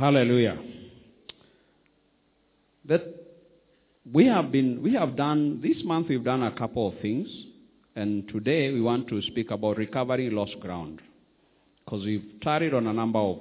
[0.00, 0.56] Hallelujah.
[2.86, 3.02] That
[4.10, 7.28] we have been we have done this month we've done a couple of things
[7.96, 11.02] and today we want to speak about recovering lost ground.
[11.84, 13.40] Because we've tarried on a number of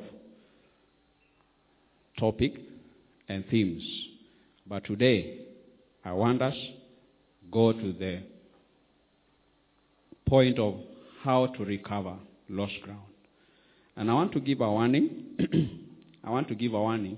[2.20, 2.56] topic
[3.30, 3.82] and themes.
[4.68, 5.46] But today
[6.04, 6.58] i want us
[7.50, 8.20] go to the
[10.28, 10.76] point of
[11.24, 12.16] how to recover
[12.50, 13.14] lost ground.
[13.96, 15.86] And i want to give a warning
[16.24, 17.18] i want to give a warning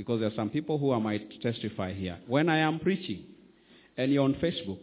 [0.00, 2.18] because there are some people who I might testify here.
[2.26, 3.24] When I am preaching,
[3.98, 4.78] and you're on Facebook,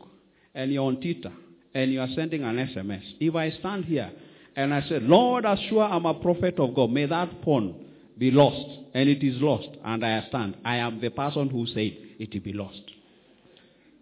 [0.53, 1.31] and you're on Twitter,
[1.73, 4.11] and you are sending an SMS, if I stand here
[4.55, 7.83] and I say, Lord, as sure I'm a prophet of God, may that phone
[8.17, 11.97] be lost, and it is lost, and I stand, I am the person who said
[12.19, 12.81] it will be lost.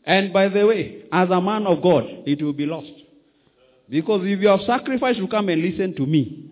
[0.05, 2.91] And by the way, as a man of God, it will be lost.
[3.89, 6.44] Because if you have sacrificed to come and listen to me,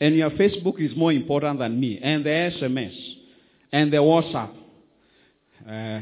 [0.00, 2.96] and your Facebook is more important than me, and the SMS,
[3.72, 4.54] and the WhatsApp.
[5.68, 6.00] Uh,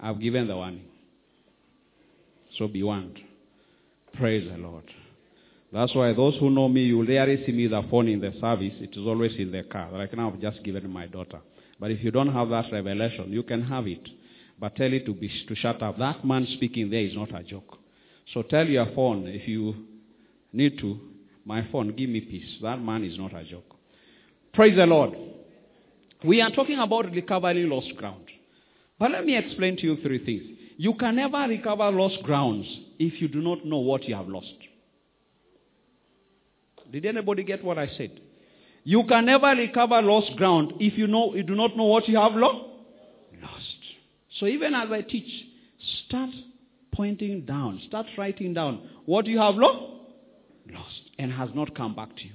[0.00, 0.84] I've given the warning.
[2.56, 3.18] So be warned.
[4.14, 4.84] Praise the Lord.
[5.72, 8.74] That's why those who know me, you rarely see me the phone in the service.
[8.80, 9.90] It is always in the car.
[9.92, 11.40] Like now, I've just given my daughter.
[11.78, 14.08] But if you don't have that revelation, you can have it.
[14.58, 15.98] But tell it to be to shut up.
[15.98, 17.78] That man speaking there is not a joke.
[18.32, 19.74] So tell your phone if you
[20.52, 20.98] need to,
[21.48, 22.58] my phone, give me peace.
[22.62, 23.64] That man is not a joke.
[24.52, 25.14] Praise the Lord.
[26.22, 28.24] We are talking about recovering lost ground.
[28.98, 30.42] But let me explain to you three things.
[30.76, 32.66] You can never recover lost grounds
[32.98, 34.52] if you do not know what you have lost.
[36.92, 38.20] Did anybody get what I said?
[38.84, 42.18] You can never recover lost ground if you know you do not know what you
[42.18, 42.72] have lo-
[43.40, 43.78] lost.
[44.38, 45.30] So even as I teach,
[46.06, 46.30] start
[46.92, 49.97] pointing down, start writing down what you have lo-
[50.72, 52.32] lost and has not come back to you.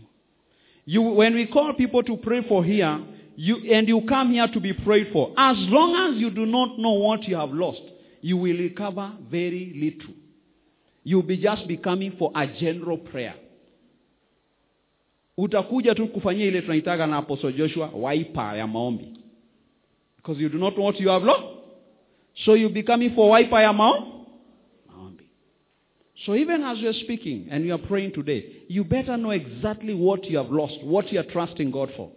[0.86, 3.00] You when we call people to pray for here,
[3.36, 5.32] you, and you come here to be prayed for.
[5.38, 7.82] As long as you do not know what you have lost,
[8.22, 10.14] you will recover very little.
[11.04, 13.36] You'll be just becoming for a general prayer.
[15.38, 19.14] Utakuja tu kufanyia ile tunaitaga na Apostle Joshua wiper ya maombi.
[20.18, 21.44] Because you do not know what you have lost.
[22.46, 23.94] So you'll be coming for wiper ya mao?
[23.94, 24.23] maombi.
[26.26, 30.24] So even as you're speaking and you are praying today, you better know exactly what
[30.26, 32.12] you have lost, what you are trusting God for.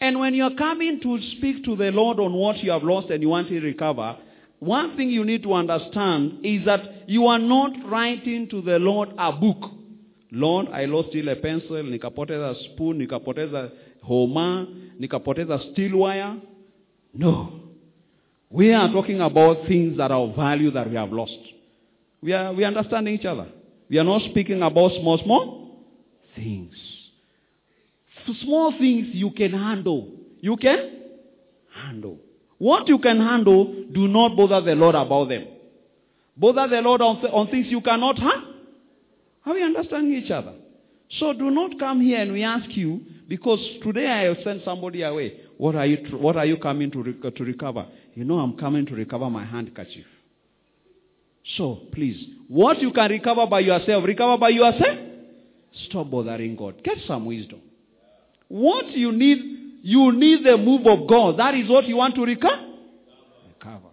[0.00, 3.22] And when you're coming to speak to the Lord on what you have lost and
[3.22, 4.16] you want to recover,
[4.58, 9.10] one thing you need to understand is that you are not writing to the Lord
[9.16, 9.70] a book.
[10.32, 13.70] Lord, I lost still a pencil, nikapoteza spoon, nikapoteza
[14.02, 14.66] homa,
[15.00, 16.36] nikapoteza steel wire.
[17.14, 17.60] No.
[18.50, 21.38] We are talking about things that are of value that we have lost.
[22.26, 23.46] We are, we understanding each other.
[23.88, 25.86] We are not speaking about small, small
[26.34, 26.74] things
[28.42, 30.10] small things you can handle.
[30.40, 31.02] You can
[31.72, 32.18] handle.
[32.58, 35.46] What you can handle, do not bother the Lord about them.
[36.36, 38.54] Bother the Lord on, th- on things you cannot handle.
[39.44, 40.54] Are we understanding each other?
[41.20, 45.02] So do not come here and we ask you, because today I have sent somebody
[45.02, 45.40] away.
[45.56, 47.86] What are you, what are you coming to, rec- to recover?
[48.14, 50.06] You know I'm coming to recover my handkerchief.
[51.56, 54.98] So please, what you can recover by yourself, recover by yourself.
[55.88, 56.82] Stop bothering God.
[56.82, 57.60] Get some wisdom.
[58.48, 59.38] What you need,
[59.82, 61.38] you need the move of God.
[61.38, 62.62] That is what you want to recover.
[63.48, 63.88] Recover.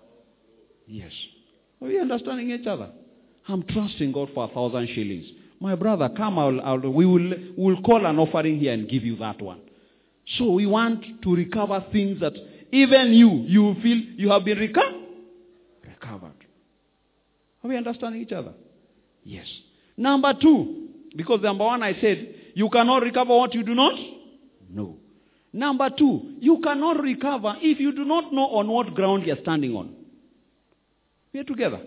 [0.88, 1.12] Yes.
[1.82, 2.90] Are we understanding each other?
[3.48, 5.26] I'm trusting God for a thousand shillings.
[5.60, 9.18] My brother, come, I'll, I'll, we will we'll call an offering here and give you
[9.18, 9.62] that one.
[10.38, 12.34] So we want to recover things that
[12.72, 15.03] even you, you feel you have been recovered.
[17.64, 18.54] Are we understanding each other?
[19.24, 19.48] Yes.
[19.96, 23.94] Number two, because number one I said, you cannot recover what you do not
[24.70, 24.98] know.
[25.54, 29.76] Number two, you cannot recover if you do not know on what ground you're standing
[29.76, 29.94] on.
[31.32, 31.80] We're together.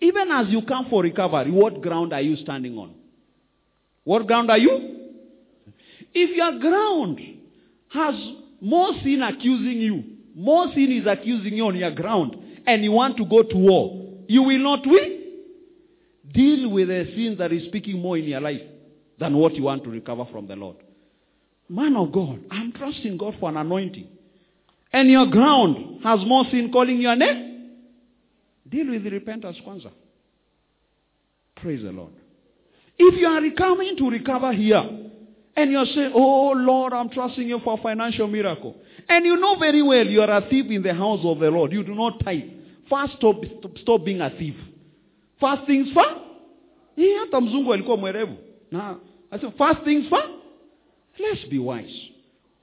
[0.00, 2.94] Even as you come for recovery, what ground are you standing on?
[4.04, 4.94] What ground are you?
[6.12, 7.20] If your ground
[7.90, 8.14] has
[8.60, 10.04] more sin accusing you,
[10.34, 12.36] more sin is accusing you on your ground,
[12.66, 15.22] and you want to go to war, you will not win.
[16.32, 18.62] Deal with the sin that is speaking more in your life
[19.18, 20.76] than what you want to recover from the Lord.
[21.68, 24.08] Man of God, I'm trusting God for an anointing.
[24.92, 27.70] And your ground has more sin calling your name.
[28.68, 29.90] Deal with the repentance kwanza.
[31.56, 32.12] Praise the Lord.
[32.98, 34.82] If you are coming to recover here,
[35.56, 38.76] and you're saying, Oh Lord, I'm trusting you for a financial miracle.
[39.08, 41.72] And you know very well you are a thief in the house of the Lord.
[41.72, 42.55] You do not tithe.
[42.88, 44.54] First stop, stop, stop being a thief.
[45.40, 46.20] First things first.
[46.96, 48.36] Hii hata mzungu alikuwa mwerevu.
[48.70, 48.96] Na,
[49.30, 50.28] I said, first things first.
[51.18, 52.12] Let's be wise.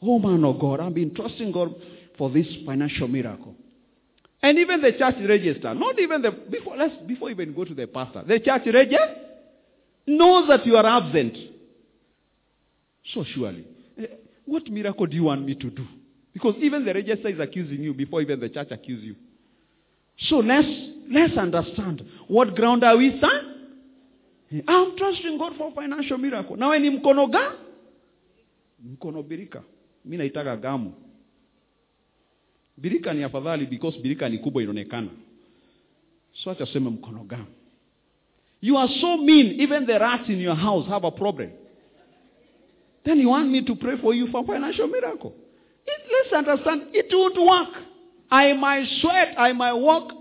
[0.02, 1.74] Oh man of God, I've been trusting God
[2.18, 3.56] for this financial miracle.
[4.42, 7.88] And even the church register, not even the before let's before even go to the
[7.88, 9.16] pastor, the church register
[10.06, 11.38] knows that you are absent.
[13.14, 13.66] So surely,
[13.98, 14.08] eh,
[14.46, 15.86] what miracle do you want me to do?
[16.34, 19.16] Because even the register is accusing you before even the church accuse you.
[20.18, 20.68] So let's
[21.10, 23.54] let's understand what ground are we on.
[24.68, 26.56] I'm trusting God for financial miracle.
[26.58, 27.52] Nawe ni mkono ga?
[28.86, 29.64] Mkono birika.
[30.06, 30.94] Mimi naitaka gamu.
[32.78, 35.10] Birika ni afadhali because birika ni kubwa inaonekana.
[36.34, 37.46] So acha sema mkono gamu.
[38.62, 41.50] You are so mean, even the rats in your house have a problem.
[43.04, 45.34] Then you want me to pray for you for financial miracle.
[45.86, 47.84] It, let's understand, it won't work.
[48.30, 50.12] I might sweat, I might walk.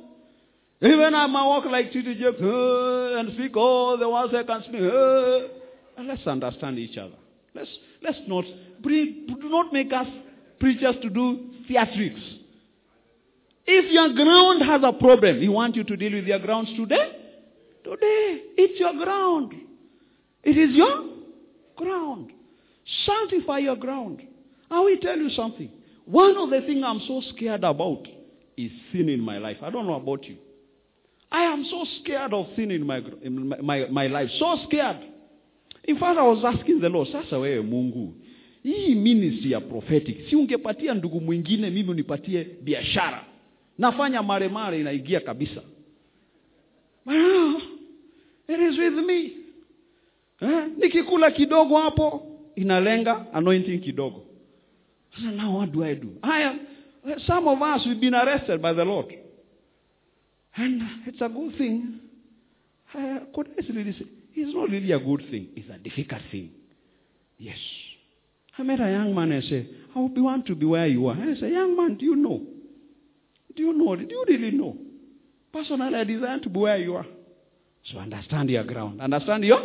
[0.80, 4.62] Even I might walk like Titi Jake uh, and speak all the words I can
[4.64, 4.82] speak.
[4.82, 7.14] Uh, let's understand each other.
[7.54, 7.70] Let's,
[8.02, 8.44] let's not,
[8.82, 10.08] do not make us
[10.58, 12.20] preachers to do theatrics.
[13.64, 17.12] If your ground has a problem, we want you to deal with your grounds today.
[17.84, 19.54] Today, it's your ground.
[20.42, 21.04] It is your
[21.76, 22.32] ground.
[23.06, 24.22] Sanctify your ground.
[24.70, 25.70] I will tell you something.
[26.06, 28.06] One of the things I'm so scared about
[28.56, 29.58] is sin in my life.
[29.62, 30.36] I don't know about you.
[31.30, 34.28] I am so scared of sin in my, in my, my, my life.
[34.38, 34.98] So scared.
[35.84, 38.14] In fact, I was asking the Lord, sasa wewe Mungu,
[38.62, 43.24] hii ministry ya prophetic, si ungepatia ndugu mwingine, mimi unipatie biashara.
[43.78, 45.62] Nafanya mare mare inaingia kabisa.
[47.06, 47.56] Now,
[48.48, 49.32] it is with me.
[50.40, 50.66] Eh?
[50.78, 52.26] Nikikula kidogo hapo,
[52.56, 54.26] inalenga anointing kidogo.
[55.18, 56.12] So now what do I do?
[56.22, 56.60] I am,
[57.26, 59.06] some of us, we've been arrested by the Lord.
[60.56, 62.00] And it's a good thing.
[62.94, 65.48] Uh, could I really say, it's not really a good thing.
[65.56, 66.50] It's a difficult thing.
[67.38, 67.56] Yes.
[68.58, 71.14] I met a young man and said, I would want to be where you are.
[71.14, 72.40] And I said, young man, do you know?
[73.56, 73.96] Do you know?
[73.96, 74.76] Do you really know?
[75.52, 77.06] Personally, I desire to be where you are.
[77.90, 79.00] So understand your ground.
[79.00, 79.60] Understand your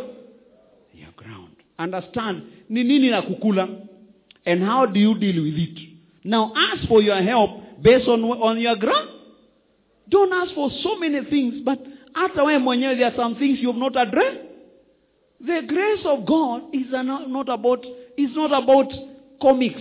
[0.92, 1.56] your ground.
[1.78, 3.68] Understand ni nini na kukula
[4.48, 5.78] and how do you deal with it.
[6.24, 7.50] Now ask for your help
[7.82, 9.10] based on on your ground.
[10.08, 11.78] Don't ask for so many things, but
[12.14, 14.40] hata mwenyewe there are some things you have not addressed.
[15.40, 17.84] The grace of God is not, about
[18.16, 18.90] is not about
[19.40, 19.80] comics.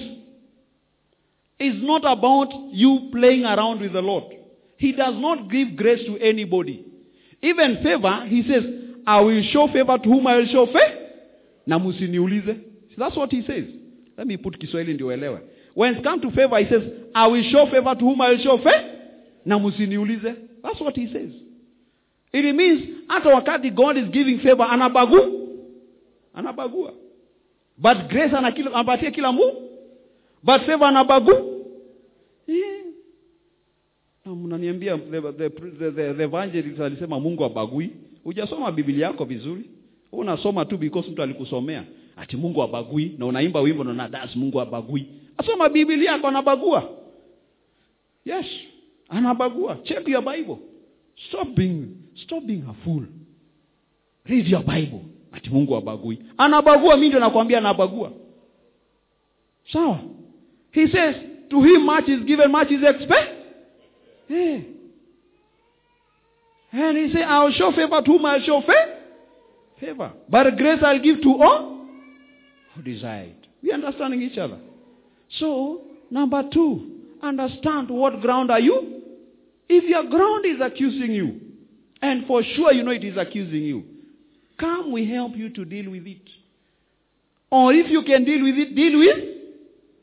[1.60, 4.26] It's not about you playing around with the Lord.
[4.78, 6.86] He does not give grace to anybody.
[7.42, 8.64] Even favor, he says,
[9.08, 11.08] I will show favor to whom I will show favor.
[11.66, 12.62] Na musiniulize.
[12.98, 13.66] That's what he says.
[14.18, 15.40] Let me put Kiswahili ndio uelewe.
[15.76, 16.84] When it comes to favor, he says,
[17.14, 18.84] I will show favor to whom I will show favor.
[19.46, 20.34] Na msiniulize
[20.64, 21.32] That's what he says.
[22.34, 25.18] It means hata wakati God is giving favor anabagu
[26.34, 26.94] anabagua.
[27.78, 29.54] But grace anapatia kila mtu
[30.44, 31.32] But favor anabagu.
[32.48, 32.84] Yeah.
[34.26, 35.50] Na mnaniambia the, the,
[35.92, 37.90] the, the evangelist alisema Mungu abagui.
[38.24, 39.64] Hujasoma Biblia yako vizuri.
[40.12, 41.84] Unasoma tu because mtu alikusomea.
[42.18, 45.08] Ati Mungu abagui na unaimba wimbo na unadas Mungu abagui.
[45.38, 46.90] Asoma Biblia yako anabagua.
[48.26, 48.46] Yes,
[49.10, 49.78] anabagua.
[49.84, 50.58] Check your Bible.
[51.28, 51.88] Stop being
[52.24, 53.04] stop being a fool.
[54.26, 55.02] Read your Bible.
[55.32, 56.20] Ati Mungu abagui.
[56.38, 58.12] Anabagua mi ndio nakwambia anabagua.
[59.74, 60.00] Sawa?
[60.72, 61.16] He says
[61.50, 63.38] to him much is given much is expected.
[64.28, 64.62] hey.
[66.72, 68.62] And he say I'll show favor to whom I'll show.
[69.80, 70.12] Favor.
[70.30, 71.77] But grace I'll give to all
[72.84, 73.34] desire.
[73.62, 74.60] We understanding each other.
[75.40, 76.92] So, number two,
[77.22, 79.02] understand what ground are you?
[79.70, 81.42] If your ground is accusing you,
[82.02, 83.84] and for sure you know it is accusing you,
[84.60, 86.22] come we help you to deal with it.
[87.50, 89.18] Or if you can deal with it, deal with,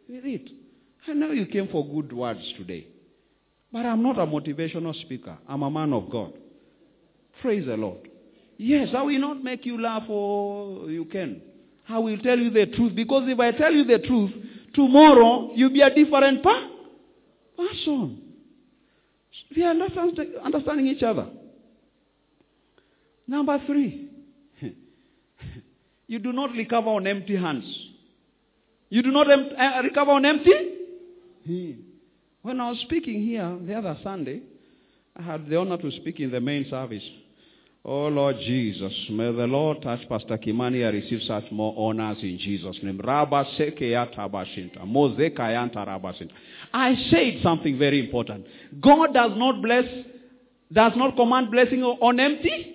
[0.08, 0.50] with it.
[1.06, 2.86] I know you came for good words today.
[3.72, 5.36] But I'm not a motivational speaker.
[5.48, 6.32] I'm a man of God.
[7.42, 8.08] Praise the Lord.
[8.56, 11.42] Yes, I will not make you laugh or you can.
[11.88, 12.94] I will tell you the truth.
[12.94, 14.30] Because if I tell you the truth,
[14.74, 16.70] tomorrow you'll be a different person.
[19.54, 19.92] We are not
[20.44, 21.26] understanding each other.
[23.26, 24.08] Number three,
[26.06, 27.64] you do not recover on empty hands.
[28.90, 30.52] You do not em- uh, recover on empty?
[32.42, 34.42] When I was speaking here the other Sunday,
[35.16, 37.02] I had the honor to speak in the main service.
[37.86, 42.38] Oh Lord Jesus, may the Lord touch Pastor Kimani and receive such more honors in
[42.38, 42.98] Jesus' name.
[42.98, 44.26] Rabba sekeyata
[44.86, 46.30] mozekayanta rabasinta.
[46.72, 48.46] I said something very important.
[48.80, 49.84] God does not bless,
[50.72, 52.74] does not command blessing on empty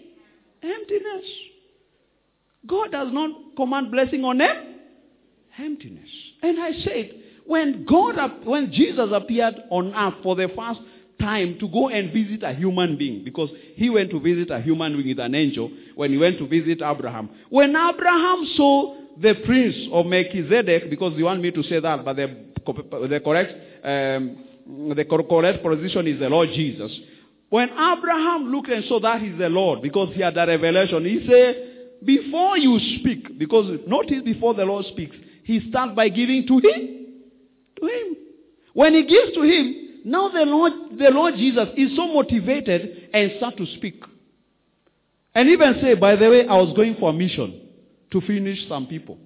[0.62, 1.26] emptiness.
[2.68, 4.76] God does not command blessing on em-
[5.58, 6.10] Emptiness.
[6.42, 7.12] And I said,
[7.46, 10.80] when God, when Jesus appeared on earth for the first
[11.20, 14.94] time to go and visit a human being, because he went to visit a human
[14.94, 17.30] being with an angel when he went to visit Abraham.
[17.50, 22.16] When Abraham saw the prince of Melchizedek, because you want me to say that, but
[22.16, 22.28] the,
[22.66, 24.38] the correct, um,
[24.96, 26.92] the correct position is the Lord Jesus.
[27.50, 31.26] When Abraham looked and saw that is the Lord, because he had a revelation, he
[31.28, 36.54] said, before you speak, because notice before the Lord speaks, he starts by giving to
[36.60, 37.06] him.
[37.82, 38.16] To him.
[38.74, 43.32] When he gives to him, now the Lord, the Lord Jesus is so motivated and
[43.38, 44.04] start to speak.
[45.36, 47.62] And even say, by the way, I was going for a mission
[48.12, 49.18] to finish some people.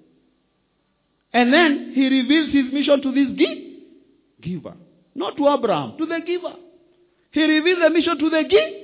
[1.32, 3.48] And then he reveals his mission to this
[4.42, 4.76] giver.
[5.16, 6.56] Not to Abraham, to the giver.
[7.32, 8.80] He reveals the mission to the giver.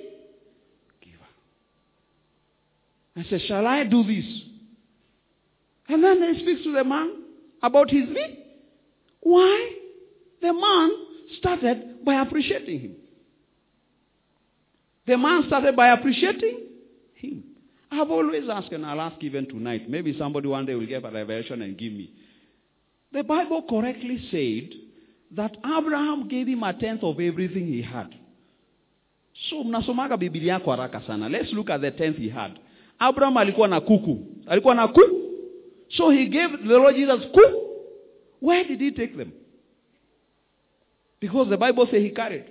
[3.16, 4.26] And says, Shall I do this?
[5.90, 7.24] And then he speaks to the man
[7.62, 8.38] about his need.
[9.22, 9.72] Why?
[10.42, 10.92] The man
[11.38, 12.96] started by appreciating him.
[15.08, 16.60] The man started by appreciating
[17.16, 17.44] him.
[17.92, 19.90] I have always asked, and I'll ask even tonight.
[19.90, 22.12] Maybe somebody one day will give a revelation and give me.
[23.12, 24.78] The Bible correctly said
[25.36, 28.14] that Abraham gave him a tenth of everything he had.
[29.50, 31.30] So mnasomaga Biblia yako haraka sana.
[31.30, 32.60] Let's look at the tenth he had.
[33.02, 34.26] Abraham alikuwa na kuku.
[34.48, 35.16] Alikuwa na kuku.
[35.90, 37.62] So he gave the Lord Jesus kuku.
[38.42, 39.32] Where did he take them?
[41.20, 42.46] Because the Bible says he carried.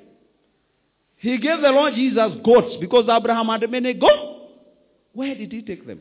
[1.17, 4.53] He gave the Lord Jesus goats because Abraham had many goats.
[5.13, 6.01] Where did he take them?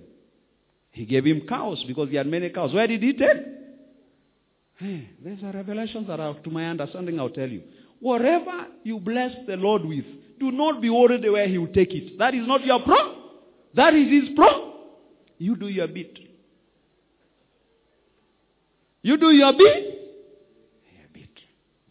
[0.92, 2.74] He gave him cows because he had many cows.
[2.74, 3.38] Where did he take?
[4.78, 7.64] Hey, there's a revelation that are, to my understanding I'll tell you.
[8.00, 10.06] Whatever you bless the Lord with,
[10.40, 12.18] do not be worried where he will take it.
[12.20, 12.96] That is not your pro.
[13.74, 14.74] That is his pro.
[15.40, 16.18] You do your bit.
[19.02, 19.97] You do your bit.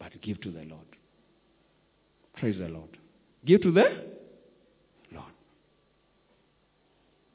[0.07, 0.85] But give to the Lord.
[2.37, 2.97] Praise the Lord.
[3.45, 3.81] Give to the
[5.11, 5.33] Lord.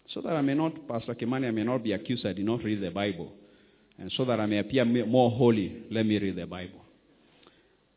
[0.08, 2.62] So that I may not, Pastor Kimani, I may not be accused I did not
[2.62, 3.30] read the Bible.
[3.98, 6.80] And so that I may appear more holy, let me read the Bible.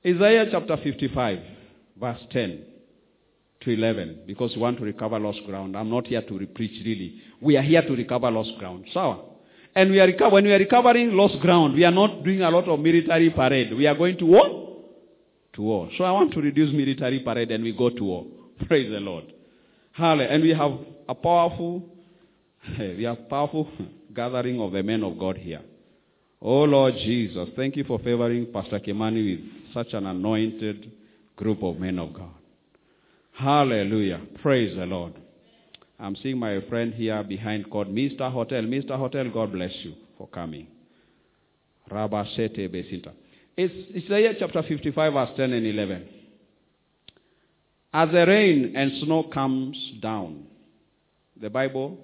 [0.06, 1.40] Isaiah chapter 55,
[1.98, 2.64] verse 10
[3.62, 5.78] to 11, because we want to recover lost ground.
[5.78, 7.22] I'm not here to preach really.
[7.40, 8.86] We are here to recover lost ground.
[8.94, 9.36] So,
[9.76, 12.68] and we are when we are recovering lost ground, we are not doing a lot
[12.68, 13.76] of military parade.
[13.76, 14.65] We are going to war.
[15.56, 15.90] To war.
[15.98, 18.26] So I want to reduce military parade and we go to war.
[18.68, 19.34] Praise the Lord.
[19.94, 20.30] Hallelujah.
[20.30, 20.72] And we have
[21.08, 21.84] a powerful,
[22.80, 23.70] we have powerful
[24.14, 25.62] gathering of the men of God here.
[26.42, 30.92] Oh Lord Jesus, thank you for favoring Pastor Kimani with such an anointed
[31.36, 32.30] group of men of God.
[33.34, 34.22] Hallelujah.
[34.42, 35.14] Praise the Lord.
[36.00, 38.32] I'm seeing my friend here behind called Mr.
[38.32, 38.64] Hotel.
[38.64, 38.98] Mr.
[38.98, 40.68] Hotel, God bless you for coming.
[41.90, 43.12] Rabasete Besinta.
[43.58, 46.10] It's Isaiah chapter 55, verse 10 and 11.
[47.94, 50.44] As the rain and snow comes down,
[51.40, 51.98] the Bible,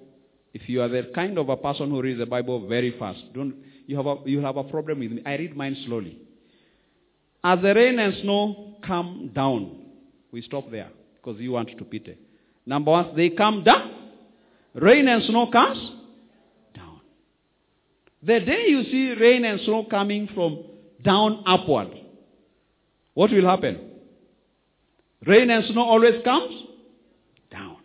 [0.53, 3.55] if you are the kind of a person who reads the Bible very fast, don't,
[3.86, 5.22] you, have a, you have a problem with me.
[5.25, 6.20] I read mine slowly.
[7.43, 9.88] As the rain and snow come down,
[10.31, 12.17] we stop there because you want to pity.
[12.65, 13.91] Number one, they come down.
[14.74, 15.77] Rain and snow comes
[16.74, 17.01] down.
[18.24, 20.71] The day you see rain and snow coming from
[21.03, 21.89] down upward,
[23.13, 23.89] what will happen?
[25.25, 26.53] Rain and snow always comes
[27.51, 27.77] down.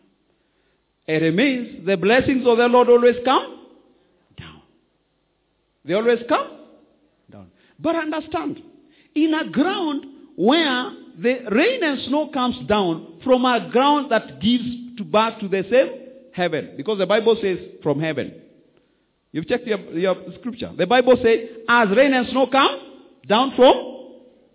[1.07, 3.69] It means the blessings of the Lord always come
[4.39, 4.63] down.
[5.85, 6.49] They always come
[7.31, 7.51] down.
[7.79, 8.63] But understand,
[9.15, 10.07] in a ground
[10.37, 14.65] where the rain and snow comes down from a ground that gives
[14.99, 16.75] to back to the same heaven.
[16.77, 18.35] Because the Bible says from heaven.
[19.33, 20.73] You've checked your, your scripture.
[20.77, 22.96] The Bible says, as rain and snow come
[23.27, 23.97] down from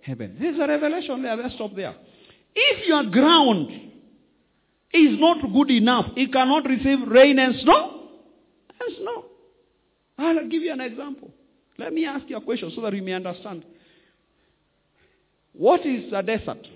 [0.02, 0.38] heaven.
[0.40, 1.36] There's a revelation there.
[1.36, 1.96] Let's stop there.
[2.56, 3.70] If your ground
[4.94, 8.10] is not good enough, it cannot receive rain and snow.
[8.80, 9.26] And snow.
[10.18, 11.32] I'll give you an example.
[11.78, 13.64] Let me ask you a question so that you may understand.
[15.54, 16.68] What is a desert?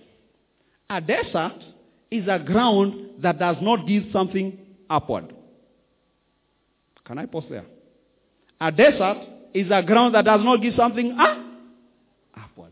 [0.90, 1.64] A desert
[2.12, 4.58] is a ground that does not give something
[4.90, 5.34] upward.
[7.06, 7.66] Can I pause there?
[8.60, 9.18] A desert
[9.54, 11.45] is a ground that does not give something up.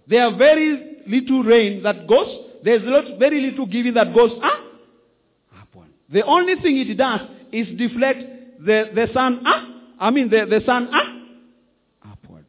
[0.08, 2.28] There are very little rain that goes,
[2.64, 2.82] there's
[3.20, 5.90] very little giving that goes ah, up, upward.
[6.12, 9.68] The only thing it does is deflect the, the sun up,
[10.00, 12.46] I mean the, the sun up, upward.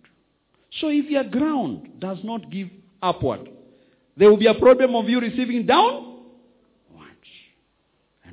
[0.80, 2.68] So if your ground does not give
[3.02, 3.48] upward,
[4.16, 6.14] there will be a problem of you receiving down.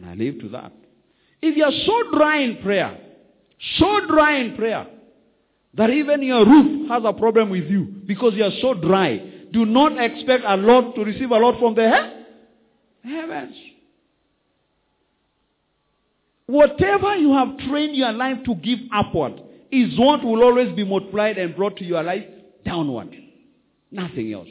[0.01, 0.71] And I leave to that.
[1.41, 2.97] If you are so dry in prayer,
[3.77, 4.87] so dry in prayer,
[5.75, 9.17] That even your roof has a problem with you because you are so dry.
[9.51, 11.89] Do not expect a lot to receive a lot from the
[13.03, 13.55] he- heavens.
[16.47, 21.37] Whatever you have trained your life to give upward is what will always be multiplied
[21.37, 22.25] and brought to your life
[22.65, 23.15] downward.
[23.89, 24.49] Nothing else.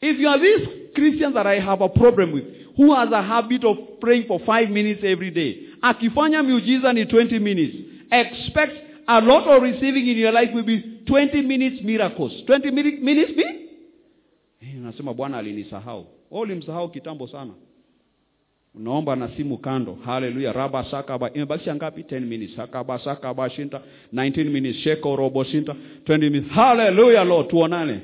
[0.00, 2.44] If you are these Christians that I have a problem with,
[2.76, 7.38] who has a habit of praying for five minutes every day, akifanya miujiza ni 20
[7.40, 7.76] minutes,
[8.10, 12.32] expect a lot of receiving in your life will be 20 minutes miracles.
[12.46, 13.42] 20 minutes, minutes be?
[14.62, 16.06] Eh, unasema Bwana alinisahau.
[16.30, 17.52] Wewe ulimsahau kitambo sana.
[18.74, 19.98] Unaomba na simu kando.
[20.04, 20.52] Haleluya.
[20.52, 21.32] Raba sakaba.
[21.32, 22.02] Imebakisha ngapi?
[22.02, 22.56] 10 minutes.
[22.56, 23.80] Sakaba sakaba shinta.
[24.14, 24.76] 19 minutes.
[24.82, 25.76] Sheko robo shinta.
[26.04, 26.50] 20 minutes.
[26.52, 27.48] Haleluya Lord.
[27.48, 28.00] Tuonane.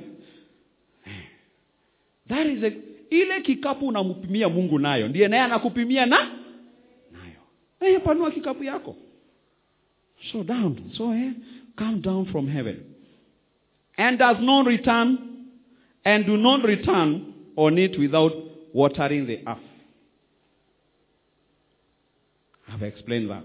[2.28, 2.72] That is a,
[3.10, 6.16] ile kikapu unampimia Mungu nayo ndiye naye anakupimia na
[7.12, 7.40] nayo.
[7.80, 8.96] Eh, panua kikapu yako.
[10.30, 10.92] So down.
[10.96, 11.32] So eh,
[11.76, 12.84] come down from heaven.
[13.98, 15.32] And does not return
[16.04, 18.32] and do not return on it without
[18.72, 19.58] watering the earth.
[22.68, 23.44] I've explained that.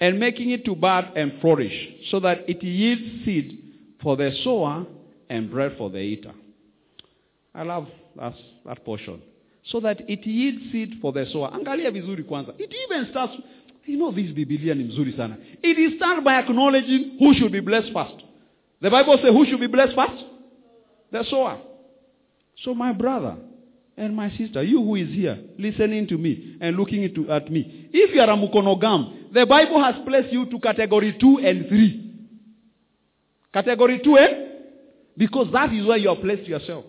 [0.00, 1.72] And making it to bud and flourish,
[2.10, 3.58] so that it yields seed
[4.02, 4.84] for the sower
[5.30, 6.32] and bread for the eater.
[7.54, 8.34] I love that,
[8.66, 9.22] that portion.
[9.66, 11.50] So that it yields seed for the sower.
[11.52, 12.52] Angalia vizuri kwanza.
[12.58, 13.34] It even starts,
[13.86, 15.36] you know this Biblia ni mzuri sana.
[15.62, 18.24] It is started by acknowledging who should be blessed first.
[18.80, 20.24] The Bible says who should be blessed first?
[21.10, 21.58] The sower.
[22.64, 23.36] So my brother
[23.96, 27.88] and my sister, you who is here, listening to me and looking into, at me,
[27.92, 32.14] if you are a mukonogam, the Bible has placed you to category 2 and 3.
[33.52, 34.48] Category 2 and?
[35.16, 36.84] Because that is where you are placed yourself.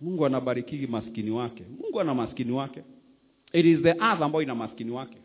[0.00, 1.62] Mungu anabarikigi maskini wake.
[1.80, 2.82] Mungu ana maskini wake.
[3.52, 5.16] It is the earth ambayo ina maskini wake.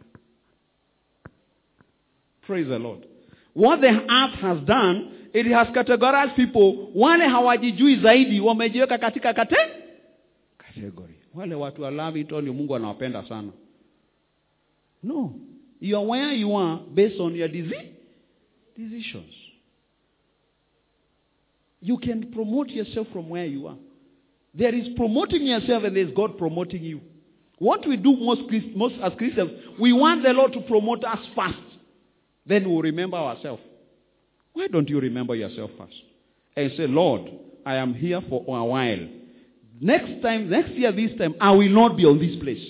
[2.48, 3.06] Praise the Lord.
[3.54, 6.92] What the earth has done, it has categorized people.
[6.96, 9.56] Wale hawajijui zaidi wamejiweka katika kate
[10.58, 11.14] category.
[11.34, 13.52] Wale watu wa Lavington Mungu anawapenda sana.
[15.04, 15.34] No.
[15.82, 17.92] You are where you are based on your disease,
[18.78, 19.34] decisions.
[21.82, 23.78] You can promote yourself from where you are.
[24.58, 27.02] There is promoting yourself and there is God promoting you.
[27.60, 28.42] What we do most,
[28.76, 31.67] most as Christians, we want the Lord to promote us first.
[32.48, 33.62] Then we'll remember ourselves.
[34.54, 35.94] Why don't you remember yourself first?
[36.56, 37.30] And say, Lord,
[37.66, 39.08] I am here for a while.
[39.80, 42.66] Next time, next year, this time, I will not be on this place.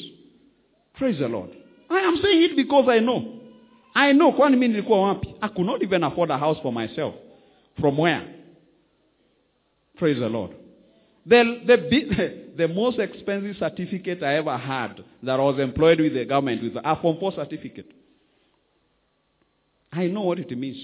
[0.95, 1.51] Praise the Lord.
[1.89, 3.39] I am saying it because I know.
[3.95, 5.35] I know wapi?
[5.41, 7.15] I could not even afford a house for myself.
[7.79, 8.35] From where?
[9.97, 10.51] Praise the Lord.
[11.25, 16.25] The, the, the most expensive certificate I ever had that I was employed with the
[16.25, 17.91] government with a Form 4 certificate.
[19.91, 20.77] I know what it means.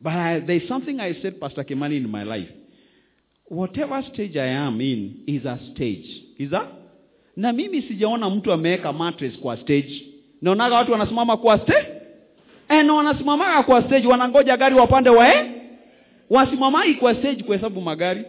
[0.00, 2.48] But I, there's something I said, Pastor Kimani, in my life.
[3.46, 6.06] Whatever stage I am in is a stage.
[6.38, 6.66] Is that?
[7.36, 10.06] Na mimi sijaona mtu ameweka mattress kwa stage.
[10.42, 11.86] Naonaga watu wanasimama kwa stage.
[12.68, 15.52] Eh, na wanasimamaga kwa stage wanangoja gari wapande wae.
[16.30, 18.24] Wasimamai kwa stage kuhesabu magari.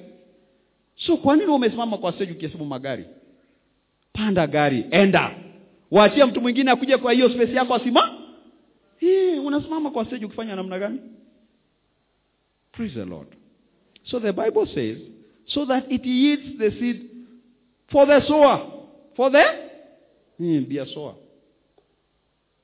[0.96, 3.06] So kwa nini umesimama kwa stage ukihesabu magari?
[4.14, 5.32] Panda gari, enda.
[5.92, 8.17] Waachia mtu mwingine akuje kwa hiyo space yako asima.
[8.98, 11.00] Hii unasimama kwa stage ukifanya namna gani?
[12.72, 13.28] Praise the Lord.
[14.04, 14.98] So the Bible says,
[15.48, 17.02] so that it yields the seed
[17.92, 18.62] for the sower.
[19.16, 19.44] For the?
[20.40, 21.14] Mm, be a sower.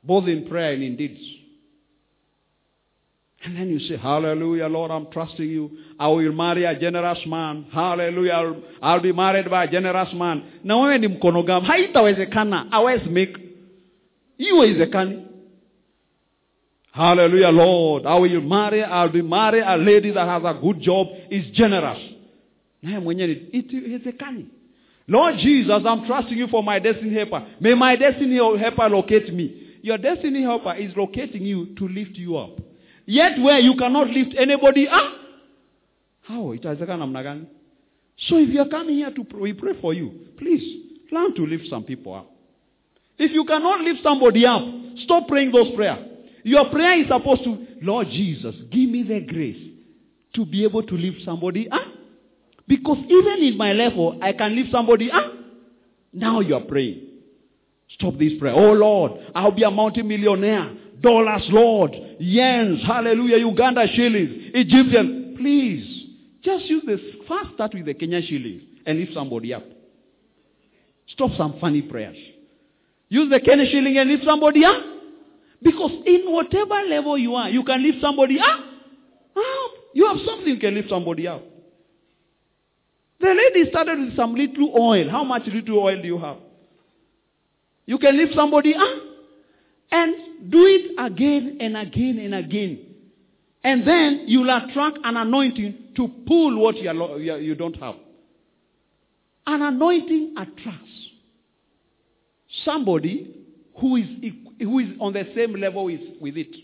[0.03, 1.19] Both in prayer and in deeds.
[3.45, 5.69] And then you say, Hallelujah, Lord, I'm trusting you.
[5.99, 7.65] I will marry a generous man.
[7.73, 10.43] Hallelujah, I'll, I'll be married by a generous man.
[10.63, 11.65] Na wewe ni mkonogamu.
[11.65, 12.65] Haitawezekana.
[12.69, 13.35] Hawezi make.
[14.37, 15.25] Iwezekani.
[16.93, 18.05] Hallelujah, Lord.
[18.05, 21.97] I will marry, I'll be marry a lady that has a good job, is generous.
[25.07, 27.47] Lord Jesus, I'm trusting you for my destiny helper.
[27.59, 29.79] May my destiny helper locate me.
[29.81, 32.59] Your destiny helper is locating you to lift you up.
[33.07, 35.13] Yet where you cannot lift anybody up.
[36.21, 36.53] How?
[36.53, 37.47] Itawezekana namna gani?
[38.27, 40.11] So if you are coming here to pray, we pray for you.
[40.37, 42.29] Please, learn to lift some people up.
[43.17, 44.61] If you cannot lift somebody up,
[45.03, 46.12] stop praying those prayers.
[46.43, 49.71] Your prayer is supposed to, Lord Jesus, give me the grace
[50.35, 51.81] to be able to lift somebody up.
[52.67, 55.31] Because even in my level, oh, I can lift somebody up.
[56.13, 57.07] Now you are praying.
[57.95, 58.53] Stop this prayer.
[58.53, 60.77] Oh Lord, I'll be a multi-millionaire.
[61.01, 61.91] Dollars, Lord.
[62.21, 65.35] Yens, hallelujah, Uganda shillings, Egyptian.
[65.37, 66.07] Please,
[66.41, 67.01] just use this.
[67.27, 69.63] First start with the Kenyan shillings and lift somebody up.
[71.09, 72.17] Stop some funny prayers.
[73.09, 74.92] Use the Kenyan shilling and lift somebody up.
[75.63, 78.59] Because in whatever level you are, you can lift somebody up.
[79.35, 79.71] Up.
[79.93, 81.41] You have something you can lift somebody up.
[83.19, 85.09] The lady started with some little oil.
[85.09, 86.37] How much little oil do you have?
[87.85, 88.97] You can lift somebody up
[89.91, 90.15] and
[90.49, 92.79] do it again and again and again.
[93.63, 97.95] And then you'll attract an anointing to pull what you, you don't have.
[99.47, 100.89] An anointing attracts
[102.65, 103.42] somebody
[103.79, 104.05] who is,
[104.59, 106.55] who is on the same level with, with it.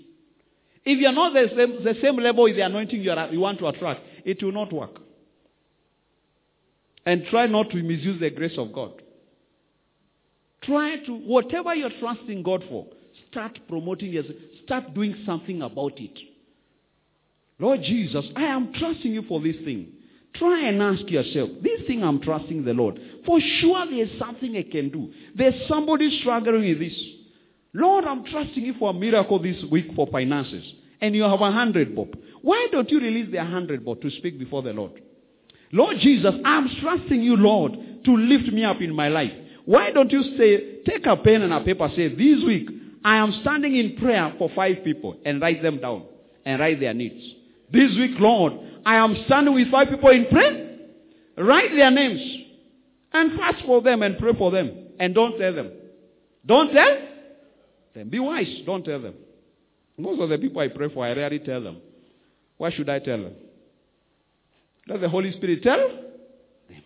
[0.85, 3.59] If you're not the same, the same level with the anointing you, are, you want
[3.59, 4.99] to attract, it will not work.
[7.05, 9.01] And try not to misuse the grace of God.
[10.63, 12.87] Try to, whatever you're trusting God for,
[13.31, 14.35] start promoting yourself.
[14.63, 16.17] Start doing something about it.
[17.57, 19.93] Lord Jesus, I am trusting you for this thing.
[20.35, 22.99] Try and ask yourself, this thing I'm trusting the Lord.
[23.25, 25.11] For sure there's something I can do.
[25.35, 26.97] There's somebody struggling with this.
[27.73, 30.63] Lord, I'm trusting you for a miracle this week for finances.
[31.01, 32.09] And you have a hundred bob.
[32.41, 35.01] Why don't you release the hundred bob to speak before the Lord?
[35.71, 37.73] Lord Jesus, I'm trusting you, Lord,
[38.05, 39.31] to lift me up in my life.
[39.65, 42.69] Why don't you say, take a pen and a paper, say, this week,
[43.03, 46.03] I am standing in prayer for five people and write them down
[46.45, 47.23] and write their needs.
[47.71, 48.53] This week, Lord,
[48.85, 50.77] I am standing with five people in prayer.
[51.37, 52.21] Write their names
[53.13, 54.71] and fast for them and pray for them.
[54.99, 55.71] And don't tell them.
[56.45, 56.97] Don't tell
[57.93, 58.09] them.
[58.09, 58.61] Be wise.
[58.65, 59.13] Don't tell them.
[59.97, 61.77] Most of the people I pray for, I rarely tell them.
[62.57, 63.33] Why should I tell them?
[64.87, 66.83] Let the Holy Spirit tell them.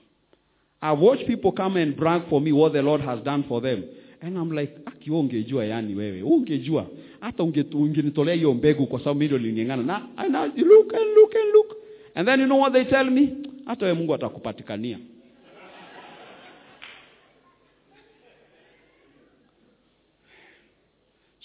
[0.82, 3.86] I've watched people come and brag for me what the Lord has done for them.
[4.22, 6.88] And I'm like, ah, akiwa ungejua yani wewe, ungejua
[7.20, 11.54] hata ungenitolea hiyo mbegu kwa sababu mimi nilingana na and I look and look and
[11.54, 11.78] look.
[12.16, 13.38] And then you know what they tell me?
[13.66, 15.00] Hata wewe Mungu atakupatikania.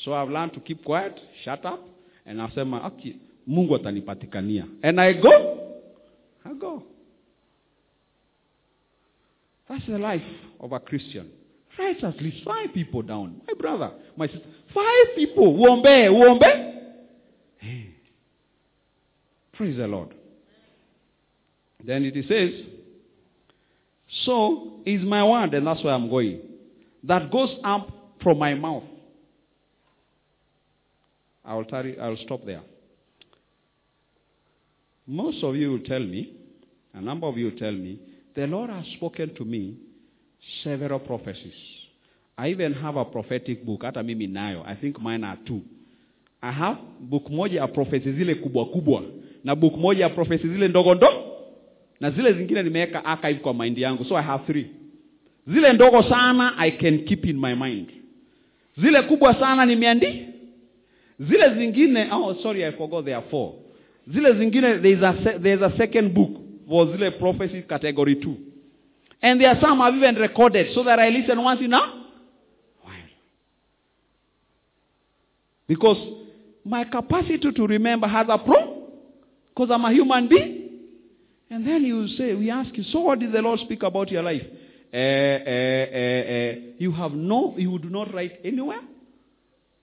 [0.05, 1.81] So I've learned to keep quiet, shut up,
[2.27, 4.67] and nasema aki Mungu atanipatikania.
[4.83, 5.77] And I go,
[6.45, 6.83] I go.
[9.69, 10.23] That's the life
[10.61, 11.31] of a Christian.
[11.79, 13.41] Write at least five people down.
[13.47, 14.47] My brother, my sister.
[14.75, 15.55] Five people.
[15.55, 16.75] Uombe, uombe.
[17.59, 17.91] Hey.
[19.53, 20.15] Praise the Lord.
[21.85, 22.67] Then it says,
[24.25, 26.41] So is my word, and that's where I'm going,
[27.05, 27.89] that goes up
[28.23, 28.83] from my mouth.
[31.45, 32.63] I will, tarry, I will stop there.
[35.07, 36.35] Most of you will tell me,
[36.93, 37.99] a number of you will tell me,
[38.35, 39.79] the Lord has spoken to me
[40.63, 41.55] several prophecies.
[42.37, 43.83] I even have a prophetic book.
[43.83, 44.65] Hata mimi nayo.
[44.67, 45.63] I think mine are two.
[46.43, 49.03] I have book moja ya prophecy zile kubwa kubwa
[49.45, 51.28] na book moja ya zile ndogo ndogo
[52.01, 54.05] na zile zingine nimeweka archive kwa mind yangu.
[54.05, 54.67] So I have three.
[55.47, 57.89] Zile ndogo sana I can keep in my mind.
[58.79, 60.27] Zile kubwa sana nimeandi.
[61.21, 63.55] Zile zingine oh sorry I forgot there are four.
[64.13, 66.31] Zile zingine there is a there is a second book
[66.69, 68.37] for zile prophecy category 2.
[69.23, 71.79] And there are some I've even recorded so that I listen once in a
[72.83, 73.09] while.
[75.67, 75.97] Because
[76.65, 78.83] my capacity to remember has a problem.
[79.49, 80.58] Because I'm a human being.
[81.51, 84.23] And then you say, we ask you, so what did the Lord speak about your
[84.23, 84.43] life?
[84.93, 88.81] Uh, uh, uh, you have no, you do not write anywhere.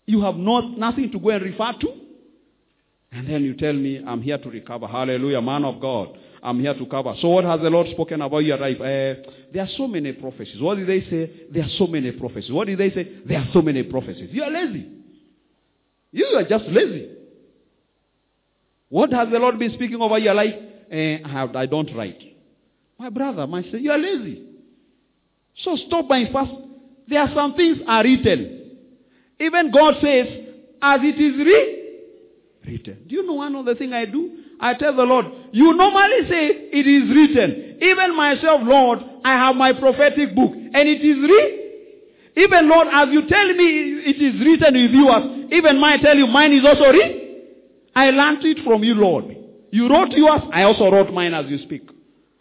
[0.06, 1.93] You have not, nothing to go and refer to.
[3.12, 4.88] And then you tell me, I'm here to recover.
[4.88, 6.17] Hallelujah, man of God.
[6.43, 7.15] I'm here to cover.
[7.21, 8.78] So what has the Lord spoken about your life?
[8.80, 10.62] Uh, there are so many prophecies.
[10.62, 11.32] What did they say?
[11.51, 12.51] There are so many prophecies.
[12.51, 13.10] What did they say?
[13.25, 14.30] There are so many prophecies.
[14.32, 14.88] You are lazy.
[16.12, 17.10] You are just lazy.
[18.89, 20.54] What has the Lord been speaking over your life?
[20.91, 22.21] Uh, I, have, I don't write.
[22.98, 24.43] My brother, might say, you are lazy.
[25.63, 26.52] So stop by fast.
[27.08, 28.71] There are some things are written.
[29.39, 30.28] Even God says,
[30.82, 31.86] as it is re-
[32.65, 33.06] written.
[33.08, 34.38] Do you know one of the things I do?
[34.60, 37.78] I tell the Lord, you normally say it is written.
[37.82, 41.62] Even myself, Lord, I have my prophetic book and it is written.
[42.38, 46.28] Even Lord, as you tell me it is written with yours, even mine tell you
[46.28, 47.21] mine is also written.
[47.95, 49.35] I learned it from you, Lord.
[49.75, 51.81] You wrote yours, I also wrote mine as you speak.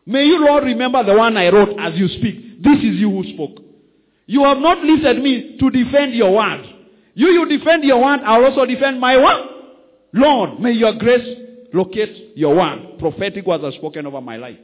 [0.07, 2.62] May you, Lord, remember the one I wrote as you speak.
[2.62, 3.59] This is you who spoke.
[4.27, 6.62] You have not lifted me to defend your word.
[7.14, 9.49] You, you defend your word, I'll also defend my word.
[10.12, 11.27] Lord, may your grace
[11.73, 13.01] locate your word.
[13.01, 14.59] Prophetic words are spoken over my life.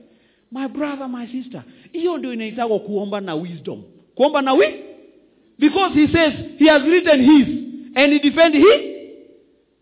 [0.52, 3.82] My brother, my sister, hiyo ndio inaitagwa kuomba na wisdom.
[4.14, 4.66] Kuomba na wi?
[5.58, 7.48] Because he says he has written his
[7.96, 8.80] and he defend his.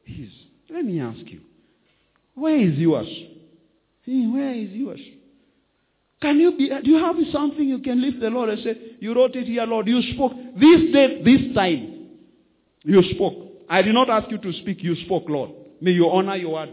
[0.05, 0.31] His.
[0.71, 1.48] Let me ask you.
[2.39, 3.09] Where is yours?
[4.07, 5.01] Where is yours?
[6.21, 9.15] Can you be, do you have something you can lift the Lord and say, you
[9.15, 12.09] wrote it here, Lord, you spoke this day, this time.
[12.83, 13.35] You spoke.
[13.69, 14.83] I did not ask you to speak.
[14.83, 15.51] You spoke, Lord.
[15.81, 16.71] May you honor your word.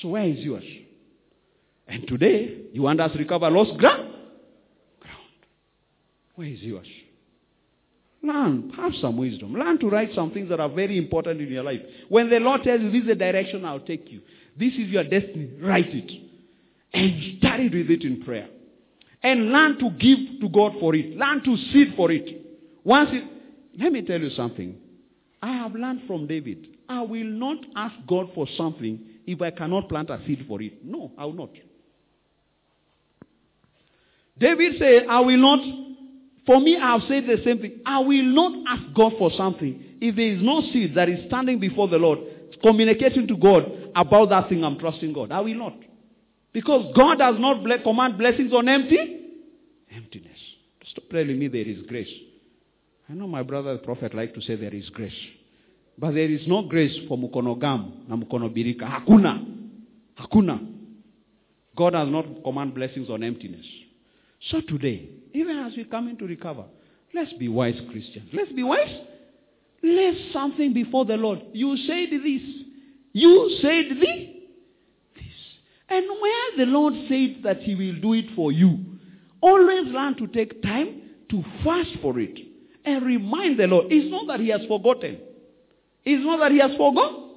[0.00, 0.64] So where is yours?
[1.86, 4.12] And today, you want us to recover lost ground?
[5.00, 5.28] Ground.
[6.34, 6.88] Where is yours?
[8.22, 8.72] Learn.
[8.76, 9.54] Have some wisdom.
[9.54, 11.80] Learn to write some things that are very important in your life.
[12.08, 14.20] When the Lord tells you, this is the direction I'll take you.
[14.58, 15.50] This is your destiny.
[15.60, 16.10] Write it.
[16.92, 18.48] And study with it in prayer.
[19.22, 21.16] And learn to give to God for it.
[21.16, 22.46] Learn to seed for it.
[22.84, 23.24] Once it,
[23.78, 24.76] let me tell you something.
[25.42, 26.68] I have learned from David.
[26.88, 30.84] I will not ask God for something if I cannot plant a seed for it.
[30.84, 31.50] No, I will not.
[34.38, 35.60] David said, I will not,
[36.44, 37.80] for me, I have said the same thing.
[37.84, 41.58] I will not ask God for something if there is no seed that is standing
[41.58, 42.18] before the Lord,
[42.62, 43.64] communicating to God
[43.96, 45.32] about that thing I'm trusting God.
[45.32, 45.74] I will not.
[46.52, 49.16] Because God does not ble- command blessings on empty
[49.94, 50.38] emptiness.
[50.90, 52.12] Stop telling me there is grace.
[53.08, 55.12] I know my brother the prophet like to say there is grace.
[55.98, 58.82] But there is no grace for mukonogam na mukonobirika.
[58.82, 59.44] Hakuna.
[60.18, 60.60] Hakuna.
[61.74, 63.64] God does not command blessings on emptiness.
[64.50, 66.64] So today, even as we come in to recover,
[67.14, 68.28] let's be wise Christians.
[68.32, 69.00] Let's be wise.
[69.82, 71.40] Lay something before the Lord.
[71.52, 72.65] You said this.
[73.16, 74.28] You said this.
[75.14, 75.24] This.
[75.88, 78.78] And where the Lord said that He will do it for you,
[79.40, 81.00] always learn to take time
[81.30, 82.38] to fast for it
[82.84, 83.86] and remind the Lord.
[83.88, 85.16] It's not that He has forgotten.
[86.04, 87.30] It's not that He has forgotten.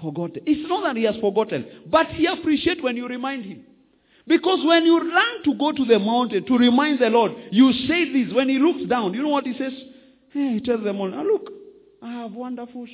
[0.00, 0.42] Forgotten.
[0.46, 1.66] It's not that He has forgotten.
[1.90, 3.64] But He appreciates when you remind Him.
[4.28, 8.12] Because when you learn to go to the mountain to remind the Lord, you say
[8.12, 8.32] this.
[8.32, 9.72] When He looks down, you know what He says?
[10.30, 11.50] Hey, he tells them all, now look,
[12.00, 12.86] I have wonderful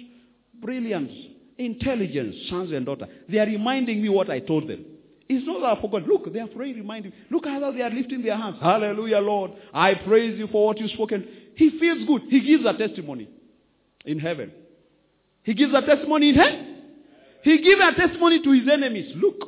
[0.59, 1.13] brilliance,
[1.59, 3.09] intelligence, sons and daughters.
[3.29, 4.85] They are reminding me what I told them.
[5.29, 6.09] It's not that I forgot.
[6.09, 7.13] Look, they are praying, reminding.
[7.31, 8.57] Look how they are lifting their hands.
[8.61, 9.53] Hallelujah, Lord.
[9.75, 11.27] I praise you for what you've spoken.
[11.55, 12.23] He feels good.
[12.31, 13.29] He gives a testimony
[14.07, 14.53] in heaven.
[15.43, 16.77] He gives a testimony in heaven.
[17.43, 19.13] He gives a testimony to his enemies.
[19.17, 19.45] Look,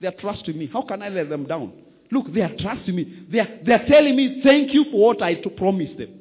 [0.00, 0.68] they are trusting me.
[0.72, 1.72] How can I let them down?
[2.10, 3.26] Look, they are trusting me.
[3.30, 6.20] They are, they are telling me, thank you for what I to promise them.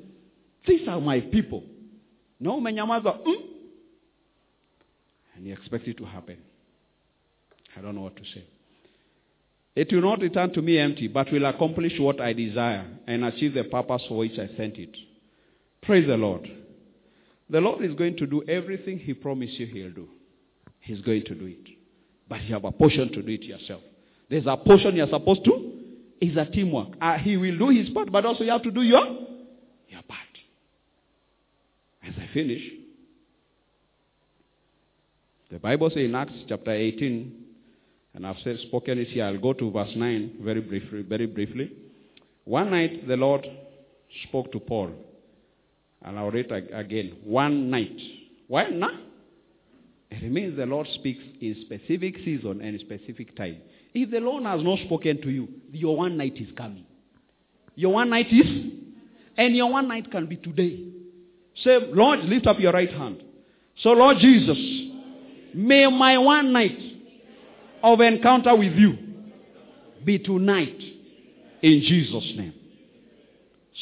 [0.65, 1.63] These are my people.
[2.39, 3.23] No, umenyamaza.
[3.25, 3.40] Mm?
[5.41, 6.37] And you expect it to happen.
[7.75, 8.43] I don't know what to say.
[9.75, 13.55] It will not return to me empty, but will accomplish what I desire and achieve
[13.55, 14.95] the purpose for which I sent it.
[15.81, 16.47] Praise the Lord.
[17.49, 20.09] The Lord is going to do everything He promised you He'll do.
[20.79, 21.75] He's going to do it.
[22.29, 23.81] But you have a portion to do it yourself.
[24.29, 25.71] There's a portion you're supposed to.
[26.19, 26.89] It's a teamwork.
[27.01, 29.07] Uh, he will do his part, but also you have to do your,
[29.89, 30.19] your part.
[32.07, 32.61] As I finish,
[35.51, 37.41] the Bible says in Acts chapter 18,
[38.13, 39.25] and I've said, spoken it here.
[39.25, 41.01] I'll go to verse 9 very briefly.
[41.03, 41.71] Very briefly.
[42.45, 43.45] One night the Lord
[44.27, 44.91] spoke to Paul.
[46.03, 47.17] And I'll read again.
[47.23, 47.97] One night.
[48.47, 48.93] Why not?
[50.09, 53.57] It means the Lord speaks in specific season and specific time.
[53.93, 56.85] If the Lord has not spoken to you, your one night is coming.
[57.75, 58.71] Your one night is,
[59.37, 60.83] and your one night can be today.
[61.63, 63.23] Say, Lord, lift up your right hand.
[63.81, 64.57] So, Lord Jesus,
[65.53, 66.79] may my one night
[67.83, 68.97] of encounter with you
[70.05, 70.79] be tonight
[71.61, 72.53] in Jesus' name.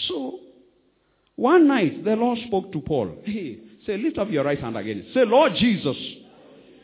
[0.07, 0.39] So,
[1.35, 3.17] one night the Lord spoke to Paul.
[3.25, 5.07] Hey, say, lift up your right hand again.
[5.13, 5.95] Say, Lord Jesus,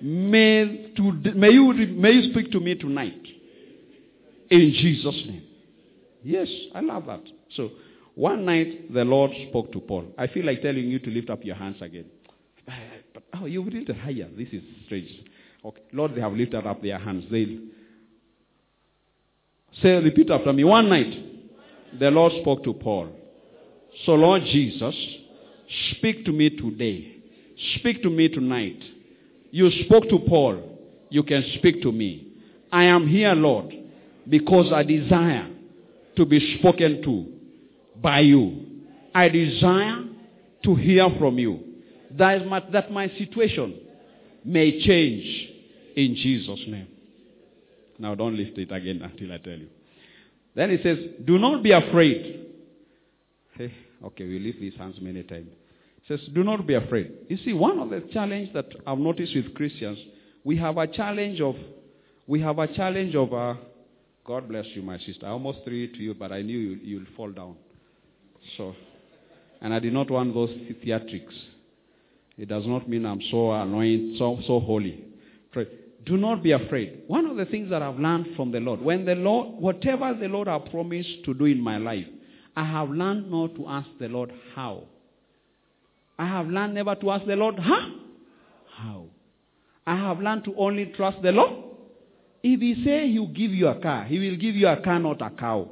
[0.02, 3.22] may, to, may, you, may you speak to me tonight
[4.50, 5.44] in Jesus' name.
[6.24, 7.22] Yes, I love that.
[7.56, 7.70] So,
[8.16, 10.06] one night the Lord spoke to Paul.
[10.18, 12.06] I feel like telling you to lift up your hands again.
[13.34, 14.30] Oh, you've lifted higher.
[14.38, 15.10] This is strange.
[15.64, 15.82] Okay.
[15.92, 17.26] Lord, they have lifted up their hands.
[17.32, 17.58] They
[19.82, 20.64] say, repeat after me.
[20.64, 23.10] One night, the Lord spoke to Paul.
[24.06, 24.96] So, Lord Jesus,
[25.92, 27.18] speak to me today.
[27.78, 28.82] Speak to me tonight.
[29.52, 30.78] You spoke to Paul.
[31.10, 32.28] You can speak to me.
[32.72, 33.74] I am here, Lord,
[34.28, 35.50] because I desire
[36.18, 37.26] to be spoken to
[38.02, 38.66] by you.
[39.14, 40.04] I desire
[40.64, 41.65] to hear from you.
[42.18, 43.80] That, my, that my situation
[44.44, 45.50] may change
[45.96, 46.88] in Jesus' name.
[47.98, 49.68] Now don't lift it again until I tell you.
[50.56, 52.48] Then he says, Do not be afraid.
[53.54, 53.74] Hey,
[54.04, 55.50] okay, we lift these hands many times.
[56.04, 57.12] He says, Do not be afraid.
[57.30, 59.98] You see, one of the challenges that I've noticed with Christians,
[60.44, 61.56] we have a challenge of,
[62.28, 63.56] we have a challenge of, uh,
[64.26, 65.26] God bless you, my sister.
[65.26, 67.56] I almost threw it to you, but I knew you, you'll fall down.
[68.58, 68.76] So,
[69.62, 70.50] and I did not want those
[70.84, 71.34] theatrics.
[72.38, 75.04] It does not mean I'm so anointed, so, so holy.
[75.52, 75.68] Pray.
[76.06, 77.04] Do not be afraid.
[77.08, 80.28] One of the things that I've learned from the Lord, when the Lord, whatever the
[80.28, 82.06] Lord has promised to do in my life,
[82.56, 84.84] I have learned not to ask the Lord how.
[86.20, 87.90] I have learned never to ask the Lord, huh?
[88.78, 89.06] How?
[89.88, 91.54] I have learned to only trust the Lord.
[92.44, 95.00] If he say he will give you a car, he will give you a car,
[95.00, 95.70] not a cow.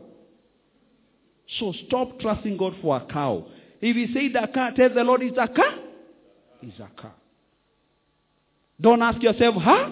[1.59, 3.45] So stop trusting God for a cow.
[3.81, 5.82] If he say the car, tell the Lord it's a car.
[6.63, 7.13] It's a car.
[8.79, 9.91] Don't ask yourself, huh?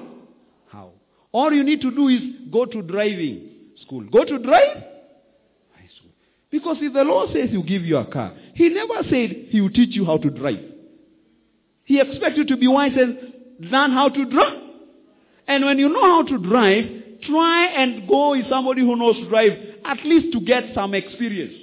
[0.70, 0.92] How?
[1.32, 3.50] All you need to do is go to driving
[3.82, 4.04] school.
[4.12, 4.78] Go to drive
[5.74, 6.12] high school.
[6.50, 9.70] Because if the Lord says he'll give you a car, he never said he will
[9.70, 10.64] teach you how to drive.
[11.84, 14.60] He expects you to be wise and learn how to drive.
[15.48, 16.86] And when you know how to drive,
[17.28, 19.52] try and go with somebody who knows to drive,
[19.84, 21.54] at least to get some experience.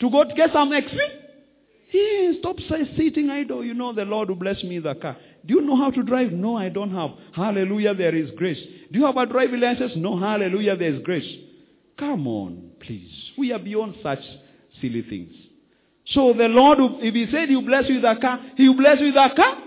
[0.00, 1.23] To go to get some experience.
[1.94, 2.56] Yeah, stop
[2.96, 3.64] sitting idle.
[3.64, 5.16] You know the Lord will bless me the car.
[5.46, 6.32] Do you know how to drive?
[6.32, 7.10] No, I don't have.
[7.32, 8.58] Hallelujah, there is grace.
[8.90, 9.92] Do you have a driving license?
[9.94, 11.38] No, hallelujah, there is grace.
[11.96, 13.12] Come on, please.
[13.38, 14.18] We are beyond such
[14.80, 15.34] silly things.
[16.06, 18.76] So the Lord, if He said He will bless you with a car, He will
[18.76, 19.58] bless you with a car.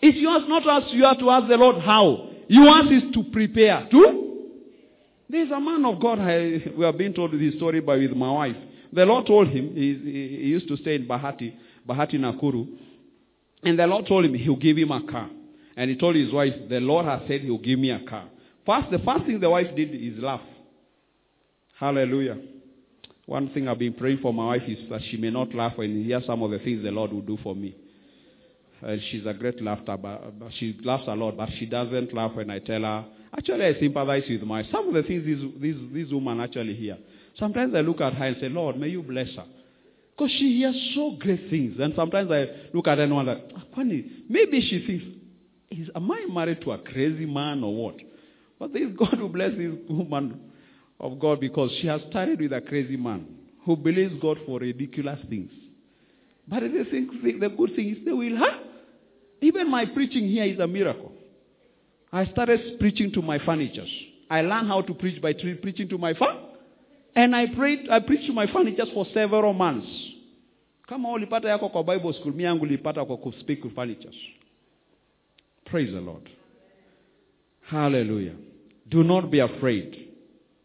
[0.00, 2.30] If you ask not us, you have to ask the Lord how.
[2.48, 3.86] You ask is to prepare.
[3.90, 4.46] To?
[5.28, 8.30] There's a man of God, I, we have been told this story by with my
[8.32, 8.56] wife.
[8.92, 11.54] The Lord told him, he, he used to stay in Bahati,
[11.86, 12.66] Bahati Nakuru,
[13.62, 15.28] and the Lord told him he'll give him a car.
[15.76, 18.28] And he told his wife, the Lord has said he'll give me a car.
[18.66, 20.40] First, the first thing the wife did is laugh.
[21.78, 22.38] Hallelujah.
[23.26, 26.02] One thing I've been praying for my wife is that she may not laugh when
[26.02, 27.76] hear some of the things the Lord will do for me.
[28.80, 32.32] And she's a great laughter, but, but she laughs a lot, but she doesn't laugh
[32.34, 33.04] when I tell her.
[33.36, 36.96] Actually, I sympathize with my some of the things this this, this woman actually hear.
[37.38, 39.44] Sometimes I look at her and say, Lord, may you bless her.
[40.16, 41.76] Because she hears so great things.
[41.78, 45.04] And sometimes I look at her and wonder, ah, maybe she thinks,
[45.70, 47.96] is, am I married to a crazy man or what?
[48.58, 50.40] But this God who bless this woman
[50.98, 53.26] of God because she has started with a crazy man
[53.64, 55.50] who believes God for ridiculous things.
[56.48, 58.58] But the, thing, the good thing is they will, huh?
[59.40, 61.12] Even my preaching here is a miracle.
[62.10, 63.90] I started preaching to my furnitures.
[64.30, 66.47] I learned how to preach by preaching to my furniture.
[67.14, 69.88] And I prayed, I preached to my furnitures for several months.
[70.88, 74.16] Kama ulipata yako kwa Bible school, mi yangu ulipata kwa kuspeak to furnitures.
[75.64, 76.28] Praise the Lord.
[77.60, 78.34] Hallelujah.
[78.88, 80.08] Do not be afraid.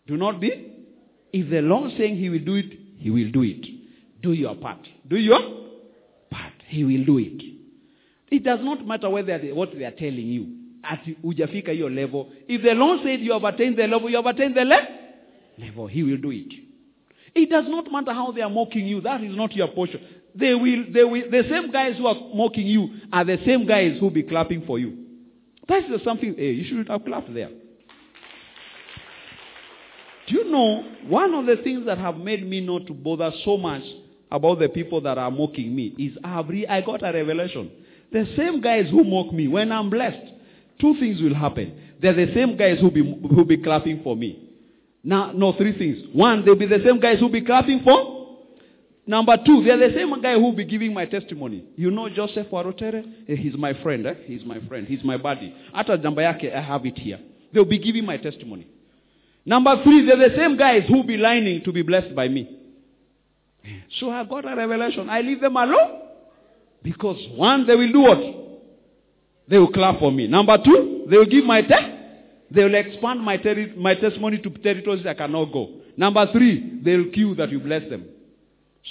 [0.07, 0.71] Do not be.
[1.33, 3.65] If the Lord saying he will do it, he will do it.
[4.21, 4.87] Do your part.
[5.07, 5.41] Do your
[6.29, 6.53] part.
[6.67, 7.43] He will do it.
[8.31, 10.47] It does not matter whether they, what they are telling you.
[10.83, 12.29] At ujafika your level.
[12.47, 15.02] If the Lord said you have attained the level, you have attained the level
[15.57, 15.87] level.
[15.87, 16.53] He will do it.
[17.35, 19.01] It does not matter how they are mocking you.
[19.01, 20.01] That is not your portion.
[20.35, 23.97] They will, they will, the same guys who are mocking you are the same guys
[23.99, 24.97] who will be clapping for you.
[25.67, 27.49] That's something, hey, you shouldn't have clapped there.
[30.27, 33.57] Do you know, one of the things that have made me not to bother so
[33.57, 33.83] much
[34.31, 37.71] about the people that are mocking me is I, have I got a revelation.
[38.11, 40.31] The same guys who mock me, when I'm blessed,
[40.79, 41.79] two things will happen.
[42.01, 44.49] They're the same guys who be, who be clapping for me.
[45.03, 46.07] Now, no, three things.
[46.13, 48.13] One, they'll be the same guys who'll be clapping for.
[49.05, 51.65] Number two, they're the same guy who'll be giving my testimony.
[51.75, 53.03] You know Joseph Warotere?
[53.27, 54.07] He's my friend.
[54.07, 54.13] Eh?
[54.25, 54.87] He's my friend.
[54.87, 55.53] He's my buddy.
[55.73, 57.19] Ata Jambayake, I have it here.
[57.53, 58.65] They'll be giving my testimony.
[59.45, 62.59] Number three, they're the same guys who'll be lining to be blessed by me.
[63.99, 65.09] So I got a revelation.
[65.09, 65.99] I leave them alone.
[66.81, 68.19] Because one, they will do what?
[69.49, 70.27] They will clap for me.
[70.27, 71.92] Number two, they will give my test.
[72.53, 73.41] They will expand my,
[73.75, 75.69] my testimony to territories I cannot go.
[75.97, 78.05] Number three, they will queue that you bless them.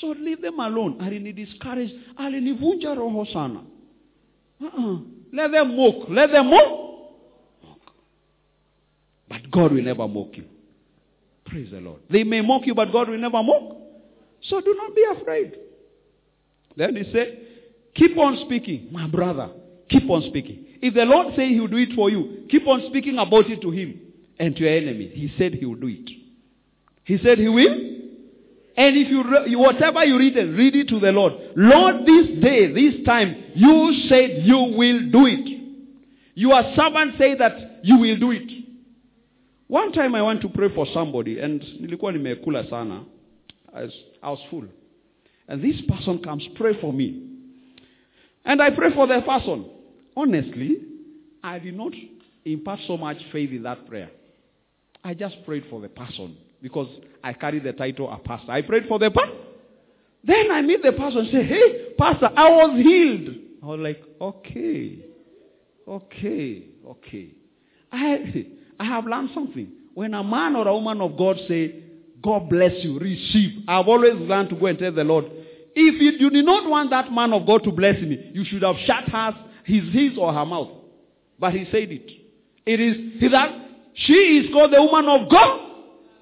[0.01, 0.99] So leave them alone.
[1.01, 1.91] Alini discourage.
[2.19, 3.63] Alinivunja roho sana.
[4.63, 4.99] Uh-uh.
[5.33, 6.09] Let them mock.
[6.09, 6.81] Let them mock.
[9.29, 10.45] But God will never mock you.
[11.45, 12.01] Praise the Lord.
[12.11, 13.77] They may mock you, but God will never mock.
[14.43, 15.53] So do not be afraid.
[16.77, 17.47] Then he said,
[17.95, 19.51] keep on speaking, my brother.
[19.89, 20.67] Keep on speaking.
[20.83, 23.63] If the Lord say he will do it for you, keep on speaking about it
[23.63, 24.01] to him
[24.39, 25.13] and to your enemies.
[25.15, 26.11] He said he will do it.
[27.05, 27.73] He said he will.
[28.77, 31.35] And if you, whatever you read, read it to the Lord.
[31.55, 35.61] Lord, this day, this time, you said you will do it.
[36.35, 38.51] Your servant say that you will do it.
[39.69, 43.05] One time I went to pray for somebody and nilikuwa nimekula sana.
[43.75, 44.65] I was, I was full.
[45.49, 47.29] And this person comes, pray for me.
[48.45, 49.67] And I pray for the person.
[50.17, 50.79] Honestly,
[51.43, 51.93] I did not
[52.45, 54.11] impart so much faith in that prayer.
[55.05, 56.89] I just prayed for the person because
[57.25, 58.53] I carry the title of pastor.
[58.53, 59.35] I prayed for the person.
[60.25, 63.37] Then I meet the pastor and say, hey, pastor, I was healed.
[63.63, 64.99] I was like, okay,
[65.89, 67.29] okay, okay.
[67.91, 68.47] I,
[68.79, 69.69] I have learned something.
[69.95, 71.83] When a man or a woman of God say,
[72.23, 73.65] God bless you, receive.
[73.67, 75.25] I've always learned to go and tell the Lord,
[75.75, 78.77] if you do not want that man of God to bless me, you should have
[78.87, 79.35] shut her,
[79.65, 80.69] his, his or her mouth.
[81.39, 82.11] But he said it.
[82.65, 83.51] It is that
[83.95, 85.61] she is called the woman of God.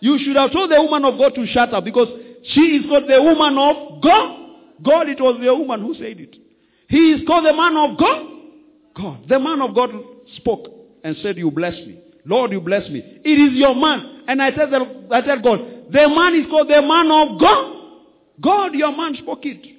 [0.00, 2.08] You should have told the woman of God to shut up because
[2.54, 4.36] she is called the woman of God.
[4.82, 6.36] God, it was the woman who said it.
[6.88, 8.26] He is called the man of God.
[8.96, 9.28] God.
[9.28, 9.90] The man of God
[10.36, 10.66] spoke
[11.04, 12.00] and said, You bless me.
[12.24, 13.20] Lord, you bless me.
[13.24, 14.22] It is your man.
[14.26, 15.60] And I said, I said, God,
[15.90, 17.76] the man is called the man of God.
[18.40, 19.76] God, your man spoke it.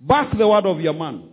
[0.00, 1.29] Back the word of your man.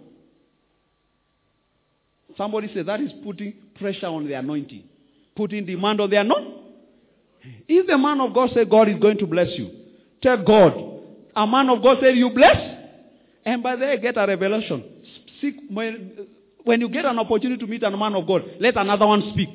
[2.38, 4.84] Somebody said that is putting pressure on the anointing,
[5.36, 6.54] putting demand on the anointing.
[7.68, 9.72] If the man of God said God is going to bless you,
[10.22, 10.74] tell God.
[11.36, 12.58] A man of God said you bless,
[13.46, 14.84] and by there get a revelation.
[15.40, 19.32] Seek, when you get an opportunity to meet a man of God, let another one
[19.34, 19.50] speak.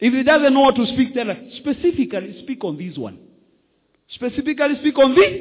[0.00, 1.26] If he doesn't know what to speak, tell
[1.56, 3.18] specifically speak on this one.
[4.10, 5.32] Specifically speak on this,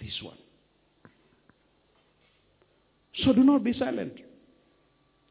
[0.00, 0.36] this one.
[3.24, 4.14] So do not be silent.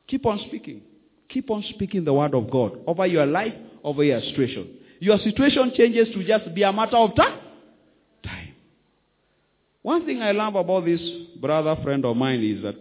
[0.07, 0.81] Keep on speaking.
[1.29, 3.53] Keep on speaking the word of God over your life,
[3.83, 4.69] over your situation.
[4.99, 7.39] Your situation changes to just be a matter of time.
[8.23, 8.53] Time.
[9.81, 11.01] One thing I love about this
[11.39, 12.75] brother friend of mine is that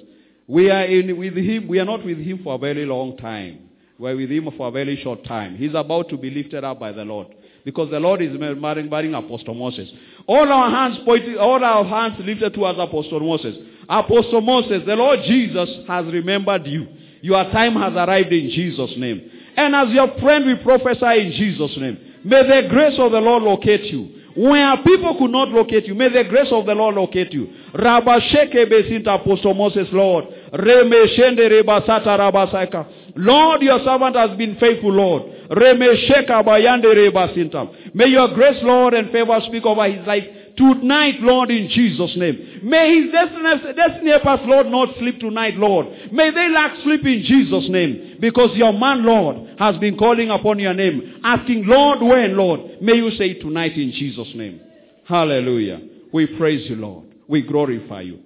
[0.46, 1.66] we are in with him.
[1.68, 3.68] We are not with him for a very long time.
[3.98, 5.56] We are with him for a very short time.
[5.56, 7.28] He's about to be lifted up by the Lord
[7.64, 9.90] because the Lord is marrying, Apostle Moses.
[10.26, 13.56] All our hands pointing, all our hands lifted towards Apostle Moses.
[13.88, 16.86] Apostle Moses, the Lord Jesus has remembered you.
[17.26, 19.28] Your time has arrived in Jesus' name.
[19.56, 21.98] And as your friend, we prophesy in Jesus' name.
[22.24, 24.22] May the grace of the Lord locate you.
[24.36, 27.48] Where people could not locate you, may the grace of the Lord locate you.
[27.74, 30.26] Rabasheke besinta apostle Moses, Lord.
[30.52, 32.86] Remeshende rebasata rabasaka.
[33.16, 35.24] Lord, your servant has been faithful, Lord.
[35.50, 37.92] Remesheka bayande rebasinta.
[37.92, 42.60] May your grace, Lord, and favor speak over his life tonight, Lord, in Jesus' name.
[42.62, 45.86] May his destiny, help Lord, not sleep tonight, Lord.
[46.12, 48.18] May they lack sleep in Jesus' name.
[48.20, 52.60] Because your man, Lord, has been calling upon your name, asking, Lord, when, Lord?
[52.80, 54.60] May you say tonight in Jesus' name.
[55.06, 55.80] Hallelujah.
[56.12, 57.14] We praise you, Lord.
[57.28, 58.20] We glorify you.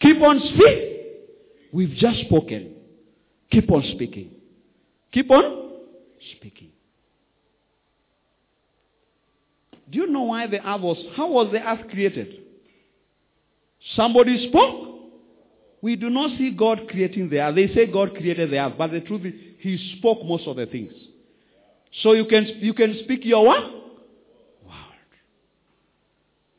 [0.00, 0.90] Keep on speaking.
[1.72, 2.74] We've just spoken.
[3.50, 4.30] Keep on speaking.
[5.12, 5.72] Keep on
[6.36, 6.73] speaking.
[9.94, 12.34] Do you know why the earth was, how was the earth created?
[13.94, 14.90] Somebody spoke.
[15.80, 17.54] We do not see God creating the earth.
[17.54, 20.66] They say God created the earth, but the truth is, He spoke most of the
[20.66, 20.92] things.
[22.02, 23.62] So you can, you can speak your what?
[24.66, 25.12] Word.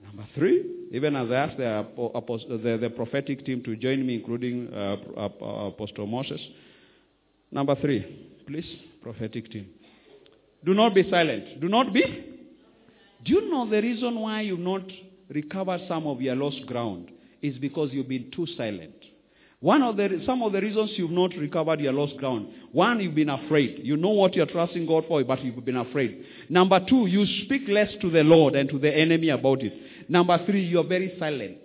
[0.01, 1.85] Number three, even as I asked the,
[2.63, 6.39] the, the prophetic team to join me, including uh, Apostle Moses.
[7.51, 9.67] Number three, please, prophetic team.
[10.63, 11.59] Do not be silent.
[11.59, 12.34] Do not be
[13.25, 14.83] do you know the reason why you've not
[15.29, 17.09] recovered some of your lost ground
[17.41, 18.93] is because you've been too silent.
[19.59, 22.49] One of the, some of the reasons you've not recovered your lost ground.
[22.71, 23.81] One, you've been afraid.
[23.83, 26.23] You know what you're trusting God for, but you've been afraid.
[26.49, 29.73] Number two, you speak less to the Lord and to the enemy about it.
[30.07, 31.57] Number three, you're very silent.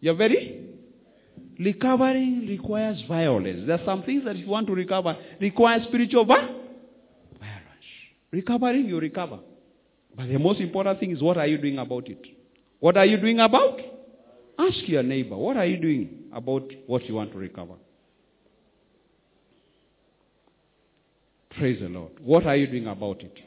[0.00, 0.64] You're very
[1.58, 3.64] recovering requires violence.
[3.66, 6.54] There are some things that if you want to recover require spiritual violence.
[8.30, 9.40] Recovering, you recover.
[10.18, 12.20] But the most important thing is what are you doing about it?
[12.80, 13.78] What are you doing about?
[14.58, 17.74] Ask your neighbor, what are you doing about what you want to recover?
[21.50, 22.12] Praise the Lord.
[22.20, 23.38] What are you doing about it?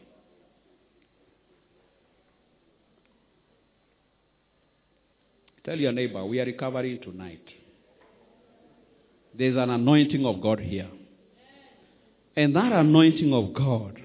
[5.65, 7.43] Tell your neighbor, we are recovering tonight.
[9.37, 10.89] There's an anointing of God here.
[12.37, 14.00] And that anointing of God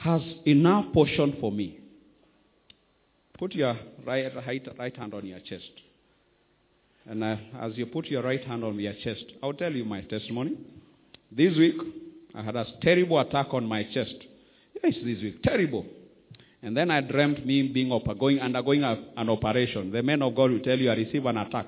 [0.00, 1.80] has enough portion for me.
[3.38, 5.70] Put your right, right, right hand on your chest.
[7.06, 10.02] And uh, as you put your right hand on your chest, I'll tell you my
[10.02, 10.56] testimony.
[11.30, 11.76] This week,
[12.34, 14.14] I had a terrible attack on my chest.
[14.82, 15.86] Yes, this week, terrible.
[16.62, 19.92] And then I dreamt me being op- going undergoing a, an operation.
[19.92, 21.66] The man of God will tell you I received an attack.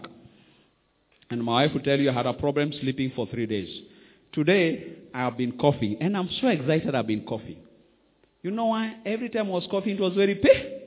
[1.30, 3.82] And my wife will tell you I had a problem sleeping for three days.
[4.32, 7.58] Today, I have been coughing, and I'm so excited I've been coughing.
[8.42, 8.96] You know why?
[9.04, 10.80] Every time I was coughing, it was very pain.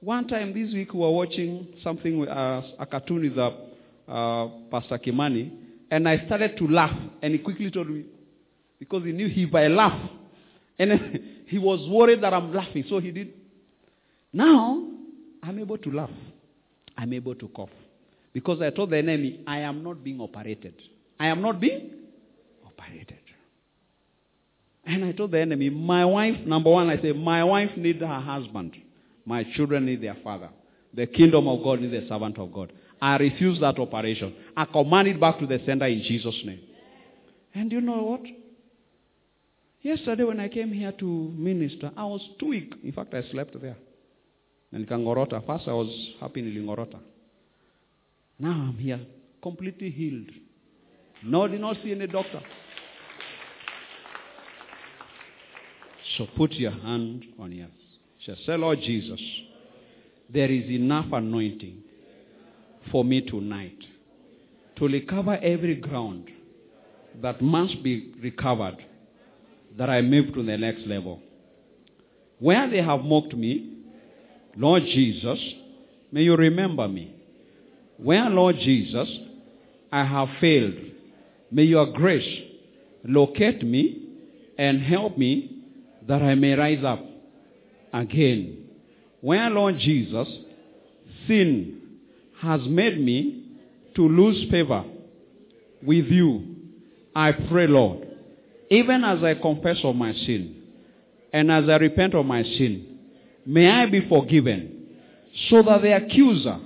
[0.00, 3.50] One time this week, we were watching something, uh, a cartoon with uh,
[4.10, 5.50] uh, Pastor Kimani,
[5.90, 8.04] and I started to laugh, and he quickly told me,
[8.78, 9.98] because he knew if I laugh,
[10.78, 13.32] and he was worried that I'm laughing, so he did.
[14.32, 14.86] Now,
[15.42, 16.10] I'm able to laugh.
[16.96, 17.70] I'm able to cough.
[18.32, 20.74] Because I told the enemy, I am not being operated.
[21.18, 21.90] I am not being
[22.66, 23.18] operated.
[24.86, 28.20] And I told the enemy, my wife, number one, I said, my wife needs her
[28.20, 28.72] husband.
[29.24, 30.50] My children need their father.
[30.94, 32.72] The kingdom of God needs the servant of God.
[33.02, 34.34] I refuse that operation.
[34.56, 36.60] I command it back to the sender in Jesus' name.
[37.54, 38.20] And you know what?
[39.82, 42.74] Yesterday when I came here to minister, I was too weak.
[42.84, 43.76] In fact, I slept there.
[44.72, 45.44] And Kangorota.
[45.46, 45.88] First I was
[46.20, 46.98] happy in Lingorota.
[48.38, 49.00] Now I'm here,
[49.42, 50.30] completely healed.
[51.24, 52.40] No, did not see any doctor.
[56.16, 57.70] So put your hand on yours.
[58.18, 59.20] She Say, Lord Jesus,
[60.32, 61.82] there is enough anointing
[62.90, 63.76] for me tonight
[64.76, 66.30] to recover every ground
[67.22, 68.76] that must be recovered
[69.76, 71.20] that I move to the next level.
[72.38, 73.74] Where they have mocked me,
[74.56, 75.38] Lord Jesus,
[76.12, 77.14] may you remember me.
[77.98, 79.08] Where, Lord Jesus,
[79.92, 80.74] I have failed,
[81.50, 82.42] may your grace
[83.04, 84.02] locate me
[84.58, 85.55] and help me
[86.08, 87.04] that I may rise up
[87.92, 88.64] again.
[89.20, 90.28] Where, Lord Jesus,
[91.26, 91.80] sin
[92.40, 93.44] has made me
[93.94, 94.84] to lose favor
[95.82, 96.56] with you,
[97.14, 98.06] I pray, Lord,
[98.70, 100.62] even as I confess of my sin
[101.32, 102.98] and as I repent of my sin,
[103.46, 104.88] may I be forgiven
[105.48, 106.58] so that the accuser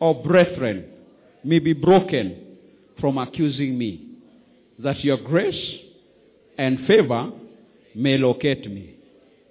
[0.00, 0.86] of brethren
[1.44, 2.56] may be broken
[3.00, 4.08] from accusing me,
[4.78, 5.78] that your grace
[6.58, 7.32] and favor
[7.94, 8.96] may locate me.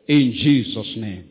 [0.08, 1.30] In Jesus' name.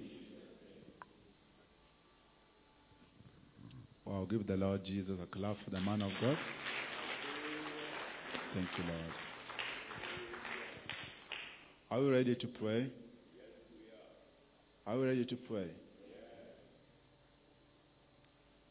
[4.04, 6.36] Wow, give the Lord Jesus a clap for the man of God.
[8.54, 9.12] Thank you, Lord.
[11.90, 12.90] Are we ready to pray?
[14.86, 15.68] Are we ready to pray?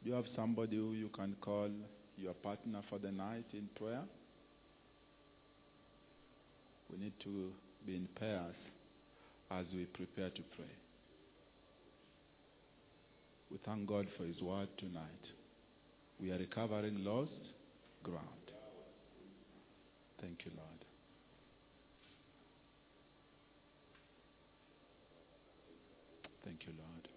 [0.03, 1.69] Do you have somebody who you can call
[2.17, 4.03] your partner for the night in prayer?
[6.91, 7.51] We need to
[7.85, 8.55] be in pairs
[9.51, 10.75] as we prepare to pray.
[13.51, 15.03] We thank God for His word tonight.
[16.19, 17.31] We are recovering lost
[18.03, 18.25] ground.
[20.21, 20.85] Thank you, Lord.
[26.43, 27.07] Thank you, Lord.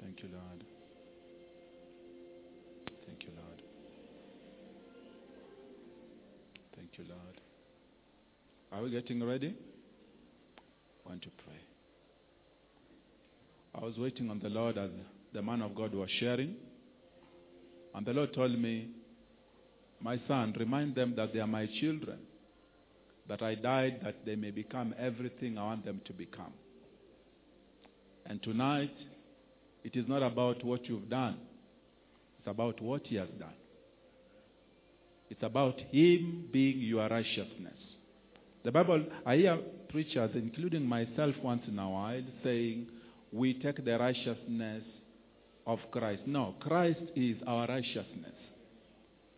[0.00, 0.57] Thank you, Lord.
[6.98, 7.40] You, Lord.
[8.72, 9.54] Are we getting ready?
[11.04, 11.54] I want to pray.
[13.74, 14.90] I was waiting on the Lord as
[15.32, 16.56] the man of God was sharing.
[17.94, 18.88] And the Lord told me,
[20.00, 22.18] My son, remind them that they are my children,
[23.28, 26.52] that I died that they may become everything I want them to become.
[28.26, 28.94] And tonight,
[29.84, 31.38] it is not about what you've done,
[32.38, 33.54] it's about what He has done.
[35.30, 37.74] It's about Him being your righteousness.
[38.64, 39.58] The Bible, I hear
[39.88, 42.86] preachers, including myself once in a while, saying,
[43.32, 44.82] we take the righteousness
[45.66, 46.22] of Christ.
[46.26, 48.34] No, Christ is our righteousness.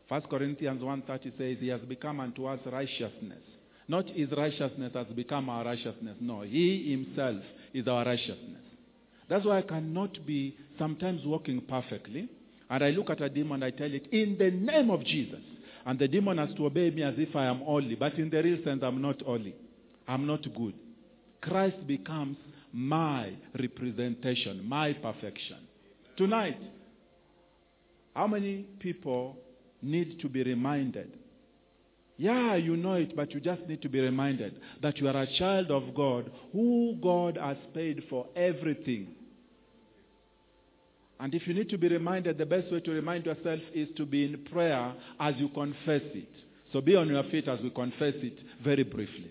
[0.09, 3.43] 1 Corinthians 1.30 says, He has become unto us righteousness.
[3.89, 6.17] Not His righteousness has become our righteousness.
[6.21, 7.43] No, He Himself
[7.75, 8.63] is our righteousness.
[9.29, 12.29] That's why I cannot be sometimes walking perfectly.
[12.69, 15.41] And I look at a demon, and I tell it, in the name of Jesus.
[15.87, 17.95] And the demon has to obey me as if I am holy.
[17.95, 19.55] But in the real sense, I'm not holy.
[20.07, 20.75] I'm not good.
[21.41, 22.37] Christ becomes
[22.73, 25.59] my representation, my perfection.
[26.17, 26.59] Tonight,
[28.15, 29.37] how many people
[29.83, 31.17] need to be reminded?
[32.19, 35.39] Yeah, you know it, but you just need to be reminded that you are a
[35.39, 39.15] child of God who God has paid for everything.
[41.21, 44.07] And if you need to be reminded, the best way to remind yourself is to
[44.07, 46.29] be in prayer as you confess it.
[46.73, 49.31] So be on your feet as we confess it very briefly.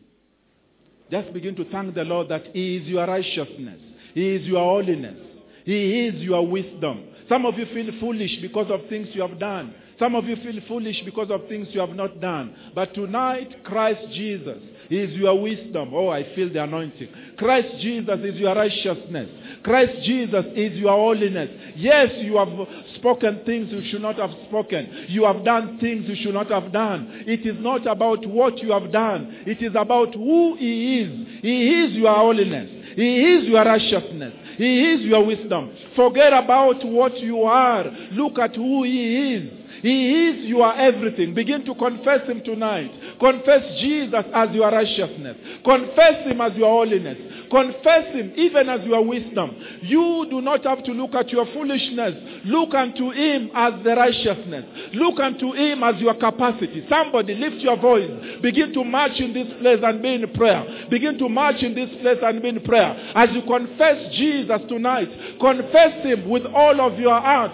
[1.09, 3.81] Just begin to thank the Lord that He is your righteousness.
[4.13, 5.17] He is your holiness.
[5.65, 7.05] He is your wisdom.
[7.27, 9.73] Some of you feel foolish because of things you have done.
[9.97, 12.55] Some of you feel foolish because of things you have not done.
[12.75, 15.93] But tonight, Christ Jesus is your wisdom.
[15.93, 17.07] Oh, I feel the anointing.
[17.37, 19.29] Christ Jesus is your righteousness.
[19.63, 21.49] Christ Jesus is your holiness.
[21.75, 22.49] Yes, you have
[22.95, 25.05] spoken things you should not have spoken.
[25.09, 27.23] You have done things you should not have done.
[27.27, 29.43] It is not about what you have done.
[29.45, 31.41] It is about who He is.
[31.41, 32.69] He is your holiness.
[32.95, 34.33] He is your righteousness.
[34.57, 35.71] He is your wisdom.
[35.95, 37.85] Forget about what you are.
[38.11, 39.59] Look at who He is.
[39.82, 41.34] He is your everything.
[41.34, 42.91] Begin to confess Him tonight.
[43.20, 45.38] Confess Jesus as your righteousness.
[45.63, 47.17] Confess Him as your holiness.
[47.49, 49.55] Confess Him even as your wisdom.
[49.82, 52.15] You do not have to look at your foolishness.
[52.45, 54.65] Look unto Him as the righteousness.
[54.93, 56.86] Look unto Him as your capacity.
[56.89, 58.09] Somebody lift your voice.
[58.41, 60.88] Begin to march in this place and be in prayer.
[60.89, 63.11] Begin to march in this place and be in prayer.
[63.15, 65.09] As you confess Jesus tonight,
[65.39, 67.51] confess Him with all of your heart.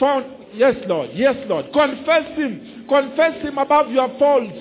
[0.00, 1.10] Found, yes, Lord.
[1.14, 1.66] Yes, Lord.
[1.72, 2.86] Confess Him.
[2.88, 4.52] Confess Him above your faults.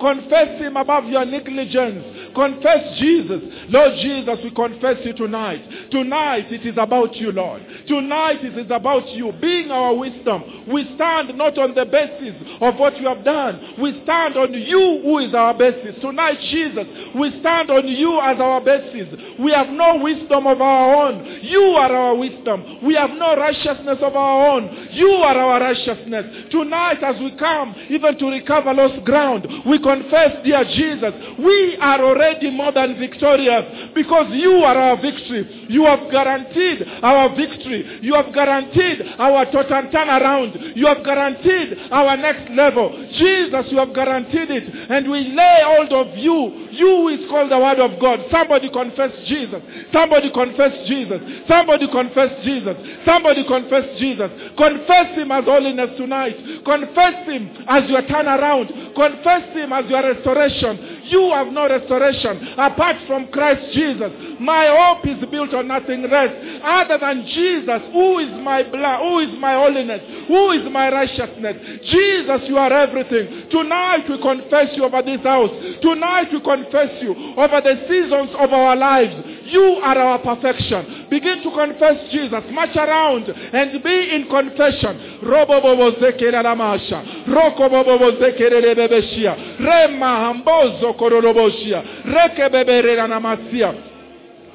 [0.00, 2.32] Confess Him above your negligence.
[2.34, 3.42] Confess Jesus.
[3.68, 5.90] Lord Jesus, we confess you tonight.
[5.90, 7.62] Tonight it is about you, Lord.
[7.88, 10.66] Tonight it is about you being our wisdom.
[10.68, 13.76] We stand not on the basis of what you have done.
[13.80, 16.00] We stand on you who is our basis.
[16.00, 19.08] Tonight, Jesus, we stand on you as our basis.
[19.38, 21.40] We have no wisdom of our own.
[21.42, 22.84] You are our wisdom.
[22.84, 24.88] We have no righteousness of our own.
[24.92, 26.50] You are our righteousness.
[26.50, 32.02] Tonight, as we come even to recover lost ground, we confess, dear Jesus, we are
[32.02, 35.66] already more than victorious because you are our victory.
[35.70, 38.00] You have guaranteed our victory.
[38.02, 40.74] You have guaranteed our total turnaround.
[40.74, 42.90] You have guaranteed our next level.
[43.14, 44.90] Jesus, you have guaranteed it.
[44.90, 46.66] And we lay hold of you.
[46.74, 48.26] You is called the word of God.
[48.30, 49.62] Somebody confess Jesus.
[49.92, 51.22] Somebody confess Jesus.
[51.46, 52.76] Somebody confess Jesus.
[53.06, 54.30] Somebody confess Jesus.
[54.58, 56.36] Confess him as holiness tonight.
[56.64, 58.94] Confess him as your turnaround.
[58.94, 61.02] Confess him as your restoration.
[61.06, 64.10] You have no restoration apart from Christ Jesus.
[64.40, 66.32] My hope is built on nothing less
[66.64, 71.56] other than Jesus, who is my blood, who is my holiness, who is my righteousness.
[71.90, 73.48] Jesus, you are everything.
[73.50, 75.50] Tonight we confess you over this house.
[75.80, 79.14] Tonight we confess you over the seasons of our lives.
[79.46, 81.06] You are our perfection.
[81.08, 82.42] Begin to confess Jesus.
[82.50, 85.22] March around and be in confession.
[89.66, 91.82] rema hambozo kororoboshia
[92.14, 93.70] rekebeberera namatsia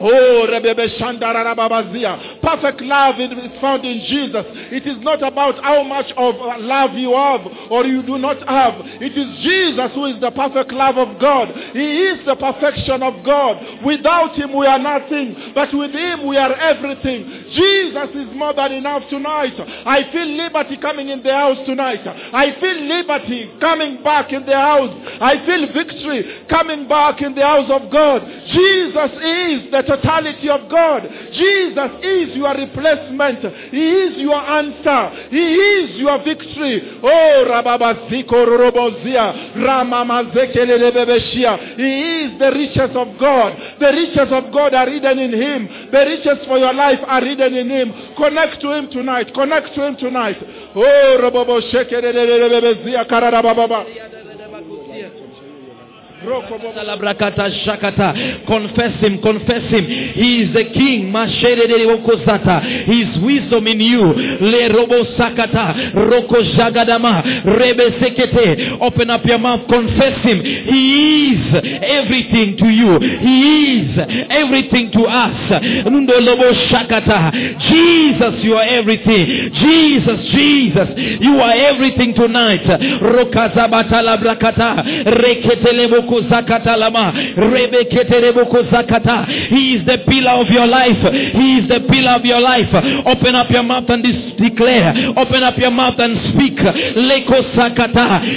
[0.02, 2.42] Oh, Rebebe Shandarababazia.
[2.42, 3.30] Perfect love is
[3.62, 4.46] found in Jesus.
[4.74, 8.82] It is not about how much of love you have or you do not have.
[8.98, 11.50] It is Jesus who is the perfect love of God.
[11.74, 13.86] He is the perfection of God.
[13.86, 15.54] Without Him, we are nothing.
[15.54, 17.54] But with Him, we are everything.
[17.54, 19.54] Jesus is more than enough tonight.
[19.86, 22.02] I feel liberty coming in the house tonight.
[22.08, 24.94] I feel liberty coming back in the house.
[25.22, 28.26] I feel victory coming back in the house of God.
[28.50, 31.04] Jesus is the totality of God.
[31.34, 33.40] Jesus is your replacement.
[33.72, 35.10] He is your answer.
[35.30, 37.00] He is your victory.
[37.04, 41.76] Oh, Rababaziko Robozia, Ramamazekelebeshia.
[41.76, 43.54] He is the riches of God.
[43.80, 45.68] The riches of God are hidden in Him.
[45.92, 47.94] The riches for your life are hidden in Him.
[48.16, 49.34] Connect to Him tonight.
[49.34, 50.38] Connect to Him tonight.
[50.76, 53.86] Oh, Robobo Shekelebezia Karababa.
[58.46, 59.86] Confess him, confess him.
[60.14, 61.12] He is the king.
[62.86, 64.04] His wisdom in you.
[64.40, 65.94] Le robo sakata.
[65.94, 67.24] Roko jagadama.
[67.44, 68.78] Rebe sekete.
[68.82, 69.68] Open up your mouth.
[69.68, 70.44] Confess him.
[70.44, 73.00] He is everything to you.
[73.00, 73.98] He is
[74.30, 75.62] everything to us.
[75.90, 77.32] Nundo lobo shakata.
[77.68, 79.52] Jesus, you are everything.
[79.54, 82.62] Jesus, Jesus, you are everything tonight.
[83.02, 84.84] Rokazabata labrakata.
[85.06, 86.11] Reketelebo
[89.50, 91.02] he is the pillar of your life.
[91.34, 92.70] He is the pillar of your life.
[93.06, 94.04] Open up your mouth and
[94.38, 94.94] declare.
[95.18, 96.60] Open up your mouth and speak.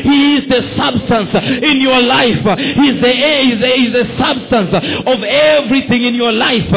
[0.05, 1.31] He is the substance
[1.62, 2.43] in your life.
[2.59, 3.43] He is the air.
[3.45, 4.70] He is the, he is the substance
[5.07, 6.70] of everything in your life.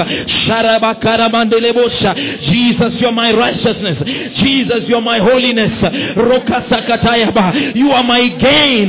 [2.50, 3.98] Jesus, you're my righteousness.
[4.40, 5.74] Jesus, you're my holiness.
[7.76, 8.88] You are my gain.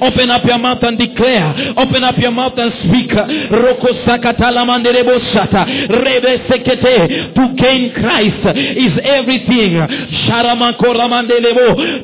[0.00, 1.74] Open up your mouth and declare.
[1.76, 3.10] Open up your mouth and speak.
[7.34, 9.76] To gain Christ is everything.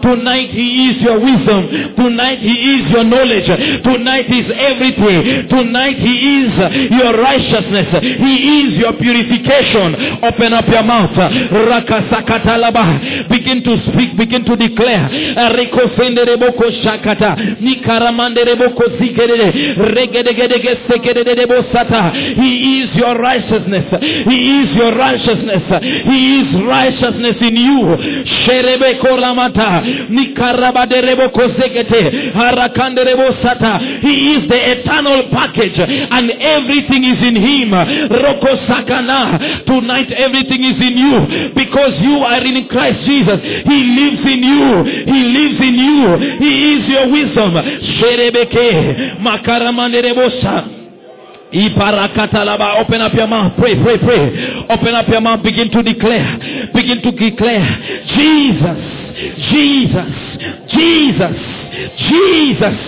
[0.03, 1.95] Tonight he is your wisdom.
[1.97, 3.47] Tonight he is your knowledge.
[3.83, 5.49] Tonight is everything.
[5.49, 6.53] Tonight he is
[6.91, 7.89] your righteousness.
[8.03, 9.97] He is your purification.
[10.23, 11.17] Open up your mouth.
[13.29, 14.17] Begin to speak.
[14.17, 15.09] Begin to declare.
[22.37, 23.85] He is your righteousness.
[24.31, 25.63] He is your righteousness.
[26.11, 27.81] He is righteousness in you.
[34.03, 35.79] He is the eternal package
[36.11, 37.71] and everything is in him.
[38.11, 39.65] Rokosakana.
[39.67, 43.41] Tonight everything is in you because you are in Christ Jesus.
[43.43, 44.85] He lives in you.
[45.13, 46.03] He lives in you.
[46.39, 47.53] He is your wisdom.
[47.63, 49.19] Sherebeke.
[49.21, 50.69] Makaramanderebosa.
[51.53, 52.81] Iparakatalaba.
[52.81, 53.53] Open up your mouth.
[53.59, 54.67] Pray, pray, pray.
[54.69, 55.43] Open up your mouth.
[55.43, 56.71] Begin to declare.
[56.75, 57.65] Begin to declare.
[58.17, 58.79] Jesus.
[59.51, 60.36] Jesus.
[60.69, 61.37] Jesus.
[62.09, 62.79] Jesus.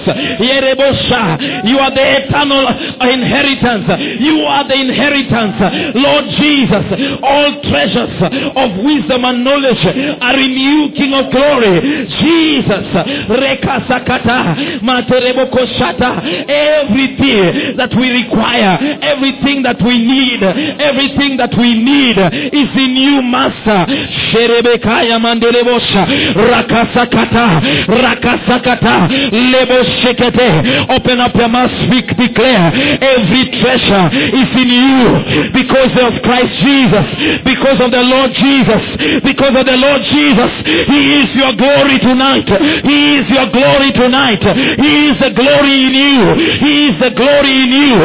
[0.40, 1.64] Yerebosha.
[1.68, 2.64] You are the eternal
[3.04, 3.86] inheritance.
[4.20, 5.60] You are the inheritance.
[5.94, 6.84] Lord Jesus.
[7.22, 8.16] All treasures
[8.56, 9.84] of wisdom and knowledge
[10.20, 12.08] are in you, King of glory.
[12.16, 12.86] Jesus.
[13.28, 14.80] Rekasakata.
[14.80, 16.48] Materebokosata.
[16.48, 22.16] Everything that we require, everything that we need, everything that we need
[22.52, 23.84] is in you, Master.
[24.32, 26.06] Sherebekaya mandelebosha.
[26.34, 27.47] Rakasakata.
[27.88, 29.08] Rakasakata.
[29.32, 30.48] Lebo shekete.
[30.90, 32.72] Open up your mouth, speak, declare.
[33.00, 37.06] Every treasure is in you because of Christ Jesus,
[37.44, 38.82] because of the Lord Jesus,
[39.22, 40.52] because of the Lord Jesus.
[40.88, 42.48] He is your glory tonight.
[42.84, 44.42] He is your glory tonight.
[44.78, 46.20] He is the glory in you.
[46.60, 47.96] He is the glory in you.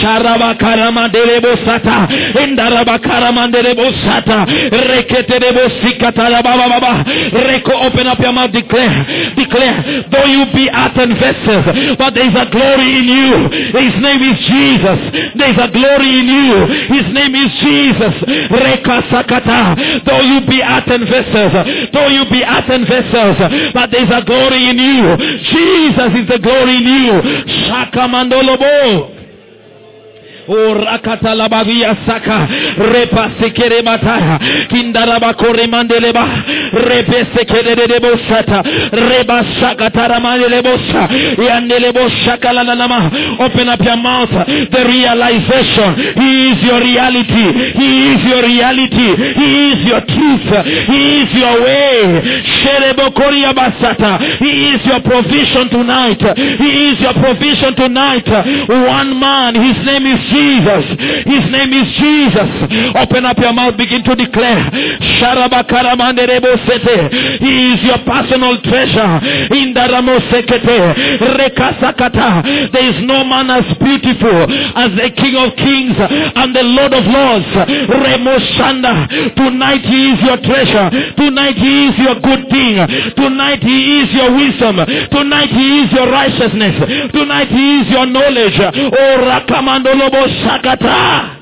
[0.00, 2.08] Sharabakaramandelebo sata.
[2.42, 4.46] Indarabakaramandelebo sata.
[4.70, 7.04] Reketerebo sikatarabababa.
[7.32, 10.08] Reko, open up your mouth, declare, declare.
[10.08, 11.64] Though you be earth and vessels,
[11.98, 13.32] but there is a glory in you.
[13.76, 15.00] His name is Jesus.
[15.36, 16.56] There is a glory in you.
[16.88, 18.14] His name is Jesus.
[18.48, 19.76] Reka sakata.
[20.04, 21.52] Though you be earth and vessels,
[21.92, 23.36] though you be earth and vessels,
[23.74, 25.04] but there is a glory in you.
[25.52, 27.14] Jesus is the glory in you.
[27.68, 29.11] Shaka mandolobo.
[30.48, 32.48] Orakatalabagia saka.
[32.92, 34.38] Repa sekere bataya
[34.68, 36.24] kindaraba kore mandeleba.
[36.72, 38.62] Repe sekere de bosata
[38.92, 44.30] reba shaka taramandele bosa yandele boshaka la la lama open up your mouth.
[44.30, 45.94] The realization.
[46.16, 47.46] He is your reality.
[47.78, 49.08] He is your reality.
[49.34, 50.48] He is your truth.
[50.88, 52.22] He is your way.
[52.62, 53.10] Sherebo
[53.54, 56.20] basata he is your provision tonight.
[56.36, 58.26] He is your provision tonight.
[58.68, 60.84] One man his name is Jesus.
[61.28, 62.48] His name is Jesus.
[62.96, 64.70] Open up your mouth, begin to declare.
[64.72, 65.20] He
[67.72, 69.20] is your personal treasure.
[69.52, 69.82] In the.
[72.72, 77.04] There is no man as beautiful as the King of Kings and the Lord of
[77.04, 77.46] Lords.
[79.36, 80.90] Tonight he is your treasure.
[81.16, 82.76] Tonight he is your good thing.
[83.16, 84.76] Tonight he is your wisdom.
[85.10, 87.10] Tonight he is your righteousness.
[87.12, 88.58] Tonight he is your knowledge.
[88.60, 91.41] Oh, Rakamandolobo Shakata.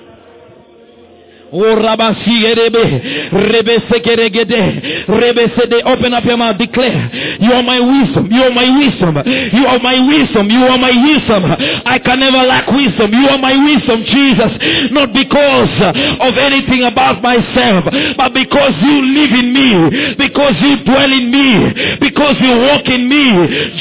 [5.90, 9.16] Open up your mouth, declare, You are my wisdom, you are my wisdom,
[9.52, 11.44] you are my wisdom, you are my wisdom.
[11.84, 13.12] I can never lack wisdom.
[13.12, 14.52] You are my wisdom, Jesus.
[14.92, 15.74] Not because
[16.20, 17.84] of anything about myself,
[18.16, 23.08] but because you live in me, because you dwell in me, because you walk in
[23.08, 23.24] me.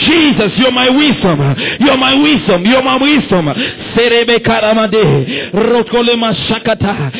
[0.05, 1.39] Jesus, you're my wisdom,
[1.79, 3.45] you're my wisdom, you're my wisdom.
[3.95, 7.11] Serebe karamade, rokolema shakata,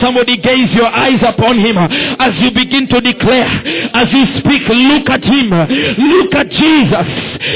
[0.00, 3.46] Somebody gaze your eyes upon him as you begin to declare,
[3.94, 7.08] as you speak, look at him, look at Jesus,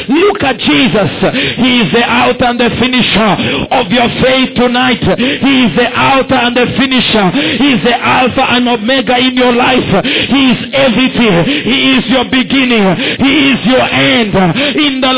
[0.08, 1.10] look at Jesus.
[1.58, 3.32] He is the author and the finisher
[3.74, 5.02] of your faith tonight.
[5.02, 7.26] He is the author and the finisher.
[7.58, 9.90] He is the alpha and omega in your life.
[10.04, 11.34] He is everything.
[11.66, 12.84] He is your beginning.
[13.18, 14.34] He is your end.
[14.76, 15.16] In the.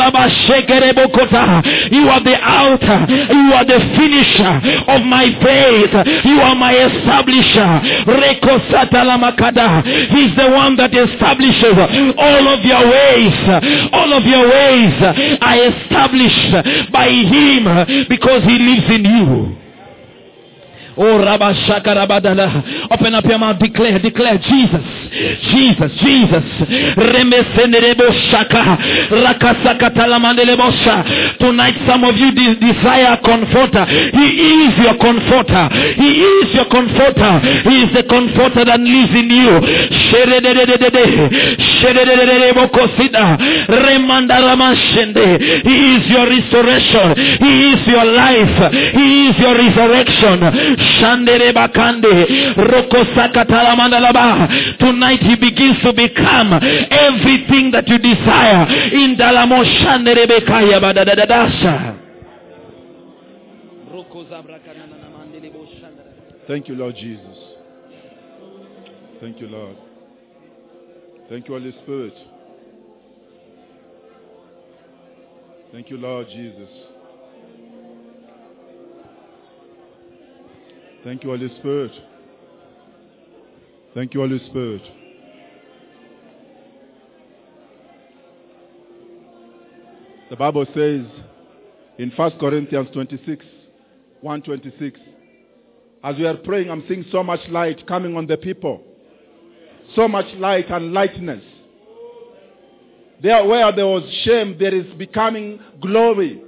[1.91, 3.07] You are the author.
[3.31, 4.55] You are the finisher
[4.89, 5.93] of my faith.
[6.25, 7.83] You are my establisher.
[10.15, 11.77] He's the one that establishes
[12.17, 13.35] all of your ways.
[13.93, 14.95] All of your ways
[15.41, 17.65] are established by him
[18.09, 19.68] because he lives in you.
[20.99, 22.91] Oh, Rabashaka Rabadala.
[22.91, 24.83] Open up your mouth, declare, declare, Jesus,
[25.53, 26.45] Jesus, Jesus.
[31.39, 33.85] Tonight, some of you de- desire a comforter.
[33.87, 34.27] He
[34.67, 35.69] is your comforter.
[35.97, 36.09] He
[36.43, 37.41] is your comforter.
[37.69, 39.55] He is the comforter that lives in you.
[45.65, 47.15] He is your restoration.
[47.39, 48.73] He is your life.
[48.99, 50.39] He is your resurrection.
[54.79, 56.53] Tonight he begins to become
[56.91, 58.67] everything that you desire
[66.49, 67.37] Thank you, Lord Jesus.
[69.21, 69.77] Thank you, Lord.
[71.29, 72.15] Thank you, Holy Spirit.
[75.73, 76.88] Thank you, Lord Jesus.
[81.09, 81.93] Thank you, Holy Spirit.
[83.95, 84.83] Thank you, Holy Spirit.
[90.29, 91.07] The Bible says
[91.97, 93.43] in 1 Corinthians 26,
[94.21, 95.01] 126,
[96.05, 98.83] as we are praying, I'm seeing so much light coming on the people.
[99.97, 101.43] So much light and lightness.
[103.23, 106.43] There where there was shame, there is becoming glory.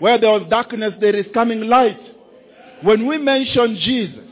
[0.00, 2.07] Where there was darkness, there is coming light.
[2.82, 4.24] When we mention Jesus,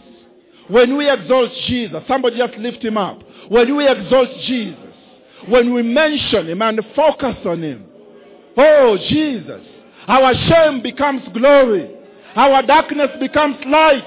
[0.68, 3.20] when we exalt Jesus, somebody just lift him up.
[3.48, 4.94] When we exalt Jesus,
[5.48, 7.86] when we mention him and focus on him,
[8.56, 9.62] oh Jesus,
[10.08, 11.90] our shame becomes glory.
[12.34, 14.04] Our darkness becomes light.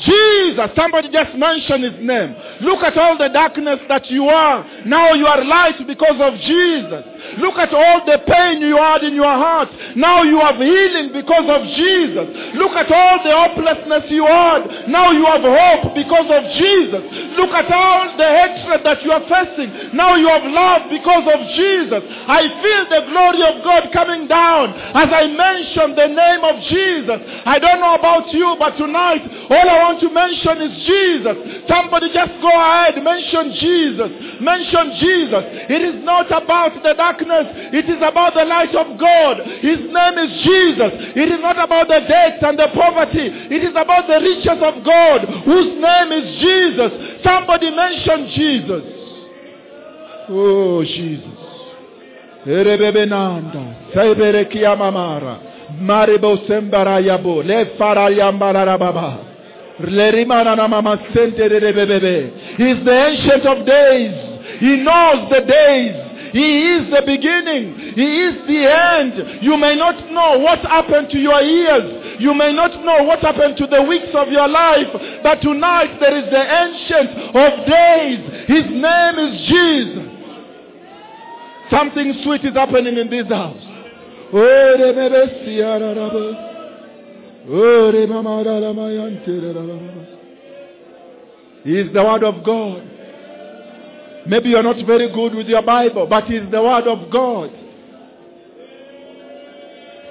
[0.00, 2.36] Jesus, somebody just mention his name.
[2.60, 4.84] Look at all the darkness that you are.
[4.84, 7.02] Now you are light because of Jesus.
[7.38, 9.68] Look at all the pain you had in your heart.
[9.96, 12.26] Now you have healing because of Jesus.
[12.56, 14.88] Look at all the hopelessness you had.
[14.88, 17.02] Now you have hope because of Jesus.
[17.36, 19.96] Look at all the hatred that you are facing.
[19.96, 22.02] Now you have love because of Jesus.
[22.28, 27.18] I feel the glory of God coming down as I mention the name of Jesus.
[27.44, 31.36] I don't know about you, but tonight all I want to mention is Jesus.
[31.68, 34.10] Somebody just go ahead, mention Jesus.
[34.40, 35.42] Mention Jesus.
[35.68, 37.72] It is not about the darkness.
[37.72, 39.40] It is about the light of God.
[39.60, 40.92] His name is Jesus.
[41.16, 43.26] It is not about the death and the poverty.
[43.50, 46.92] It is about the riches of God, whose name is Jesus.
[47.24, 48.82] Somebody mention Jesus.
[50.28, 51.32] Oh, Jesus.
[62.56, 64.14] He is the ancient of days.
[64.60, 66.05] He knows the days.
[66.36, 67.96] He is the beginning.
[67.96, 69.42] He is the end.
[69.42, 72.20] You may not know what happened to your ears.
[72.20, 74.88] You may not know what happened to the weeks of your life.
[75.22, 78.20] But tonight there is the ancient of days.
[78.48, 80.12] His name is Jesus.
[81.70, 83.64] Something sweet is happening in this house.
[91.64, 92.95] He is the word of God.
[94.28, 97.50] Maybe you're not very good with your Bible, but it's the word of God.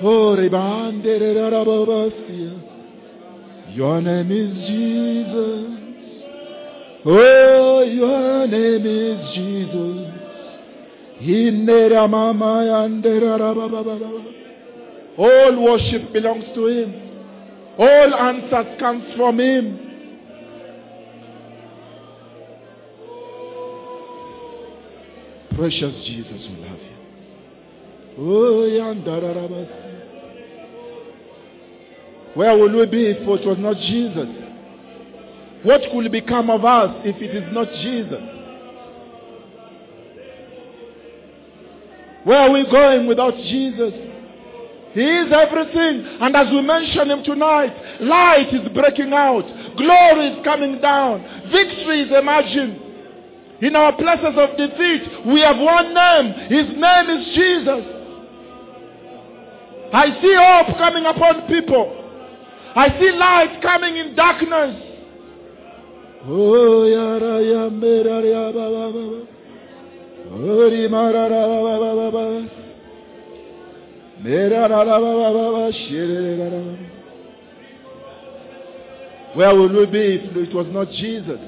[0.02, 0.36] Oh,
[3.70, 5.86] your name is Jesus.
[7.06, 10.12] Oh, your name is Jesus.
[15.18, 16.94] All worship belongs to Him.
[17.78, 19.85] All answers comes from Him.
[25.56, 26.96] Precious Jesus, we love you.
[28.18, 28.66] Oh.
[32.34, 34.28] Where will we be if it was not Jesus?
[35.64, 38.22] What could become of us if it is not Jesus?
[42.26, 43.94] Where are we going without Jesus?
[44.94, 46.06] He is everything.
[46.22, 49.46] And as we mention him tonight, light is breaking out.
[49.78, 51.22] Glory is coming down.
[51.52, 52.85] Victory is emerging.
[53.62, 56.34] In our places of defeat, we have one name.
[56.50, 57.86] His name is Jesus.
[59.94, 62.02] I see hope coming upon people.
[62.76, 64.82] I see light coming in darkness.
[79.36, 81.40] Where will we be if it was not Jesus?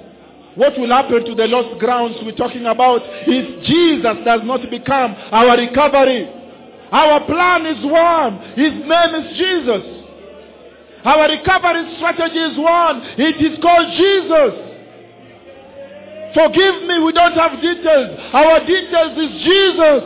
[0.58, 5.16] What will happen to the lost grounds we're talking about if Jesus does not become
[5.30, 6.26] our recovery?
[6.91, 8.58] Our plan is one.
[8.58, 9.86] His name is Jesus.
[11.05, 13.05] Our recovery strategy is one.
[13.22, 14.53] It is called Jesus.
[16.34, 18.18] Forgive me, we don't have details.
[18.34, 20.01] Our details is Jesus.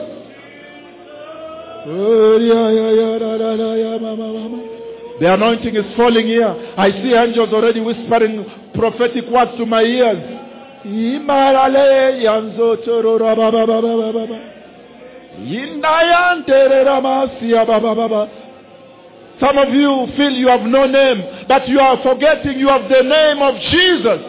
[5.19, 6.73] The anointing is falling here.
[6.77, 8.45] I see angels already whispering
[8.75, 10.40] prophetic words to my ears.
[10.85, 14.27] Imarale yanzo torora baba baba baba.
[17.95, 18.29] Baba.
[19.39, 23.01] Some of you feel you have no name, but you are forgetting you have the
[23.01, 24.21] name of Jesus.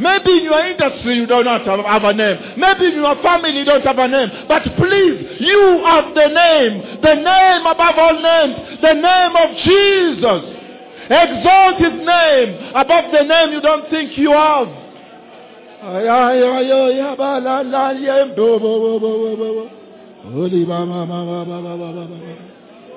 [0.00, 2.38] Maybe in your industry you do not have a name.
[2.56, 4.30] Maybe in your family you don't have a name.
[4.46, 7.02] But please, you have the name.
[7.02, 8.78] The name above all names.
[8.80, 10.54] The name of Jesus.
[11.10, 14.87] Exalt his name above the name you don't think you have.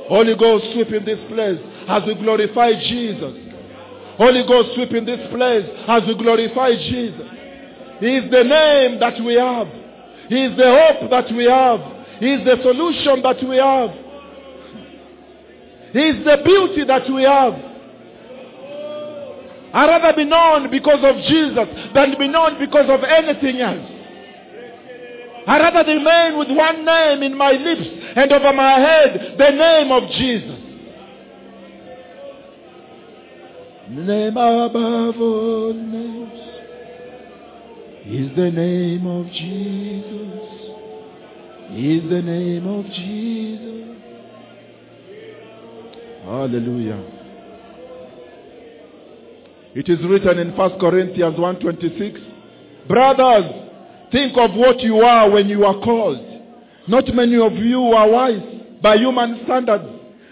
[0.10, 3.34] Holy Ghost sweep in this place as we glorify Jesus.
[4.18, 7.28] Holy Ghost sweep in this place as we glorify Jesus.
[8.00, 9.68] He is the name that we have.
[10.28, 11.80] He is the hope that we have.
[12.20, 13.92] He is the solution that we have.
[15.94, 17.71] He is the beauty that we have.
[19.74, 23.90] I'd rather be known because of Jesus than be known because of anything else.
[25.48, 29.92] I'd rather remain with one name in my lips and over my head, the name
[29.92, 30.60] of Jesus.
[33.90, 36.40] Name above all names
[38.06, 40.22] is the name of Jesus.
[41.74, 43.98] Is the name of Jesus.
[46.26, 47.21] Hallelujah.
[49.74, 52.20] It is written in 1 Corinthians 1:26,
[52.88, 53.46] Brothers,
[54.12, 56.20] think of what you are when you are called.
[56.88, 58.42] Not many of you are wise
[58.82, 59.86] by human standards.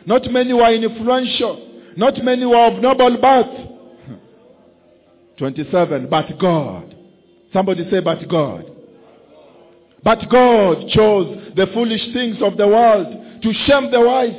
[0.06, 1.68] Not many were influential.
[1.96, 3.70] Not many were of noble birth.
[5.38, 6.08] 27.
[6.10, 6.96] But God.
[7.54, 8.66] Somebody say, but God.
[10.04, 14.36] But God chose the foolish things of the world to shame the wise.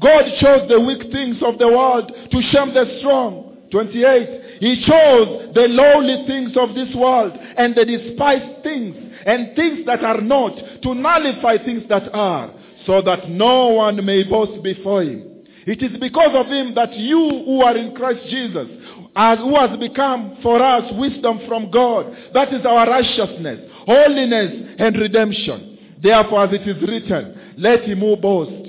[0.00, 3.47] God chose the weak things of the world to shame the strong.
[3.70, 4.60] 28.
[4.60, 8.96] He chose the lowly things of this world and the despised things
[9.26, 12.52] and things that are not to nullify things that are,
[12.86, 15.24] so that no one may boast before him.
[15.66, 18.68] It is because of him that you who are in Christ Jesus,
[19.14, 24.96] as who has become for us wisdom from God, that is our righteousness, holiness, and
[24.96, 25.78] redemption.
[26.02, 28.68] Therefore, as it is written, let him who boast,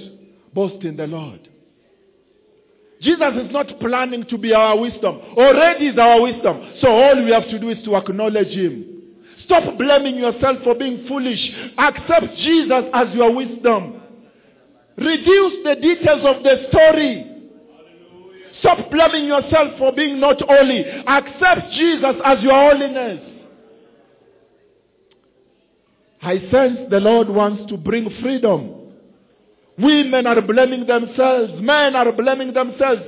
[0.54, 1.49] boast in the Lord.
[3.02, 5.20] Jesus is not planning to be our wisdom.
[5.38, 6.74] Already is our wisdom.
[6.82, 8.86] So all we have to do is to acknowledge him.
[9.46, 11.40] Stop blaming yourself for being foolish.
[11.78, 14.02] Accept Jesus as your wisdom.
[14.98, 17.26] Reduce the details of the story.
[18.60, 20.84] Stop blaming yourself for being not holy.
[21.08, 23.22] Accept Jesus as your holiness.
[26.22, 28.79] I sense the Lord wants to bring freedom.
[29.80, 31.54] Women are blaming themselves.
[31.62, 33.02] Men are blaming themselves.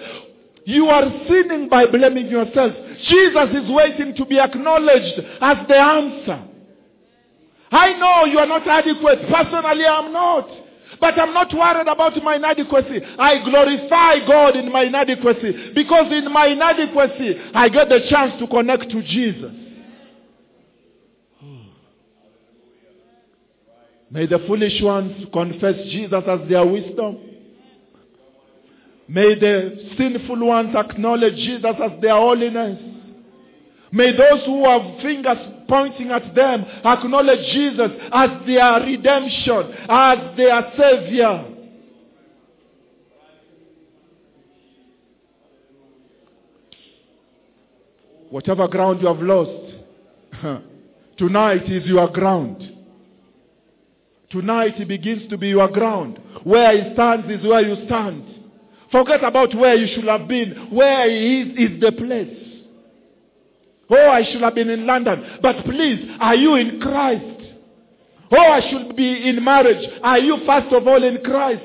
[0.66, 2.74] You are sinning by blaming yourself.
[3.10, 6.44] Jesus is waiting to be acknowledged as the answer.
[7.72, 9.22] I know you are not adequate.
[9.30, 10.50] Personally, I'm not.
[11.00, 13.02] But I'm not worried about my inadequacy.
[13.18, 15.74] I glorify God in my inadequacy.
[15.74, 19.52] Because in my inadequacy, I get the chance to connect to Jesus.
[24.12, 27.18] May the foolish ones confess Jesus as their wisdom.
[29.08, 32.80] May the sinful ones acknowledge Jesus as their holiness.
[33.94, 35.38] May those who have fingers
[35.68, 41.46] pointing at them acknowledge Jesus as their redemption, as their savior.
[48.30, 49.74] Whatever ground you have lost,
[51.18, 52.81] tonight is your ground.
[54.32, 56.20] Tonight he begins to be your ground.
[56.44, 58.24] Where he stands is where you stand.
[58.92, 60.70] Forget about where you should have been.
[60.72, 62.38] Where he is is the place.
[63.90, 65.40] Oh, I should have been in London.
[65.42, 67.42] But please, are you in Christ?
[68.32, 69.86] Oh, I should be in marriage.
[70.02, 71.64] Are you first of all in Christ?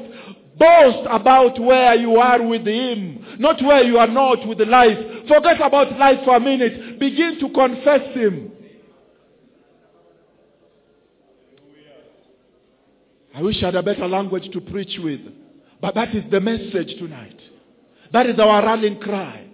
[0.58, 4.96] Boast about where you are with Him, not where you are not with life.
[5.28, 6.98] Forget about life for a minute.
[6.98, 8.50] Begin to confess Him.
[13.36, 15.20] I wish I had a better language to preach with.
[15.78, 17.38] But that is the message tonight.
[18.10, 19.45] That is our rallying cry.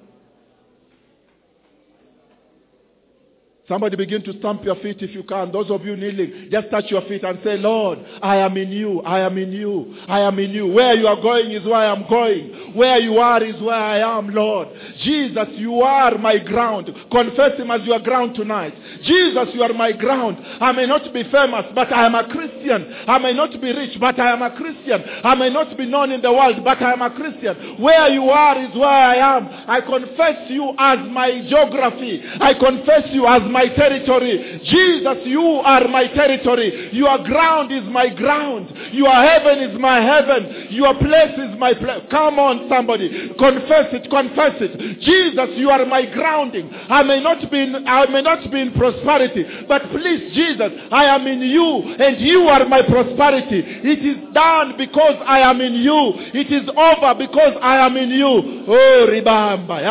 [3.69, 5.53] Somebody begin to stamp your feet if you can.
[5.53, 9.01] Those of you kneeling, just touch your feet and say, Lord, I am in you.
[9.03, 9.95] I am in you.
[10.09, 10.67] I am in you.
[10.67, 12.75] Where you are going is where I am going.
[12.75, 14.67] Where you are is where I am, Lord.
[15.05, 16.91] Jesus, you are my ground.
[17.13, 18.75] Confess him as your ground tonight.
[19.05, 20.39] Jesus, you are my ground.
[20.61, 22.93] I may not be famous, but I am a Christian.
[23.07, 25.05] I may not be rich, but I am a Christian.
[25.23, 27.81] I may not be known in the world, but I am a Christian.
[27.81, 29.49] Where you are is where I am.
[29.69, 32.25] I confess you as my geography.
[32.41, 34.61] I confess you as my territory.
[34.65, 36.91] Jesus, you are my territory.
[36.93, 38.73] Your ground is my ground.
[38.93, 40.69] Your heaven is my heaven.
[40.71, 42.03] Your place is my place.
[42.11, 43.35] Come on, somebody.
[43.39, 45.01] Confess it, confess it.
[45.01, 46.71] Jesus, you are my grounding.
[46.73, 51.05] I may not be in, I may not be in prosperity, but please, Jesus, I
[51.05, 53.61] am in you, and you are my prosperity.
[53.61, 56.15] It is done because I am in you.
[56.35, 58.65] It is over because I am in you.
[58.67, 59.83] Oh, ribamba,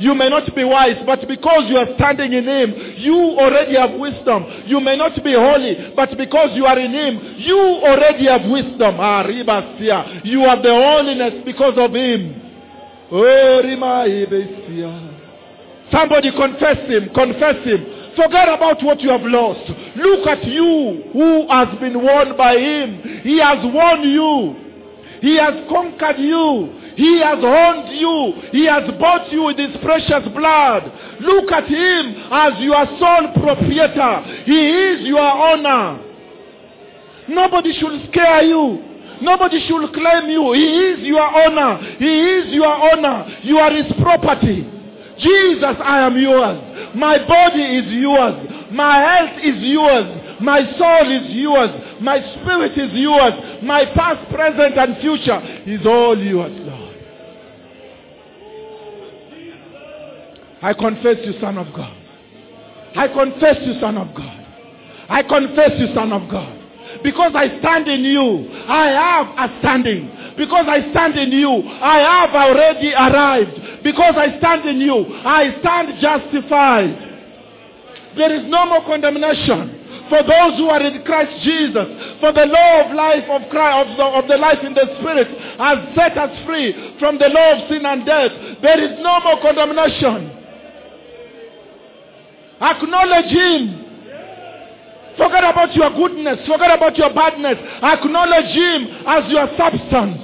[0.00, 3.92] You may not be wise, but because you are standing in Him, you already have
[3.98, 4.44] wisdom.
[4.66, 8.96] You may not be holy, but because you are in Him, you already have wisdom.
[9.00, 9.24] Ah.
[10.24, 12.40] You have the holiness because of Him.
[13.14, 13.60] Oh.
[15.92, 17.84] Somebody confess him, confess him.
[18.16, 19.70] Forget about what you have lost.
[19.96, 23.20] Look at you who has been won by him.
[23.22, 24.61] He has won you.
[25.22, 26.92] He has conquered you.
[26.96, 28.42] He has owned you.
[28.50, 30.90] He has bought you with his precious blood.
[31.20, 34.42] Look at him as your sole proprietor.
[34.44, 36.02] He is your owner.
[37.28, 38.82] Nobody should scare you.
[39.22, 40.52] Nobody should claim you.
[40.54, 41.78] He is your owner.
[41.98, 43.38] He is your owner.
[43.42, 44.66] You are his property.
[45.18, 46.58] Jesus, I am yours.
[46.96, 48.68] My body is yours.
[48.72, 50.31] My health is yours.
[50.42, 51.70] My soul is yours.
[52.00, 53.62] My spirit is yours.
[53.62, 56.96] My past, present, and future is all yours, Lord.
[60.62, 61.96] I confess you, Son of God.
[62.96, 64.46] I confess you, Son of God.
[65.08, 66.58] I confess you, Son of God.
[67.02, 70.10] Because I stand in you, I have a standing.
[70.36, 73.82] Because I stand in you, I have already arrived.
[73.82, 77.10] Because I stand in you, I stand justified.
[78.16, 79.81] There is no more condemnation
[80.12, 81.88] for those who are in Christ Jesus.
[82.20, 85.28] For the law of life of Christ, of the, of the life in the Spirit,
[85.56, 88.60] has set us free from the law of sin and death.
[88.60, 90.36] There is no more condemnation.
[92.60, 93.82] Acknowledge Him.
[95.16, 96.46] Forget about your goodness.
[96.46, 97.56] Forget about your badness.
[97.82, 100.20] Acknowledge Him as your substance.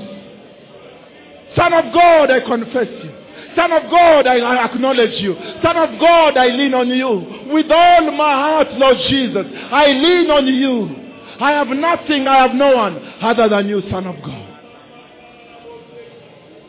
[1.56, 3.17] Son of God, I confess you.
[3.58, 5.34] Son of God, I, acknowledge you.
[5.60, 7.52] Son of God, I lean on you.
[7.52, 11.08] With all my heart, Lord Jesus, I lean on you.
[11.40, 14.48] I have nothing, I have no one other than you, Son of God.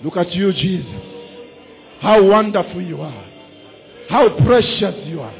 [0.03, 1.05] Look at you, Jesus.
[2.01, 3.25] How wonderful you are.
[4.09, 5.35] How precious you are.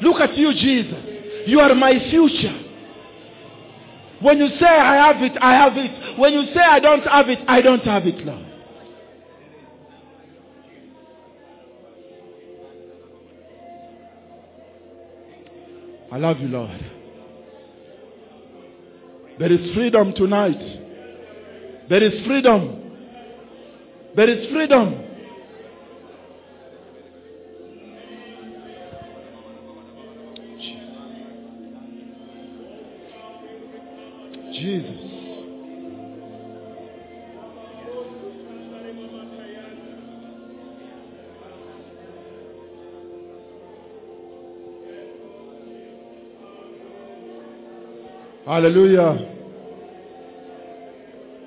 [0.00, 1.04] Look at you, Jesus.
[1.46, 2.62] You are my future.
[4.22, 6.18] When you say I have it, I have it.
[6.18, 8.53] When you say I don't have it, I don't have it, Lord.
[16.14, 16.70] I love you, Lord.
[19.36, 20.60] There is freedom tonight.
[21.88, 22.92] There is freedom.
[24.14, 25.00] There is freedom.
[34.52, 35.03] Jesus.
[48.54, 49.18] Hallelujah.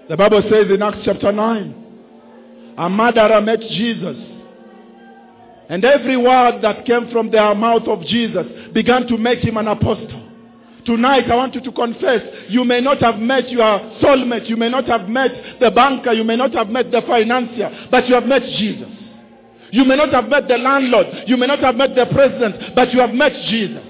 [0.09, 4.17] The Bible says in Acts chapter 9, a murderer met Jesus.
[5.69, 9.69] And every word that came from the mouth of Jesus began to make him an
[9.69, 10.21] apostle.
[10.85, 14.69] Tonight, I want you to confess you may not have met your soulmate, you may
[14.69, 18.25] not have met the banker, you may not have met the financier, but you have
[18.25, 18.89] met Jesus.
[19.71, 22.91] You may not have met the landlord, you may not have met the president, but
[22.91, 23.86] you have met Jesus.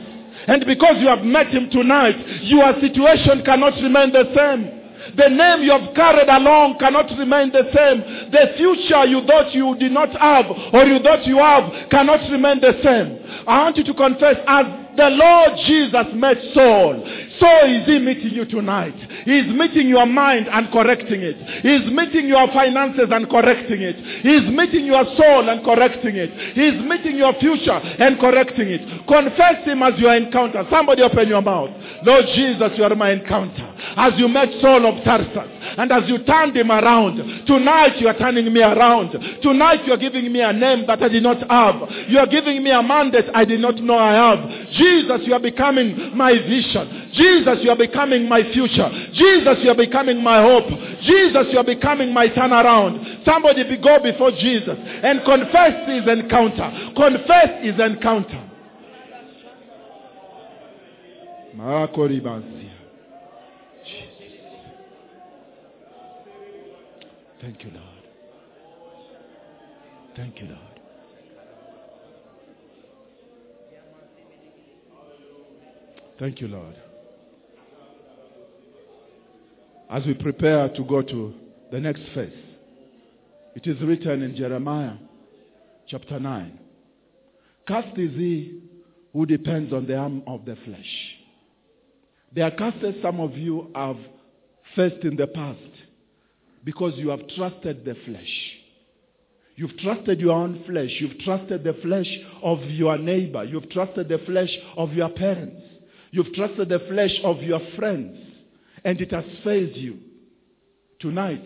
[0.47, 4.77] And because you have met him tonight, your situation cannot remain the same.
[5.15, 8.31] The name you have carried along cannot remain the same.
[8.31, 12.59] The future you thought you did not have or you thought you have cannot remain
[12.59, 13.19] the same.
[13.47, 14.65] I want you to confess as
[14.97, 17.03] the Lord Jesus met Saul.
[17.39, 18.95] So is he meeting you tonight.
[19.25, 21.37] He is meeting your mind and correcting it.
[21.61, 23.95] He is meeting your finances and correcting it.
[24.23, 26.31] He is meeting your soul and correcting it.
[26.55, 28.81] He is meeting your future and correcting it.
[29.07, 30.65] Confess him as your encounter.
[30.71, 31.69] Somebody open your mouth.
[32.03, 33.73] Lord Jesus, you are my encounter.
[33.95, 38.17] As you met Saul of Tarsus and as you turned him around, tonight you are
[38.17, 39.11] turning me around.
[39.41, 41.75] Tonight you are giving me a name that I did not have.
[42.09, 44.49] You are giving me a mandate I did not know I have.
[44.71, 47.11] Jesus, you are becoming my vision.
[47.13, 47.26] Jesus,
[47.63, 48.89] you are becoming my future.
[49.13, 50.67] Jesus, you are becoming my hope.
[51.01, 53.25] Jesus, you are becoming my turnaround.
[53.25, 56.91] Somebody be, go before Jesus and confess his encounter.
[56.95, 58.43] Confess his encounter.
[67.41, 67.83] Thank you, Lord.
[70.15, 70.67] Thank you, Lord.
[76.19, 76.75] Thank you, Lord.
[79.89, 81.33] As we prepare to go to
[81.71, 82.31] the next phase,
[83.55, 84.95] it is written in Jeremiah
[85.87, 86.59] chapter 9
[87.67, 88.61] Cast is he
[89.13, 91.15] who depends on the arm of the flesh.
[92.35, 93.97] There are curses some of you have
[94.75, 95.57] faced in the past
[96.65, 98.53] because you have trusted the flesh.
[99.55, 100.91] You've trusted your own flesh.
[100.99, 102.07] You've trusted the flesh
[102.43, 103.43] of your neighbor.
[103.45, 105.61] You've trusted the flesh of your parents.
[106.11, 108.26] You've trusted the flesh of your friends.
[108.87, 109.97] And it has failed you.
[111.01, 111.43] Tonight,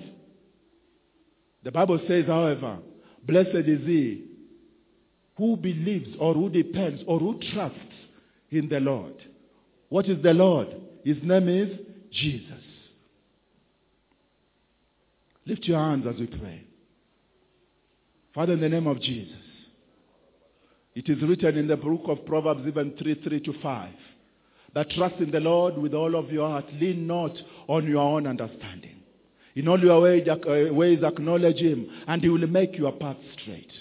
[1.64, 2.78] the Bible says, however,
[3.26, 4.26] blessed is he
[5.38, 7.80] who believes or who depends or who trusts
[8.52, 9.16] in the Lord.
[9.90, 10.68] What is the Lord?
[11.04, 11.80] His name is
[12.12, 12.64] Jesus.
[15.48, 16.64] Lift your hands as we pray.
[18.36, 19.34] Father, in the name of Jesus,
[20.94, 23.90] it is written in the book of Proverbs, even 3 3 to 5,
[24.74, 27.32] that trust in the Lord with all of your heart, lean not
[27.68, 28.98] on your own understanding.
[29.56, 33.72] In all your ways, uh, acknowledge Him, and He will make your path straight.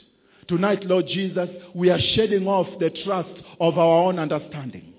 [0.49, 3.31] Tonight, Lord Jesus, we are shedding off the trust
[3.61, 4.95] of our own understanding.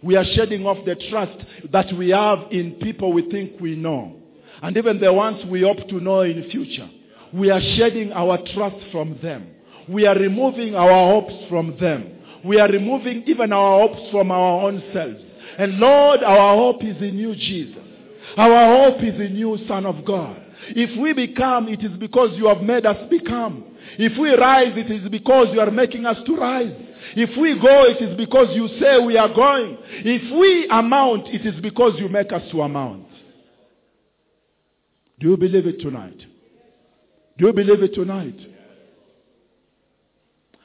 [0.00, 1.38] We are shedding off the trust
[1.72, 4.16] that we have in people we think we know.
[4.62, 6.88] And even the ones we hope to know in future.
[7.32, 9.48] We are shedding our trust from them.
[9.88, 12.18] We are removing our hopes from them.
[12.44, 15.20] We are removing even our hopes from our own selves.
[15.58, 17.82] And Lord, our hope is in you, Jesus.
[18.36, 20.40] Our hope is in you, Son of God.
[20.68, 23.64] If we become, it is because you have made us become.
[23.98, 26.72] If we rise, it is because you are making us to rise.
[27.16, 29.76] If we go, it is because you say we are going.
[29.90, 33.06] If we amount, it is because you make us to amount.
[35.18, 36.18] Do you believe it tonight?
[37.38, 38.38] Do you believe it tonight?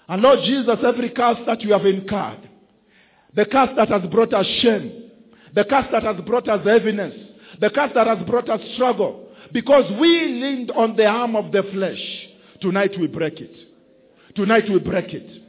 [0.07, 2.46] And Lord Jesus, every curse that you have incurred,
[3.35, 5.11] the curse that has brought us shame,
[5.53, 7.13] the curse that has brought us heaviness,
[7.59, 11.63] the curse that has brought us struggle, because we leaned on the arm of the
[11.73, 11.99] flesh,
[12.61, 13.53] tonight we break it.
[14.35, 15.43] Tonight we break it.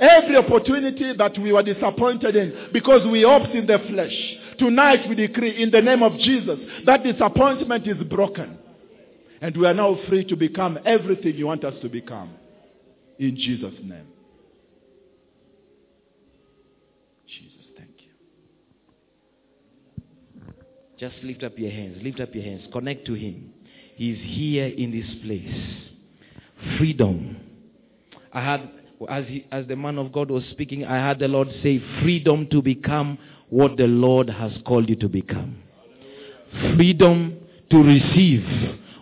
[0.00, 4.12] Every opportunity that we were disappointed in because we hoped in the flesh,
[4.58, 8.58] tonight we decree in the name of Jesus that disappointment is broken.
[9.40, 12.30] And we are now free to become everything you want us to become.
[13.18, 14.06] In Jesus' name.
[21.02, 21.98] Just lift up your hands.
[22.00, 22.62] Lift up your hands.
[22.70, 23.50] Connect to Him.
[23.96, 25.52] He's here in this place.
[26.78, 27.38] Freedom.
[28.32, 28.70] I had,
[29.08, 32.46] as, he, as the man of God was speaking, I heard the Lord say, freedom
[32.52, 33.18] to become
[33.48, 35.56] what the Lord has called you to become.
[36.76, 37.36] Freedom
[37.68, 38.44] to receive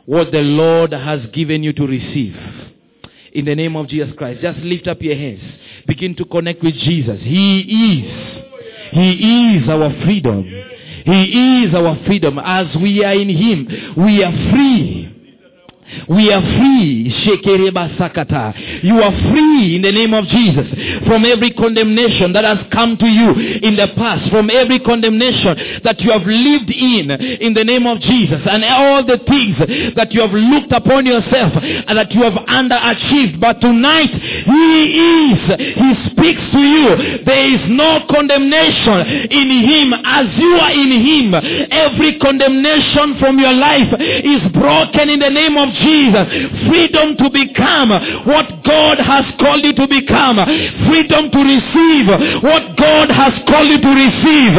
[0.07, 2.35] what the Lord has given you to receive.
[3.35, 5.43] In the name of Jesus Christ, just lift up your hands.
[5.87, 7.21] Begin to connect with Jesus.
[7.21, 8.45] He is.
[8.93, 10.47] He is our freedom.
[11.05, 12.39] He is our freedom.
[12.39, 15.20] As we are in Him, we are free.
[16.09, 17.13] We are free.
[17.25, 18.83] Shekereba sakata.
[18.83, 20.67] You are free in the name of Jesus
[21.07, 23.31] from every condemnation that has come to you
[23.63, 28.01] in the past, from every condemnation that you have lived in in the name of
[28.01, 29.57] Jesus, and all the things
[29.97, 33.41] that you have looked upon yourself and that you have underachieved.
[33.41, 34.67] But tonight, He
[35.31, 35.41] is.
[35.75, 37.25] He speaks to you.
[37.25, 41.35] There is no condemnation in Him as you are in Him.
[41.71, 46.25] Every condemnation from your life is broken in the name of Jesus.
[46.69, 47.91] Freedom to become
[48.27, 50.37] what God has called you to become.
[50.87, 52.07] Freedom to receive
[52.43, 54.55] what God has called you to receive.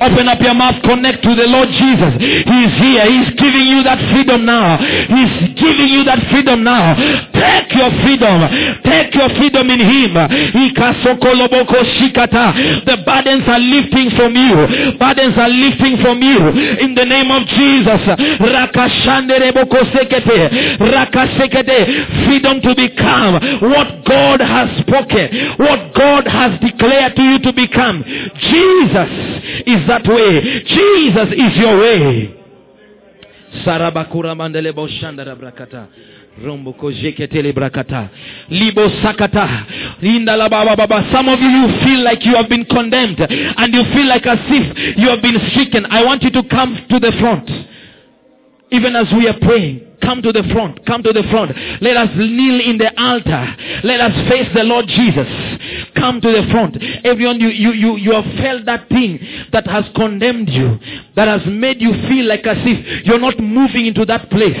[0.00, 2.12] Open up your mouth, connect to the Lord Jesus.
[2.20, 3.04] He's here.
[3.04, 4.76] He's giving you that freedom now.
[4.78, 6.94] He's giving you that freedom now.
[7.32, 8.40] Take your freedom.
[8.84, 10.12] Take your freedom in Him.
[12.84, 14.54] The burdens are lifting from you.
[14.98, 16.38] Burdens are lifting from you.
[16.80, 18.00] In the name of Jesus.
[22.26, 28.04] Freedom to become what God has spoken, what God has declared to you to become.
[28.04, 29.10] Jesus
[29.66, 30.40] is that way.
[30.64, 32.40] Jesus is your way.
[33.64, 35.86] Sarabakura mandelebo shandara brakata.
[36.42, 38.08] Romboko jeketele brakata.
[38.50, 39.66] Libo sakata.
[40.02, 41.08] Linda baba baba.
[41.12, 44.40] Some of you, you feel like you have been condemned and you feel like as
[44.48, 45.86] if you have been stricken.
[45.86, 47.48] I want you to come to the front.
[48.70, 50.84] Even as we are praying, come to the front.
[50.86, 51.56] Come to the front.
[51.80, 53.44] Let us kneel in the altar.
[53.82, 55.26] Let us face the Lord Jesus.
[55.96, 56.76] Come to the front.
[57.04, 59.18] Everyone, you, you, you, you have felt that thing
[59.52, 60.78] that has condemned you,
[61.16, 64.60] that has made you feel like as if you're not moving into that place.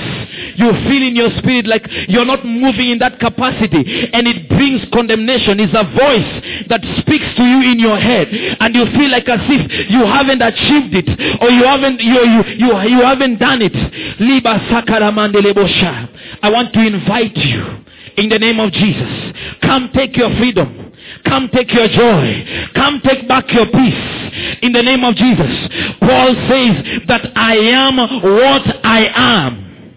[0.56, 4.80] You feel in your spirit like you're not moving in that capacity, and it brings
[4.92, 5.60] condemnation.
[5.60, 6.32] It's a voice
[6.70, 10.42] that speaks to you in your head, and you feel like as if you haven't
[10.42, 11.08] achieved it,
[11.42, 13.74] or you haven't you you you, you haven't done it.
[14.20, 15.33] Liba sakaramandelebosha.
[15.36, 17.84] I want to invite you
[18.16, 19.32] in the name of Jesus.
[19.62, 20.92] Come take your freedom.
[21.24, 22.70] Come take your joy.
[22.74, 24.60] Come take back your peace.
[24.62, 25.68] In the name of Jesus.
[26.00, 29.94] Paul says that I am what I am.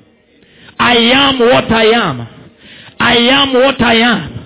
[0.80, 2.28] I am what I am.
[3.00, 4.37] I am what I am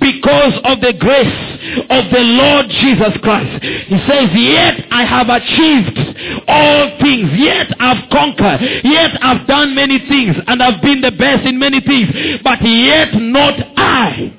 [0.00, 1.40] because of the grace
[1.90, 3.62] of the Lord Jesus Christ.
[3.62, 5.98] He says, Yet I have achieved
[6.46, 11.46] all things, yet I've conquered, yet I've done many things, and I've been the best
[11.46, 14.34] in many things, but yet not I,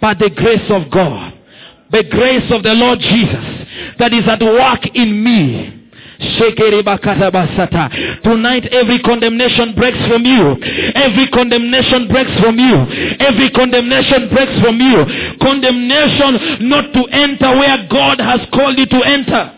[0.00, 1.34] but the grace of God,
[1.90, 3.60] the grace of the Lord Jesus
[3.98, 5.79] that is at work in me.
[8.22, 10.56] Tonight, every condemnation breaks from you.
[10.94, 12.76] Every condemnation breaks from you.
[13.20, 15.04] Every condemnation breaks from you.
[15.40, 19.56] Condemnation not to enter where God has called you to enter.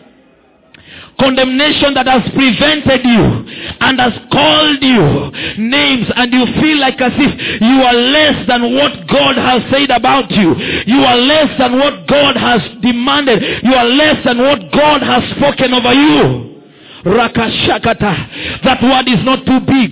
[1.19, 3.45] Condemnation that has prevented you
[3.79, 5.29] and has called you
[5.61, 9.91] names, and you feel like as if you are less than what God has said
[9.91, 10.55] about you.
[10.87, 13.43] You are less than what God has demanded.
[13.63, 16.52] You are less than what God has spoken over you.
[17.03, 18.63] Rakashakata.
[18.63, 19.91] That word is not too big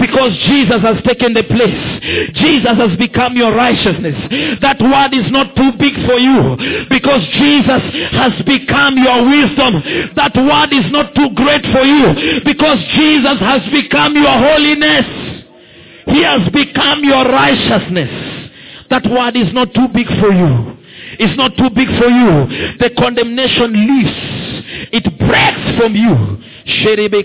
[0.00, 1.80] because Jesus has taken the place.
[2.32, 4.16] Jesus has become your righteousness.
[4.64, 6.56] That word is not too big for you
[6.88, 7.84] because Jesus
[8.16, 9.84] has become your wisdom.
[10.16, 15.04] That word is not too great for you because Jesus has become your holiness.
[16.08, 18.08] He has become your righteousness.
[18.88, 20.76] That word is not too big for you.
[21.18, 22.76] It's not too big for you.
[22.78, 24.46] The condemnation leaves.
[24.92, 26.38] It breaks from you.
[26.66, 27.24] Sherebe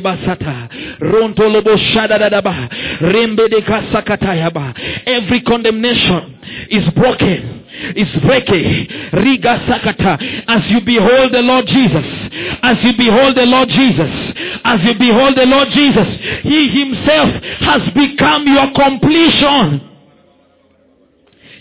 [0.00, 0.68] basata.
[1.00, 2.68] Rontolobo shadadadaba.
[3.00, 4.74] Rembede kasakatayaba.
[5.06, 6.38] Every condemnation
[6.70, 7.60] is broken.
[7.96, 8.88] Is breaking.
[9.12, 10.44] Riga sakata.
[10.46, 12.06] As you behold the Lord Jesus.
[12.62, 14.12] As you behold the Lord Jesus.
[14.64, 16.08] As you behold the Lord Jesus.
[16.42, 19.88] He himself has become your completion.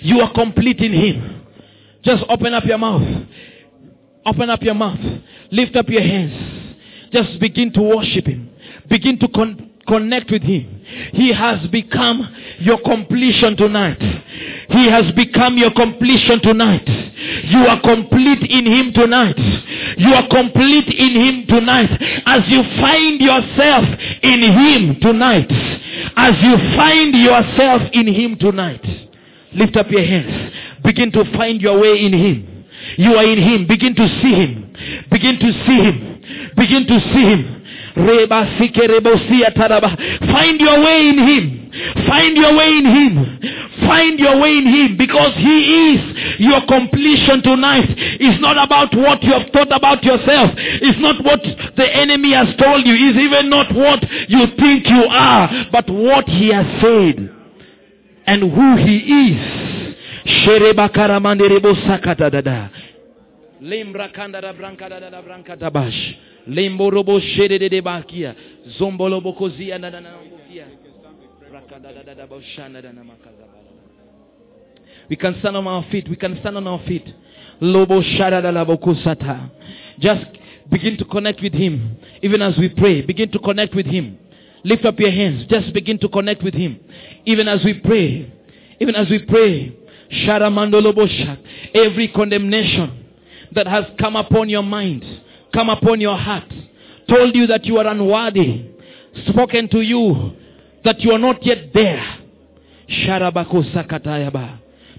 [0.02, 1.46] You are complete in him.
[2.04, 3.08] Just open up your mouth.
[4.26, 5.00] Open up your mouth.
[5.52, 6.72] Lift up your hands.
[7.12, 8.50] Just begin to worship Him.
[8.88, 10.82] Begin to con- connect with Him.
[11.14, 12.28] He has become
[12.60, 14.00] your completion tonight.
[14.70, 16.88] He has become your completion tonight.
[16.88, 19.38] You are complete in Him tonight.
[19.98, 21.92] You are complete in Him tonight.
[22.26, 23.86] As you find yourself
[24.24, 25.52] in Him tonight.
[26.16, 28.86] As you find yourself in Him tonight.
[29.54, 30.54] Lift up your hands.
[30.84, 32.61] Begin to find your way in Him.
[32.98, 33.68] You are in Him.
[33.68, 34.74] Begin to see Him.
[35.10, 36.22] Begin to see Him.
[36.56, 37.62] Begin to see Him.
[37.94, 38.18] Find
[40.62, 41.72] your way in Him.
[42.08, 43.40] Find your way in Him.
[43.88, 46.00] Find your way in Him because He is
[46.40, 47.90] your completion tonight.
[48.20, 50.52] It's not about what you have thought about yourself.
[50.58, 51.42] It's not what
[51.76, 52.94] the enemy has told you.
[52.96, 57.30] It's even not what you think you are, but what He has said
[58.28, 58.98] and who He
[59.32, 59.40] is.
[75.10, 76.08] We can stand on our feet.
[76.10, 77.06] We can stand on our feet.
[77.60, 79.50] Lobo shadadalabokusata.
[80.00, 80.26] Just
[80.70, 81.98] begin to connect with Him.
[82.22, 84.18] Even as we pray, begin to connect with Him.
[84.64, 85.46] Lift up your hands.
[85.50, 86.80] Just begin to connect with Him.
[87.26, 88.32] Even as we pray.
[88.80, 89.76] Even as we pray.
[91.74, 93.06] Every condemnation
[93.54, 95.04] that has come upon your mind,
[95.54, 96.52] come upon your heart,
[97.10, 98.72] told you that you are unworthy,
[99.28, 100.34] spoken to you
[100.84, 102.04] that you are not yet there.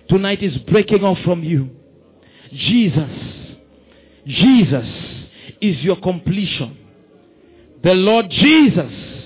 [0.09, 1.71] Tonight is breaking off from you.
[2.53, 3.11] Jesus,
[4.27, 4.87] Jesus
[5.61, 6.77] is your completion.
[7.83, 9.22] The Lord Jesus.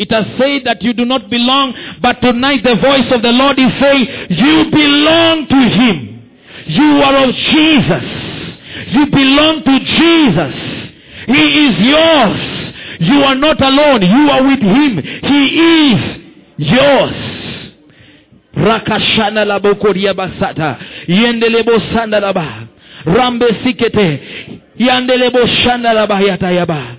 [0.00, 3.58] It has said that you do not belong, but tonight the voice of the Lord
[3.60, 6.24] is saying, you belong to Him.
[6.64, 8.06] You are of Jesus.
[8.96, 10.56] You belong to Jesus.
[11.28, 12.40] He is yours.
[13.00, 14.00] You are not alone.
[14.00, 15.04] You are with Him.
[15.04, 15.40] He
[15.92, 16.00] is
[16.56, 17.20] yours.
[18.56, 20.80] Rakashana labokoria basata.
[21.08, 22.68] Yendelebo sandalaba.
[23.04, 24.20] Rambe sikete.
[24.78, 26.96] Yandelebo shandalaba yatayaba.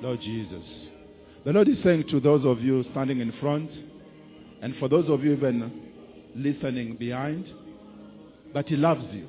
[0.00, 0.64] Lord Jesus.
[1.44, 3.70] The Lord is saying to those of you standing in front,
[4.62, 5.70] and for those of you even
[6.34, 7.46] listening behind,
[8.54, 9.28] that He loves you.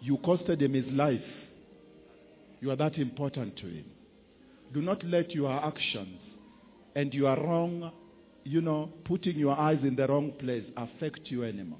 [0.00, 1.20] You costed Him His life.
[2.60, 3.84] You are that important to Him.
[4.72, 6.18] Do not let your actions
[6.96, 7.92] and your wrong,
[8.44, 11.78] you know, putting your eyes in the wrong place affect you anymore.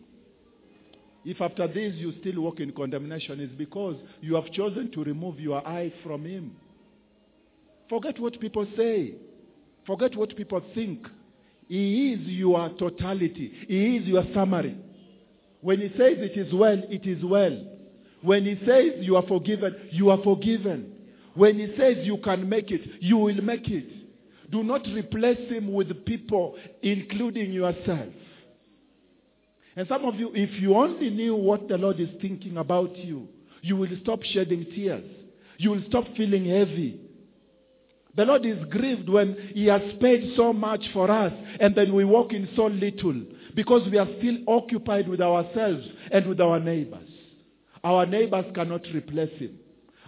[1.25, 5.41] If after this you still walk in condemnation, it's because you have chosen to remove
[5.41, 6.57] your eye from Him.
[7.89, 9.15] Forget what people say.
[9.87, 11.07] Forget what people think.
[11.69, 13.53] He is your totality.
[13.69, 14.77] He is your summary.
[15.61, 17.59] When He says it is well, it is well.
[18.23, 20.93] When He says you are forgiven, you are forgiven.
[21.35, 23.89] When He says you can make it, you will make it.
[24.51, 28.13] Do not replace Him with people, including yourself.
[29.77, 33.29] And some of you, if you only knew what the Lord is thinking about you,
[33.63, 35.05] you will stop shedding tears.
[35.59, 37.01] You will stop feeling heavy.
[38.17, 42.05] The Lord is grieved when He has paid so much for us and then we
[42.05, 43.23] walk in so little
[43.55, 47.09] because we are still occupied with ourselves and with our neighbors.
[47.83, 49.59] Our neighbors cannot replace Him.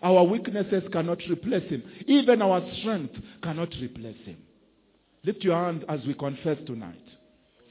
[0.03, 1.83] Our weaknesses cannot replace Him.
[2.07, 4.39] Even our strength cannot replace Him.
[5.25, 7.03] Lift your hand as we confess tonight.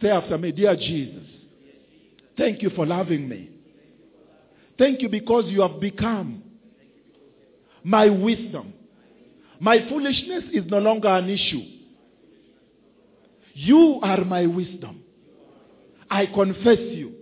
[0.02, 1.24] Say after me, Dear Jesus,
[2.38, 3.52] thank you for loving me.
[4.78, 6.44] Thank you because you have become
[7.84, 8.74] my wisdom.
[9.60, 11.64] My foolishness is no longer an issue.
[13.54, 15.02] You are my wisdom.
[16.10, 17.14] I confess you.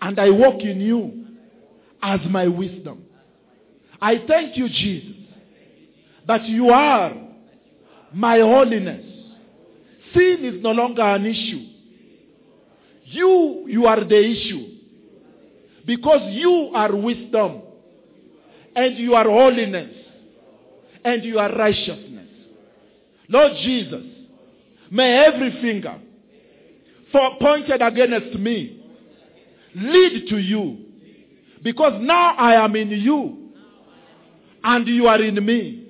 [0.00, 1.26] And I walk in you
[2.02, 3.04] as my wisdom.
[4.00, 5.16] I thank you, Jesus,
[6.26, 7.14] that you are
[8.12, 9.04] my holiness.
[10.12, 11.66] Sin is no longer an issue.
[13.04, 14.66] You, you are the issue.
[15.86, 17.62] Because you are wisdom.
[18.74, 19.95] And you are holiness.
[21.06, 22.28] And your righteousness.
[23.28, 24.04] Lord Jesus,
[24.90, 26.00] may every finger
[27.12, 28.82] for pointed against me
[29.76, 30.78] lead to you.
[31.62, 33.52] Because now I am in you.
[34.64, 35.86] And you are in me.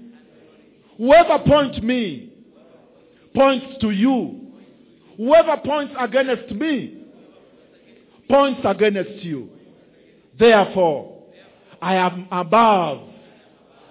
[0.99, 2.33] Whoever points me
[3.35, 4.53] points to you.
[5.17, 7.05] Whoever points against me
[8.29, 9.49] points against you.
[10.39, 11.23] Therefore,
[11.81, 13.09] I am above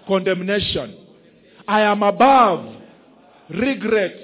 [0.06, 1.05] condemnation.
[1.68, 2.74] I am above
[3.50, 4.16] regret.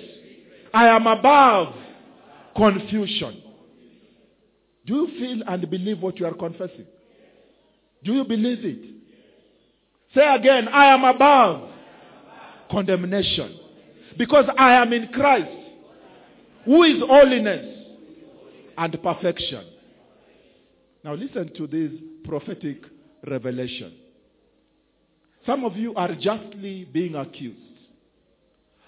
[0.74, 1.74] I am above
[2.56, 3.42] confusion.
[4.86, 6.86] Do you feel and believe what you are confessing?
[8.04, 8.84] Do you believe it?
[10.14, 11.68] Say again, I am above
[12.70, 13.58] condemnation.
[14.18, 15.50] Because I am in Christ,
[16.64, 17.78] who is holiness
[18.76, 19.64] and perfection.
[21.04, 21.92] Now listen to this
[22.24, 22.82] prophetic
[23.26, 23.92] revelation.
[25.46, 27.58] Some of you are justly being accused.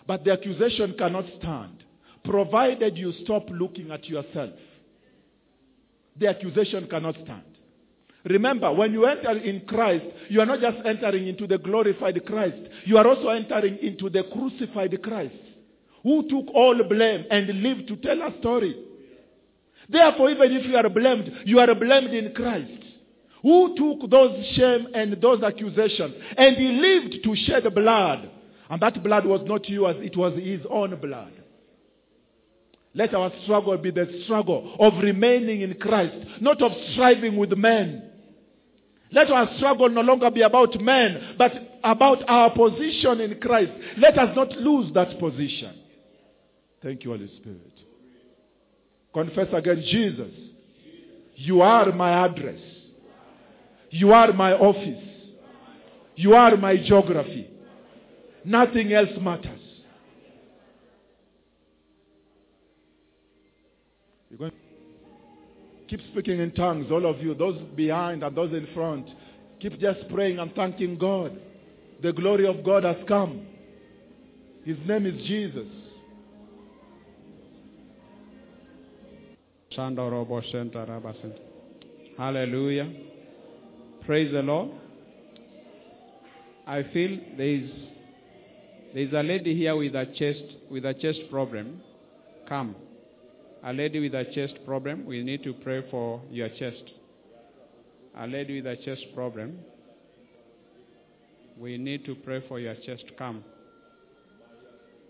[0.07, 1.83] But the accusation cannot stand,
[2.25, 4.51] provided you stop looking at yourself.
[6.19, 7.43] The accusation cannot stand.
[8.25, 12.57] Remember, when you enter in Christ, you are not just entering into the glorified Christ,
[12.87, 15.35] you are also entering into the crucified Christ,
[16.03, 18.77] who took all blame and lived to tell a story.
[19.89, 22.83] Therefore, even if you are blamed, you are blamed in Christ,
[23.45, 28.31] who took those shame and those accusations, and he lived to shed blood.
[28.71, 31.33] And that blood was not yours, it was his own blood.
[32.95, 38.11] Let our struggle be the struggle of remaining in Christ, not of striving with men.
[39.12, 41.53] Let our struggle no longer be about men, but
[41.85, 43.73] about our position in Christ.
[43.99, 45.77] Let us not lose that position.
[46.83, 47.73] Thank you, Holy Spirit.
[49.12, 50.33] Confess again, Jesus,
[51.37, 52.59] you are my address.
[53.95, 55.05] You are my office.
[56.16, 57.49] You are my geography.
[58.45, 59.61] Nothing else matters.
[64.29, 64.51] You're going
[65.89, 69.07] keep speaking in tongues, all of you, those behind and those in front.
[69.61, 71.41] Keep just praying and thanking God.
[72.03, 73.47] The glory of God has come.
[74.65, 75.69] His name is Jesus.
[82.19, 83.14] Hallelujah.
[84.07, 84.71] Praise the Lord.
[86.67, 87.71] I feel there is
[88.93, 91.81] there is a lady here with a chest with a chest problem.
[92.47, 92.77] Come.
[93.65, 95.07] A lady with a chest problem.
[95.07, 96.83] We need to pray for your chest.
[98.19, 99.59] A lady with a chest problem.
[101.59, 103.05] We need to pray for your chest.
[103.17, 103.43] Come.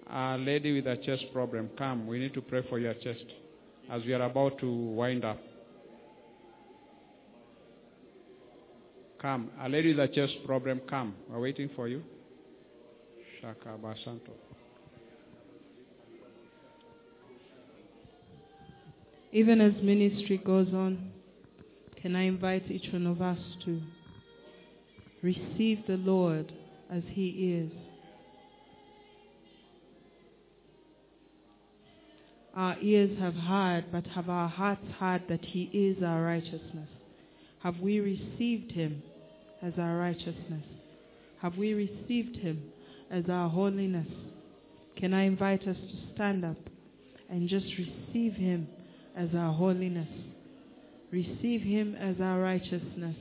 [0.09, 1.69] A lady with a chest problem.
[1.77, 2.07] Come.
[2.07, 3.25] We need to pray for your chest.
[3.91, 5.39] as we are about to wind up.
[9.25, 9.51] Come.
[9.59, 11.15] A lady with a chest problem, come.
[11.31, 12.03] We're waiting for you.
[13.41, 14.33] Shaka Basanto.
[19.33, 21.11] Even as ministry goes on,
[22.03, 23.81] can I invite each one of us to
[25.23, 26.53] receive the Lord
[26.93, 27.73] as He is?
[32.55, 36.91] Our ears have heard, but have our hearts heard that He is our righteousness?
[37.63, 39.03] Have we received Him
[39.65, 40.65] as our righteousness?
[41.41, 42.63] Have we received Him
[43.11, 44.07] as our holiness?
[44.97, 46.57] Can I invite us to stand up
[47.31, 48.69] and just receive Him
[49.17, 50.09] as our holiness?
[51.11, 53.17] Receive Him as our righteousness.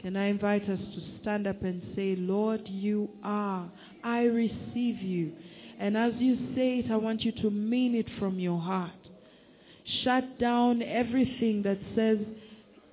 [0.00, 3.68] Can I invite us to stand up and say, Lord, you are.
[4.04, 5.32] I receive you.
[5.80, 8.92] And as you say it, I want you to mean it from your heart.
[10.04, 12.18] Shut down everything that says,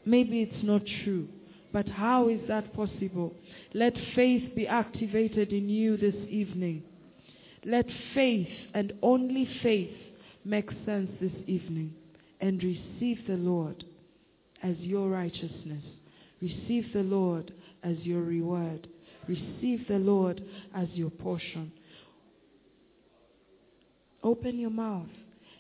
[0.05, 1.27] maybe it's not true.
[1.73, 3.33] But how is that possible?
[3.73, 6.83] Let faith be activated in you this evening.
[7.65, 9.95] Let faith and only faith
[10.45, 11.95] make sense this evening.
[12.39, 13.83] And receive the Lord
[14.61, 15.83] as your righteousness.
[16.41, 17.51] Receive the Lord
[17.83, 18.87] as your reward.
[19.27, 20.43] Receive the Lord
[20.75, 21.71] as your portion.
[24.21, 25.09] Open your mouth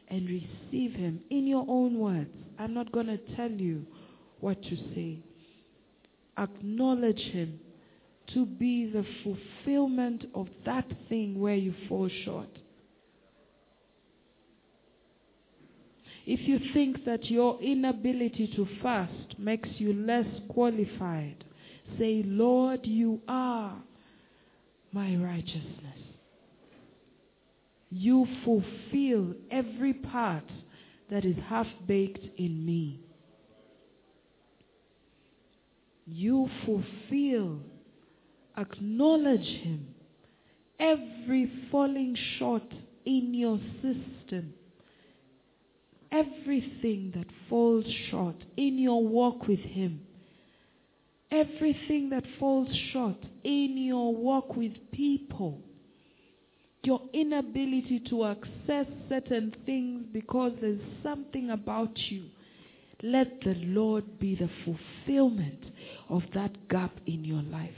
[0.09, 2.29] and receive Him in your own words.
[2.59, 3.85] I'm not going to tell you
[4.41, 5.23] what to say.
[6.37, 7.59] Acknowledge Him
[8.33, 12.47] to be the fulfillment of that thing where you fall short.
[16.25, 21.43] If you think that your inability to fast makes you less qualified,
[21.99, 23.75] say, Lord, you are
[24.93, 25.99] my righteousness.
[27.89, 30.45] You fulfill every part
[31.11, 33.01] that is half baked in me.
[36.05, 37.59] You fulfill,
[38.57, 39.87] acknowledge Him.
[40.79, 42.63] Every falling short
[43.05, 44.53] in your system,
[46.11, 50.01] everything that falls short in your walk with Him,
[51.31, 55.61] everything that falls short in your walk with people
[56.83, 62.25] your inability to access certain things because there's something about you.
[63.05, 65.61] Let the Lord be the fulfillment
[66.07, 67.71] of that gap in your life.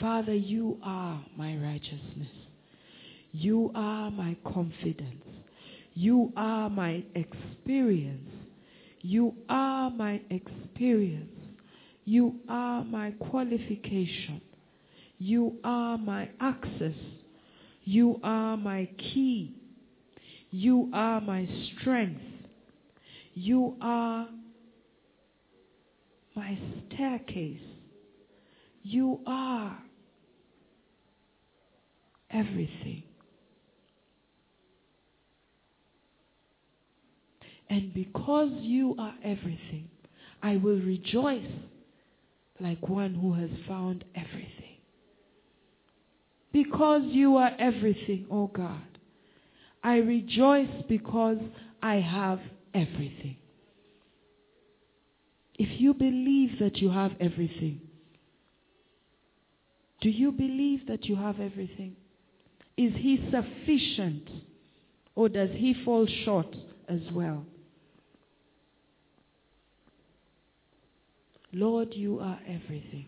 [0.00, 2.32] Father, you are my righteousness.
[3.32, 5.22] You are my confidence.
[5.92, 8.30] You are my experience.
[9.02, 11.36] You are my experience.
[12.06, 14.40] You are my qualification.
[15.18, 16.96] You are my access.
[17.84, 19.54] You are my key.
[20.50, 22.22] You are my strength.
[23.42, 24.28] You are
[26.36, 26.58] my
[26.92, 27.62] staircase.
[28.82, 29.78] You are
[32.30, 33.04] everything.
[37.70, 39.88] And because you are everything,
[40.42, 41.50] I will rejoice
[42.60, 44.76] like one who has found everything.
[46.52, 48.82] Because you are everything, oh God.
[49.82, 51.38] I rejoice because
[51.82, 52.40] I have
[52.74, 53.36] everything.
[55.58, 57.80] If you believe that you have everything,
[60.00, 61.96] do you believe that you have everything?
[62.76, 64.28] Is He sufficient
[65.14, 66.54] or does He fall short
[66.88, 67.44] as well?
[71.52, 73.06] Lord, you are everything.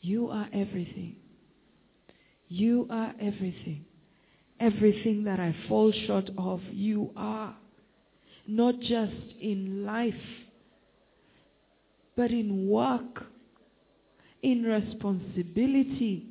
[0.00, 1.16] You are everything.
[2.48, 3.86] You are everything.
[4.62, 7.56] Everything that I fall short of, you are.
[8.46, 10.14] Not just in life,
[12.16, 13.24] but in work,
[14.40, 16.28] in responsibility.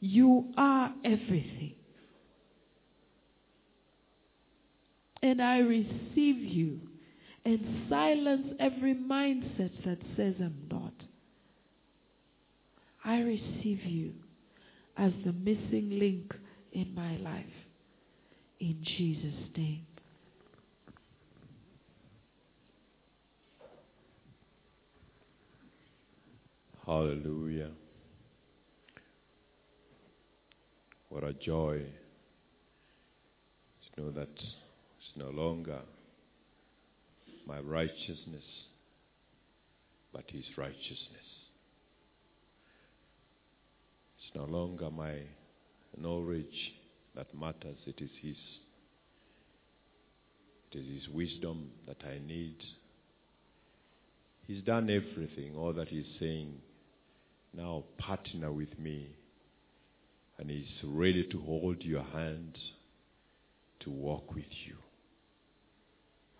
[0.00, 1.74] You are everything.
[5.22, 6.80] And I receive you
[7.46, 10.92] and silence every mindset that says I'm not.
[13.02, 14.12] I receive you
[14.98, 16.34] as the missing link
[16.74, 17.46] in my life.
[18.60, 19.86] In Jesus' name.
[26.84, 27.70] Hallelujah.
[31.08, 31.80] What a joy
[33.94, 35.78] to know that it's no longer
[37.46, 38.44] my righteousness,
[40.12, 41.28] but His righteousness.
[44.18, 45.20] It's no longer my
[45.98, 46.74] knowledge,
[47.14, 47.76] that matters.
[47.86, 48.36] It is His.
[50.72, 52.56] It is His wisdom that I need.
[54.46, 55.56] He's done everything.
[55.56, 56.54] All that He's saying,
[57.52, 59.08] now partner with me.
[60.38, 62.58] And He's ready to hold your hand
[63.80, 64.76] to walk with you.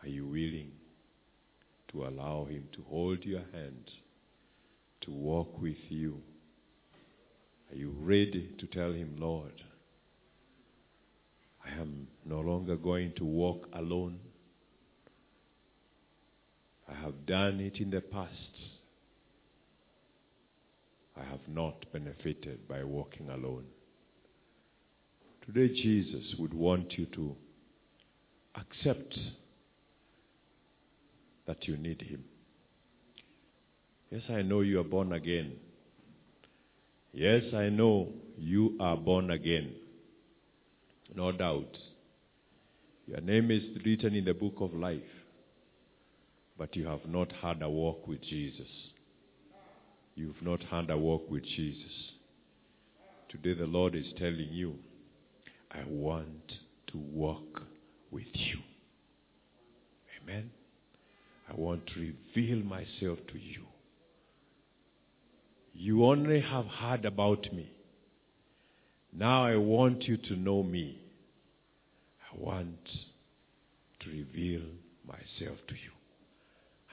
[0.03, 0.73] Are you willing
[1.93, 3.91] to allow Him to hold your hand
[5.03, 6.21] to walk with you?
[7.75, 9.61] Are you ready to tell Him, Lord,
[11.65, 14.21] I am no longer going to walk alone?
[16.89, 18.31] I have done it in the past.
[21.17, 23.65] I have not benefited by walking alone.
[25.45, 27.35] Today, Jesus would want you to
[28.55, 29.19] accept
[31.49, 32.23] that you need Him.
[34.13, 35.55] Yes, I know you are born again.
[37.15, 39.73] Yes, I know you are born again.
[41.15, 41.79] No doubt.
[43.07, 45.01] Your name is written in the book of life.
[46.59, 48.67] But you have not had a walk with Jesus.
[50.17, 51.93] You've not had a walk with Jesus.
[53.29, 54.75] Today the Lord is telling you,
[55.71, 56.53] I want
[56.89, 57.63] to walk
[58.11, 58.59] with you.
[60.21, 60.51] Amen.
[61.49, 63.67] I want to reveal myself to you.
[65.75, 67.71] You only have heard about me.
[69.13, 70.99] Now I want you to know me.
[72.33, 72.89] I want
[74.01, 74.63] to reveal
[75.07, 75.91] myself to you.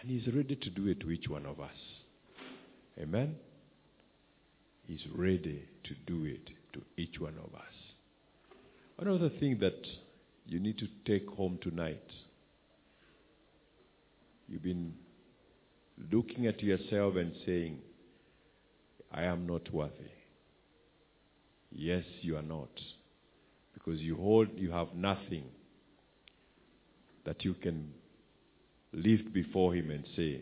[0.01, 1.69] And He's ready to do it to each one of us.
[2.99, 3.35] Amen?
[4.87, 7.73] He's ready to do it to each one of us.
[8.97, 9.85] One other thing that
[10.47, 12.03] you need to take home tonight.
[14.47, 14.93] You've been
[16.11, 17.79] looking at yourself and saying,
[19.13, 20.11] I am not worthy.
[21.71, 22.69] Yes, you are not.
[23.73, 25.45] Because you hold, you have nothing
[27.25, 27.93] that you can
[28.93, 30.41] lift before Him and say,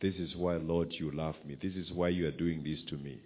[0.00, 1.56] This is why, Lord, you love me.
[1.60, 3.20] This is why you are doing this to me.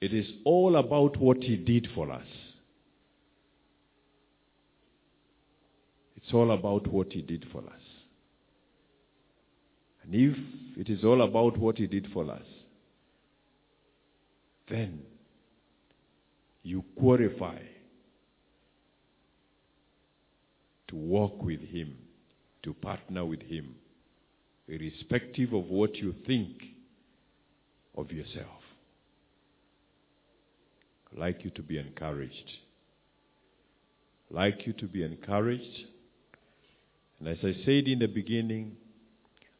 [0.00, 2.26] It is all about what He did for us.
[6.16, 7.80] It's all about what He did for us.
[10.02, 10.36] And if
[10.76, 12.42] it is all about what He did for us,
[14.68, 15.02] then
[16.62, 17.58] you qualify
[20.88, 21.96] to walk with Him,
[22.62, 23.74] to partner with Him,
[24.68, 26.56] irrespective of what you think
[27.96, 28.62] of yourself.
[31.12, 32.50] I'd like you to be encouraged.
[34.30, 35.86] I'd like you to be encouraged.
[37.18, 38.76] And as I said in the beginning,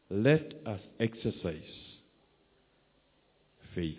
[0.09, 1.61] let us exercise
[3.73, 3.97] faith.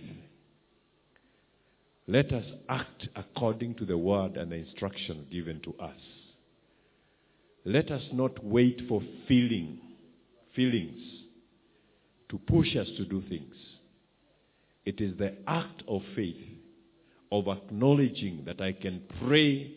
[2.07, 5.99] Let us act according to the word and the instruction given to us.
[7.65, 9.79] Let us not wait for feeling,
[10.55, 11.01] feelings
[12.29, 13.55] to push us to do things.
[14.85, 16.37] It is the act of faith,
[17.33, 19.73] of acknowledging that I can pray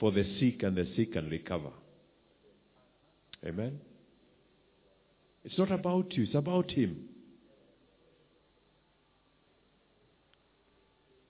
[0.00, 1.70] for the sick and the sick can recover.
[3.44, 3.80] Amen?
[5.44, 7.08] It's not about you, it's about Him.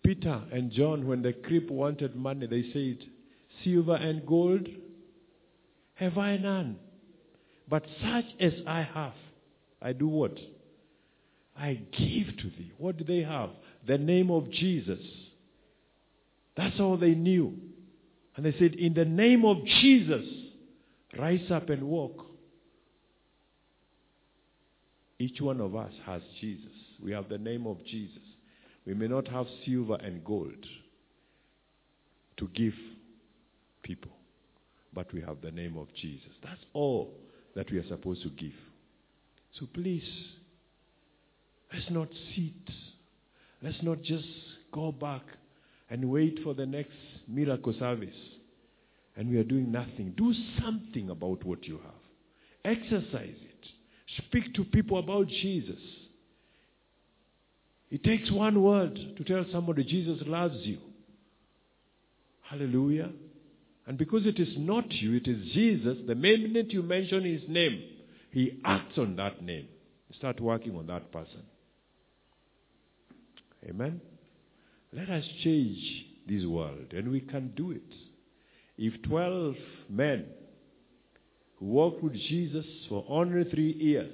[0.06, 3.08] Peter and John, when the crip wanted money, they said,
[3.64, 4.68] Silver and gold
[5.94, 6.76] have I none.
[7.68, 9.14] But such as I have,
[9.82, 10.38] I do what?
[11.58, 12.70] I give to thee.
[12.78, 13.50] What do they have?
[13.88, 15.00] The name of Jesus.
[16.56, 17.54] That's all they knew.
[18.36, 20.24] And they said, In the name of Jesus,
[21.18, 22.24] rise up and walk.
[25.18, 26.70] Each one of us has Jesus.
[27.02, 28.22] We have the name of Jesus.
[28.86, 30.64] We may not have silver and gold
[32.36, 32.74] to give
[33.82, 34.12] people,
[34.92, 36.30] but we have the name of Jesus.
[36.42, 37.12] That's all
[37.54, 38.52] that we are supposed to give.
[39.58, 40.08] So please,
[41.72, 42.74] let's not sit.
[43.62, 44.28] Let's not just
[44.72, 45.22] go back
[45.90, 46.92] and wait for the next
[47.26, 48.14] miracle service
[49.16, 50.12] and we are doing nothing.
[50.16, 50.32] Do
[50.62, 52.76] something about what you have.
[52.76, 53.68] Exercise it.
[54.26, 55.80] Speak to people about Jesus.
[57.97, 60.77] It takes one word to tell somebody Jesus loves you.
[62.43, 63.09] Hallelujah.
[63.86, 67.82] And because it is not you, it is Jesus, the minute you mention his name,
[68.32, 69.68] he acts on that name.
[70.18, 71.40] Start working on that person.
[73.66, 74.02] Amen.
[74.93, 75.78] Let us change
[76.28, 77.94] this world, and we can do it.
[78.77, 79.55] If 12
[79.89, 80.27] men
[81.60, 84.12] walked with Jesus for only three years,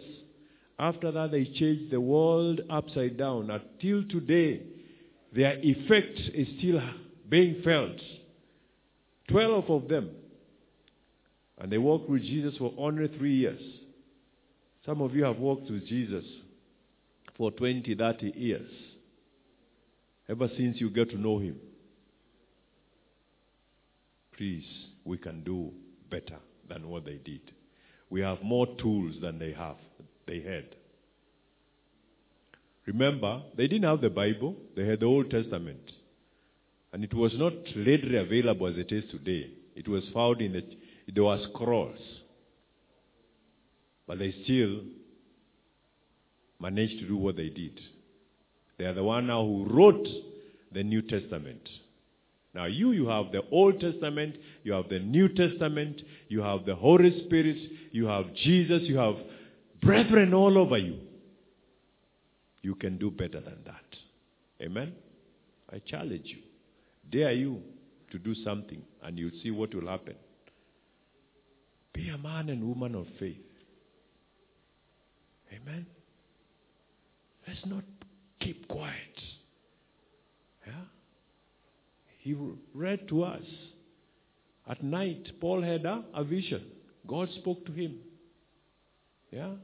[0.83, 4.63] after that they changed the world upside down, until today,
[5.33, 6.81] their effect is still
[7.29, 8.01] being felt.
[9.29, 10.11] 12 of them.
[11.61, 13.61] And they walked with Jesus for only three years.
[14.85, 16.25] Some of you have walked with Jesus
[17.37, 18.71] for 20, 30 years.
[20.29, 21.61] Ever since you get to know him.
[24.37, 24.67] Please,
[25.05, 25.71] we can do
[26.11, 27.53] better than what they did.
[28.11, 29.77] We have more tools than they have.
[30.27, 30.65] They had.
[32.87, 35.93] Remember, they didn't have the Bible, they had the Old Testament.
[36.93, 39.51] And it was not readily available as it is today.
[39.75, 40.65] It was found in the,
[41.13, 41.99] there were scrolls.
[44.07, 44.81] But they still
[46.61, 47.81] managed to do what they did.
[48.79, 50.07] They are the one now who wrote
[50.73, 51.69] the New Testament.
[52.55, 56.75] Now you, you have the Old Testament, you have the New Testament, you have the
[56.75, 57.57] Holy Spirit,
[57.93, 59.15] you have Jesus, you have
[59.83, 60.99] brethren all over you.
[62.63, 63.85] You can do better than that.
[64.63, 64.95] Amen?
[65.73, 66.43] I challenge you.
[67.11, 67.61] Dare you
[68.13, 70.15] to do something and you'll see what will happen.
[71.93, 73.37] Be a man and woman of faith.
[75.53, 75.87] Amen?
[77.47, 77.85] Let's not
[78.41, 78.95] keep quiet.
[80.67, 80.85] Yeah?
[82.19, 82.37] He
[82.73, 83.43] read to us.
[84.69, 86.63] At night, Paul had a, a vision.
[87.07, 87.99] God spoke to him.
[89.33, 89.55] Yeah?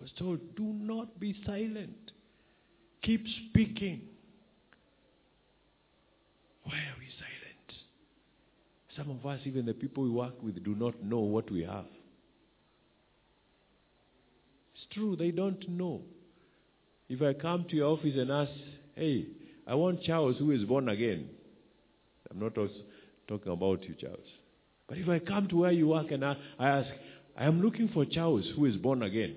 [0.00, 2.12] Was told, do not be silent.
[3.02, 4.02] Keep speaking.
[6.62, 7.72] Why are we silent?
[8.96, 11.86] Some of us, even the people we work with, do not know what we have.
[14.74, 16.02] It's true, they don't know.
[17.08, 18.50] If I come to your office and ask,
[18.94, 19.26] hey,
[19.66, 21.28] I want Charles who is born again.
[22.30, 24.18] I'm not talking about you, Charles.
[24.88, 26.88] But if I come to where you work and I, I ask,
[27.36, 29.36] I am looking for Charles who is born again.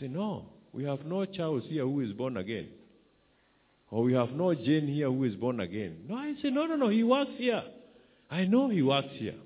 [0.00, 2.68] Say, no, we have no Charles here who is born again.
[3.90, 5.98] Or we have no Jane here who is born again.
[6.08, 7.62] No, I say, no, no, no, he works here.
[8.30, 9.36] I know he works here.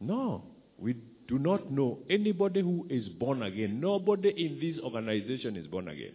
[0.00, 0.44] No,
[0.78, 0.96] we
[1.26, 3.80] do not know anybody who is born again.
[3.80, 6.12] Nobody in this organization is born again.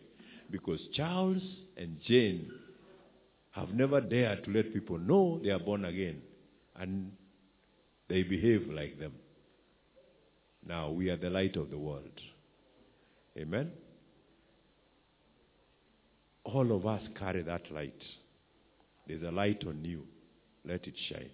[0.49, 1.41] Because Charles
[1.75, 2.49] and Jane
[3.51, 6.21] have never dared to let people know they are born again.
[6.77, 7.11] And
[8.07, 9.13] they behave like them.
[10.65, 12.11] Now, we are the light of the world.
[13.37, 13.71] Amen?
[16.43, 18.01] All of us carry that light.
[19.07, 20.03] There's a light on you.
[20.63, 21.29] Let it shine.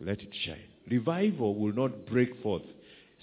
[0.00, 0.68] Let it shine.
[0.90, 2.62] Revival will not break forth.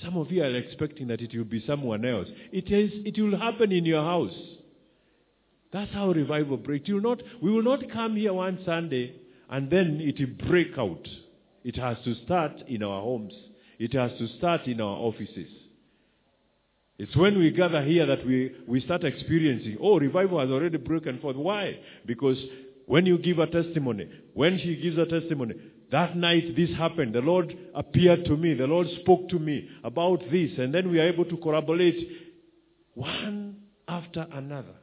[0.03, 2.27] Some of you are expecting that it will be someone else.
[2.51, 2.91] It is.
[3.06, 4.35] It will happen in your house.
[5.72, 6.88] That's how revival breaks.
[6.88, 9.14] You will not, we will not come here one Sunday
[9.49, 11.07] and then it will break out.
[11.64, 13.34] It has to start in our homes.
[13.77, 15.49] It has to start in our offices.
[16.99, 21.17] It's when we gather here that we, we start experiencing, oh, revival has already broken
[21.19, 21.38] forth.
[21.38, 21.80] Why?
[22.05, 22.38] Because
[22.88, 25.55] when you give a testimony, when she gives a testimony,
[25.91, 27.15] that night this happened.
[27.15, 28.53] The Lord appeared to me.
[28.53, 30.51] The Lord spoke to me about this.
[30.57, 32.05] And then we are able to corroborate
[32.95, 33.55] one
[33.88, 34.76] after another.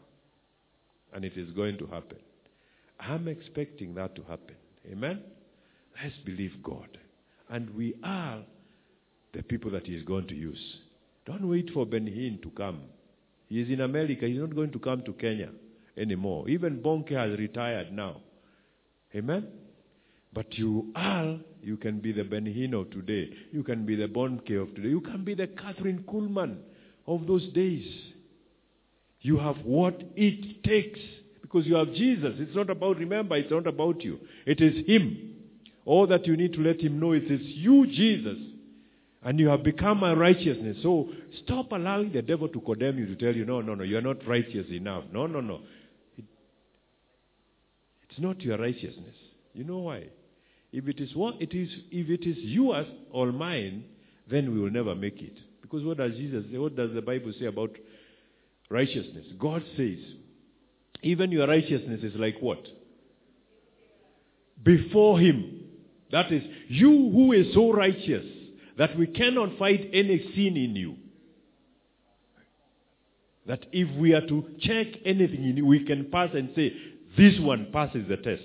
[1.12, 2.18] And it is going to happen.
[2.98, 4.56] I'm expecting that to happen.
[4.90, 5.22] Amen?
[6.02, 6.96] Let's believe God.
[7.50, 8.40] And we are
[9.34, 10.78] the people that He is going to use.
[11.26, 12.82] Don't wait for Ben Hinn to come.
[13.48, 14.26] He is in America.
[14.26, 15.50] He's not going to come to Kenya
[15.96, 16.48] anymore.
[16.48, 18.20] Even Bonnke has retired now.
[19.14, 19.48] Amen?
[20.32, 23.30] But you are, you can be the Ben Hinn of today.
[23.52, 24.88] You can be the Bonnke of today.
[24.88, 26.58] You can be the Kathryn Kuhlman
[27.06, 27.86] of those days.
[29.20, 31.00] You have what it takes.
[31.42, 32.34] Because you have Jesus.
[32.38, 34.18] It's not about, remember, it's not about you.
[34.44, 35.34] It is Him.
[35.84, 38.36] All that you need to let Him know is it's you, Jesus.
[39.26, 40.76] And you have become my righteousness.
[40.84, 41.08] So
[41.42, 44.24] stop allowing the devil to condemn you, to tell you, no, no, no, you're not
[44.24, 45.02] righteous enough.
[45.12, 45.62] No, no, no.
[46.16, 46.24] It,
[48.08, 49.16] it's not your righteousness.
[49.52, 50.04] You know why?
[50.70, 53.86] If it is what it is, if it is yours or mine,
[54.30, 55.36] then we will never make it.
[55.60, 56.58] Because what does Jesus say?
[56.58, 57.72] What does the Bible say about
[58.70, 59.26] righteousness?
[59.40, 59.98] God says,
[61.02, 62.64] even your righteousness is like what?
[64.62, 65.64] Before Him.
[66.12, 68.35] That is, you who is so righteous
[68.78, 70.96] that we cannot find any sin in you.
[73.46, 76.74] That if we are to check anything in you, we can pass and say,
[77.16, 78.42] this one passes the test.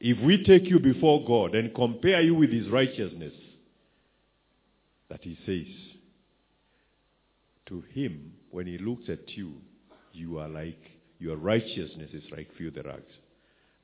[0.00, 3.34] If we take you before God and compare you with His righteousness,
[5.10, 5.66] that He says,
[7.66, 9.54] to Him, when He looks at you,
[10.12, 10.78] you are like,
[11.18, 13.12] your righteousness is like filthy rags.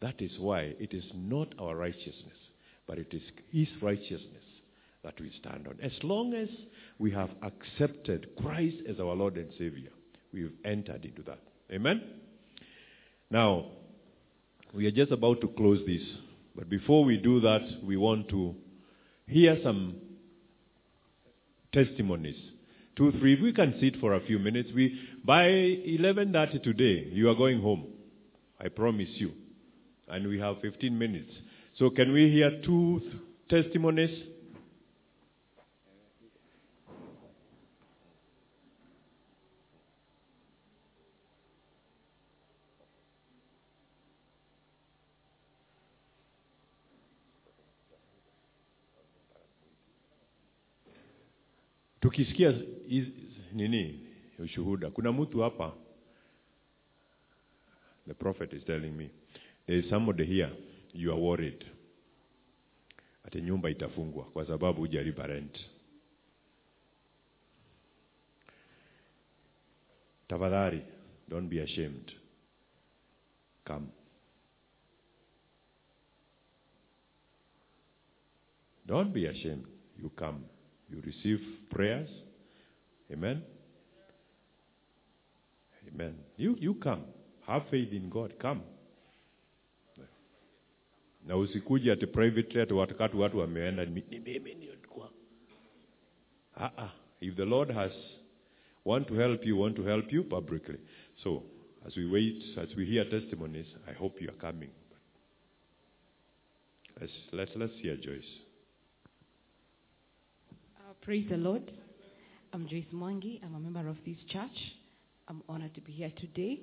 [0.00, 2.38] That is why it is not our righteousness,
[2.86, 4.44] but it is His righteousness
[5.02, 5.78] that we stand on.
[5.82, 6.48] As long as
[6.98, 9.90] we have accepted Christ as our Lord and Savior,
[10.32, 11.40] we've entered into that.
[11.72, 12.02] Amen?
[13.30, 13.66] Now,
[14.74, 16.02] We are just about to close this.
[16.56, 18.54] But before we do that, we want to
[19.26, 19.96] hear some
[21.72, 22.36] testimonies.
[22.96, 23.40] Two, three.
[23.40, 24.70] We can sit for a few minutes.
[24.74, 27.86] We by eleven thirty today, you are going home.
[28.60, 29.32] I promise you.
[30.08, 31.30] And we have fifteen minutes.
[31.74, 33.02] So can we hear two
[33.48, 34.34] testimonies?
[52.00, 52.54] tukisikia
[53.52, 54.00] nini?
[54.38, 55.72] Ushuhuda kuna mtu hapa?
[58.06, 59.10] The prophet is telling me.
[59.66, 60.50] There is somebody here
[60.94, 61.64] you are worried
[63.24, 65.58] ati nyumba itafungwa kwa sababu hujalipa rent.
[70.28, 70.82] Tafadhali
[71.28, 72.12] don't be ashamed.
[73.64, 73.86] Come.
[78.86, 79.66] Don't be ashamed.
[79.98, 80.40] You come.
[80.90, 81.40] You receive
[81.70, 82.10] prayers.
[83.12, 83.42] Amen.
[85.88, 86.14] Amen.
[86.36, 87.02] You you come.
[87.46, 88.34] Have faith in god.
[88.38, 88.60] Come
[91.26, 95.10] na usikuja ati privately ati wakati watu wameenda ni mimi nilikuwa
[96.56, 96.90] ah
[97.20, 97.92] if the lord has
[98.84, 100.78] want to help you want to help you publicly
[101.22, 101.42] so
[101.86, 104.70] as we wait as we hear testimonies i hope you are coming
[107.00, 108.28] let's let's let's hear joyce
[110.76, 111.72] Uh, praise the Lord.
[112.52, 113.40] I'm Joyce Mwangi.
[113.42, 114.58] I'm a member of this church.
[115.28, 116.60] I'm honored to be here today.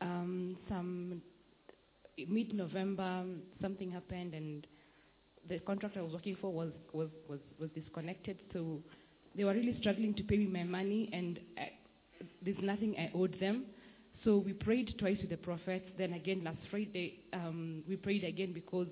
[0.00, 1.20] Um, some
[2.26, 3.24] mid-November,
[3.60, 4.66] something happened, and
[5.48, 8.38] the contract I was working for was was was, was disconnected.
[8.52, 8.80] So
[9.36, 11.70] they were really struggling to pay me my money, and I,
[12.42, 13.64] there's nothing I owed them.
[14.24, 15.88] So we prayed twice with the prophets.
[15.96, 18.88] Then again, last Friday, um, we prayed again because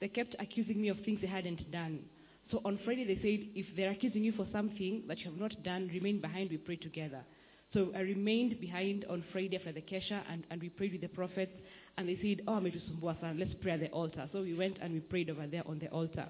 [0.00, 2.00] they kept accusing me of things they hadn't done.
[2.50, 5.62] So on Friday, they said, if they're accusing you for something that you have not
[5.62, 7.20] done, remain behind, we pray together.
[7.72, 11.08] So I remained behind on Friday after the Kesha, and, and we prayed with the
[11.08, 11.52] prophets,
[11.96, 14.28] and they said, oh, ametusumbua sana, let's pray at the altar.
[14.32, 16.28] So we went and we prayed over there on the altar.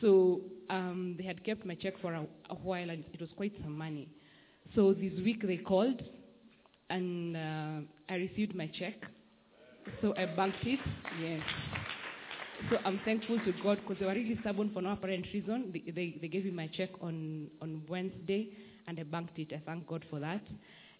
[0.00, 3.52] So um, they had kept my check for a, a while, and it was quite
[3.62, 4.08] some money.
[4.74, 6.00] So this week they called,
[6.88, 8.94] and uh, I received my check.
[10.00, 10.80] So I banked it,
[11.20, 11.42] yes.
[12.70, 15.70] So I'm thankful to God because they were really stubborn for no apparent reason.
[15.74, 18.48] They, they, they gave me my check on, on Wednesday
[18.86, 19.52] and I banked it.
[19.52, 20.42] I thank God for that.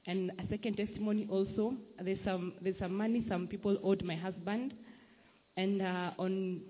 [0.06, 4.74] And a second testimony also, there's some, there's some money some people owed my husband.
[5.56, 6.60] And uh, on,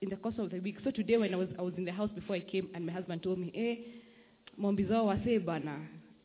[0.00, 1.92] in the course of the week, so today when I was, I was in the
[1.92, 5.78] house before I came and my husband told me, eh, mombi zao wasee bana,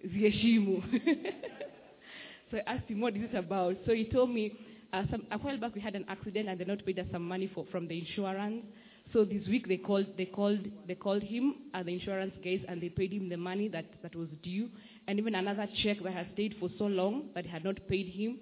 [0.06, 0.84] ziheshimu.
[2.52, 3.76] so I asked him, what is it about?
[3.86, 4.54] So he told me,
[4.94, 7.28] uh, some, a while back we had an accident and they not paid us some
[7.28, 8.64] money for, from the insurance.
[9.14, 12.82] So this week they called, they called, they called him, uh, the insurance guys, and
[12.82, 14.70] they paid him the money that, that was due,
[15.08, 18.40] and even another check that had stayed for so long that had not paid him.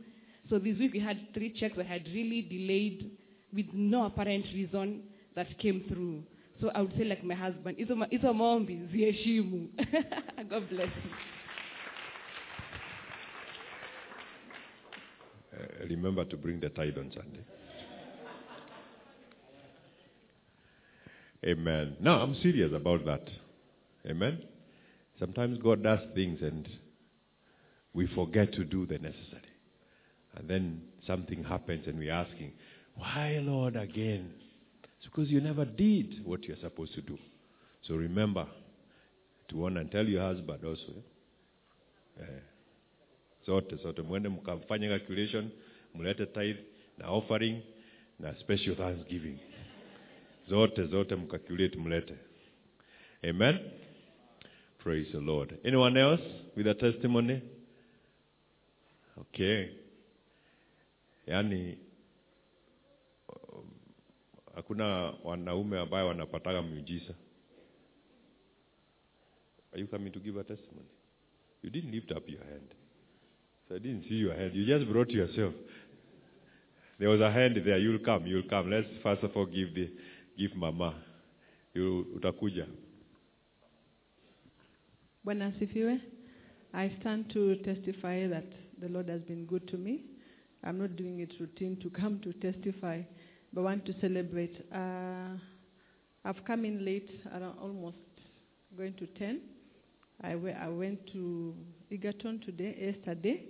[0.49, 3.11] So this week we had three checks that had really delayed
[3.53, 5.03] with no apparent reason
[5.35, 6.23] that came through.
[6.60, 9.68] So I would say like my husband, hizo ma- hizo maombi ziheshimu.
[10.49, 11.11] God bless you.
[15.53, 17.44] Uh, remember to bring the tithe on Sunday.
[21.45, 21.98] Amen.
[21.99, 23.28] No, I'm serious about that.
[24.10, 24.40] Amen.
[25.20, 26.68] Sometimes God does things and
[27.94, 29.41] we forget to do the necessary.
[30.36, 32.53] And then something happens and we're asking,
[32.95, 34.32] Why, Lord, again?
[34.98, 37.18] It's because you never did what you're supposed to do.
[37.88, 38.48] So remember
[39.49, 40.94] to warn and tell your husband also.
[42.20, 42.24] eh?
[42.24, 42.41] Eh,
[43.45, 45.49] zote zote mwende mkafanye calculation
[45.95, 46.60] mlete tithe
[46.98, 47.61] na offering
[48.20, 49.38] na special thanksgiving
[50.49, 52.15] zote zote mcalculate mlete
[53.30, 53.60] amen
[54.78, 56.24] praise the lord anyone else
[56.56, 57.41] with a testimony
[59.18, 59.70] okay
[61.28, 61.78] yaani
[63.30, 63.72] um,
[64.56, 64.86] hakuna
[65.24, 67.14] wanaume ambaye wanapataga miujiza
[69.72, 70.88] are you coming to give a testimony
[71.64, 72.76] you didn't lift up your hand
[73.70, 74.52] so I didn't see your hand.
[74.53, 75.53] You just brought yourself.
[76.99, 77.78] There was a hand there.
[77.78, 78.28] You'll come.
[78.28, 78.70] You'll come.
[78.70, 79.90] Let's first of all give the
[80.38, 80.94] give Mama.
[82.16, 82.68] Utakuja.
[85.24, 86.00] Bwana asifiwe.
[86.74, 90.04] I stand to testify that the Lord has been good to me.
[90.64, 93.02] I'm not doing it routine to come to testify,
[93.54, 94.66] but want to celebrate.
[94.74, 95.38] Uh,
[96.26, 97.98] I've come in late, around almost
[98.78, 99.42] going to 10.
[100.24, 101.54] I I went to
[101.92, 103.44] Egerton today, yesterday,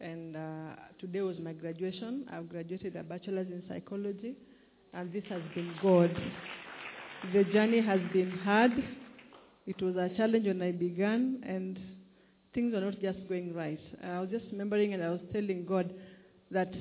[0.00, 2.26] and uh, today was my graduation.
[2.32, 4.36] I've graduated a bachelor's in psychology,
[4.94, 6.14] and this has been God.
[7.32, 8.72] The journey has been hard.
[9.66, 11.78] It was a challenge when I began, and
[12.52, 13.80] things were not just going right.
[14.04, 15.94] I was just remembering, and I was telling God
[16.50, 16.72] that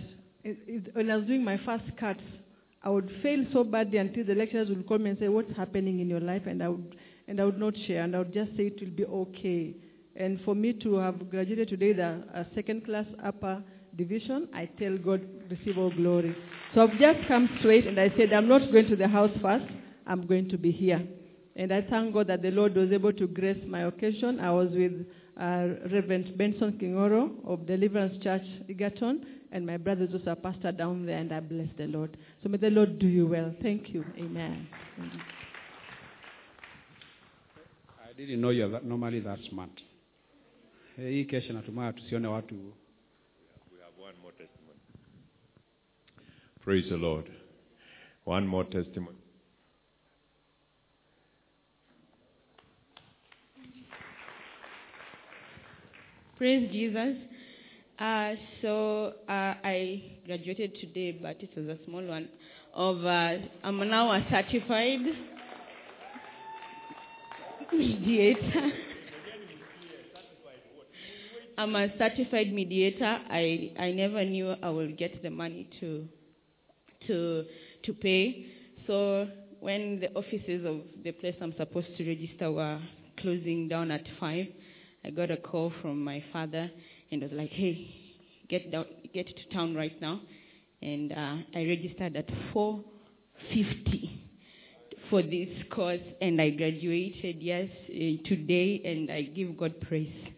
[0.43, 2.21] it, it, when I was doing my first cuts,
[2.83, 5.99] I would fail so badly until the lecturers would call me and say, "What's happening
[5.99, 6.95] in your life?" and I would
[7.27, 9.75] and I would not share, and I would just say it will be okay.
[10.15, 13.63] And for me to have graduated today, the second class upper
[13.95, 16.35] division, I tell God, receive all glory.
[16.73, 19.65] So I've just come straight, and I said, I'm not going to the house first.
[20.07, 21.05] I'm going to be here.
[21.55, 24.39] And I thank God that the Lord was able to grace my occasion.
[24.39, 25.05] I was with
[25.39, 30.71] uh, Reverend Benson Kingoro of Deliverance Church, Egerton, and my brother is also a pastor
[30.71, 32.15] down there, and I bless the Lord.
[32.41, 33.53] So may the Lord do you well.
[33.61, 34.05] Thank you.
[34.17, 34.67] Amen.
[37.99, 39.71] I didn't know you're that, normally that smart.
[40.97, 41.31] Watu
[43.71, 44.79] We have one more testimony.
[46.63, 47.27] Praise the Lord.
[48.23, 49.17] One more testimony.
[56.37, 57.17] Praise Jesus.
[57.99, 62.29] Uh, so uh, I graduated today, but it was a small one.
[62.75, 64.99] Of uh, I'm now a certified
[67.73, 68.71] mediator.
[71.57, 73.19] I'm a certified mediator.
[73.29, 76.07] I, I never knew I would get the money to
[77.07, 77.45] to
[77.83, 78.45] to pay.
[78.87, 79.27] So
[79.59, 82.79] when the offices of the place I'm supposed to register were
[83.19, 84.47] closing down at five,
[85.03, 86.69] I got a call from my father
[87.11, 87.87] and was like, "Hey,
[88.49, 90.21] get down, get to town right now."
[90.81, 92.83] And uh, I registered at four
[93.49, 94.21] fifty
[95.09, 100.30] for this course, and I graduated yes uh, today, and I give God praise.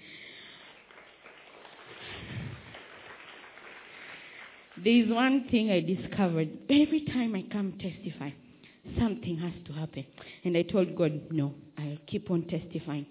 [4.83, 6.49] There is one thing I discovered.
[6.69, 8.31] Every time I come testify,
[8.99, 10.05] something has to happen.
[10.43, 13.05] And I told God, no, I'll keep on testifying.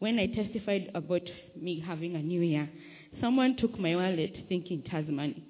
[0.00, 1.22] When I testified about
[1.58, 2.68] me having a new year,
[3.22, 5.42] someone took my wallet thinking it has money.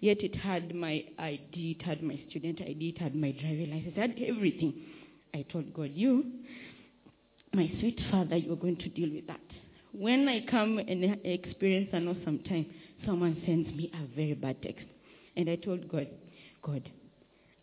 [0.00, 3.94] Yet it had my ID, it had my student ID, it had my driving license,
[3.96, 4.74] it had everything.
[5.32, 6.24] I told God, you,
[7.52, 9.40] my sweet father, you're going to deal with that.
[9.92, 12.66] When I come and experience an awesome time,
[13.06, 14.86] someone sends me a very bad text.
[15.36, 16.08] And I told God,
[16.62, 16.88] God,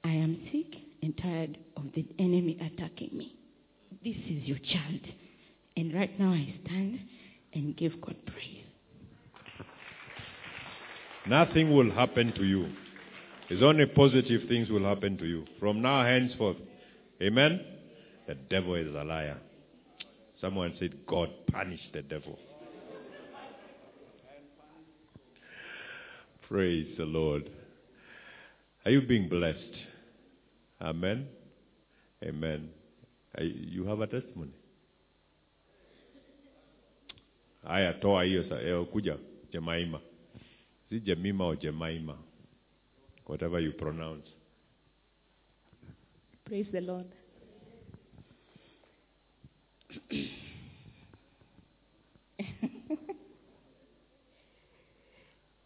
[0.04, 3.36] I am sick and tired of the enemy attacking me.
[4.04, 5.02] This is your child.
[5.78, 7.00] And right now I stand
[7.54, 8.66] and give God praise.
[11.28, 12.72] Nothing will happen to you.
[13.50, 15.46] It's only positive things will happen to you.
[15.60, 16.58] From now henceforth.
[17.22, 17.62] Amen?
[18.28, 19.38] The devil is a liar.
[20.40, 22.40] Someone said, God punish the devil.
[26.48, 27.50] Praise the Lord.
[28.86, 29.76] Are you being blessed?
[30.82, 31.28] Amen?
[32.24, 32.70] Amen.
[33.40, 34.52] You have a testimony?
[37.64, 39.18] Haya, toa hiyo sa- eh, kuja
[39.52, 40.02] Jemaima.
[40.90, 42.18] Si Jemima or Jemaima.
[43.26, 44.28] Whatever you pronounce.
[46.46, 47.06] Praise the Lord.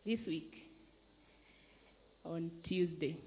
[0.05, 0.53] this week,
[2.25, 3.17] on Tuesday,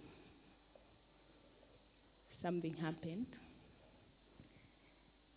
[2.42, 3.26] something happened.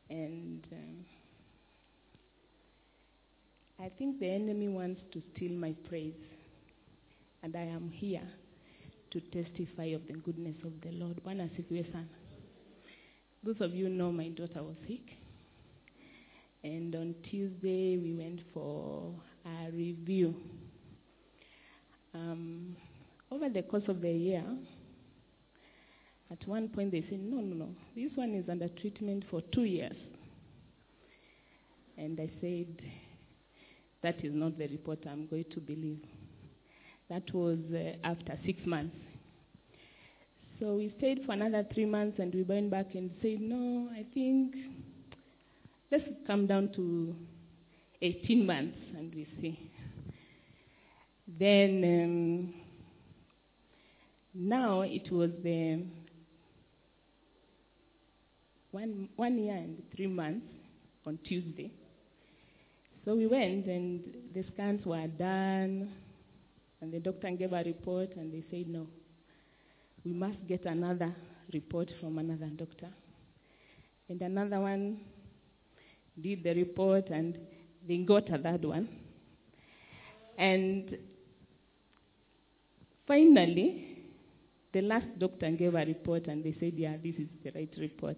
[0.10, 1.06] And um,
[3.80, 6.14] I think the enemy wants to steal my praise.
[7.44, 8.28] And I am here
[9.12, 11.22] to testify of the goodness of the Lord.
[11.24, 11.50] Bwana.
[13.44, 15.18] Those of you know my daughter was sick.
[16.64, 19.14] And on Tuesday we went for
[19.46, 20.36] a review.
[22.14, 22.76] Um,
[23.32, 24.44] over the course of the year,
[26.30, 29.64] at one point they said, no, no, no, this one is under treatment for two
[29.64, 29.96] years.
[31.98, 32.82] And I said,
[34.04, 36.00] that is not the report I'm going to believe.
[37.10, 38.96] That was uh, after six months.
[40.60, 44.06] So we stayed for another three months and we went back and said, no, I
[44.14, 44.56] think
[45.92, 47.16] let's come down to
[48.02, 49.72] 18 months and we see.
[51.40, 52.61] Then um,
[54.34, 55.84] now it was the
[58.72, 60.48] one, one year and three months
[61.06, 61.72] on Tuesday.
[63.04, 64.02] So we went and
[64.34, 65.92] the scans were done
[66.82, 68.88] and the doctor gave a report and they said, no,
[70.06, 71.14] we must get another
[71.54, 72.90] report from another doctor.
[74.08, 75.02] And another one
[76.20, 77.38] did the report and
[77.88, 78.88] they got a third one.
[80.38, 80.98] And
[83.08, 83.91] finally,
[84.74, 88.18] the last doctor gave a report and they said, yeah, this is the right report.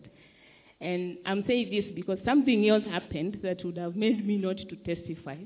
[0.80, 4.76] And I'm saying this because something else happened that would have made me not to
[4.76, 5.38] testify.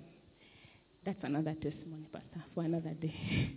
[1.06, 3.54] That's another testimony, Pastor, for another day.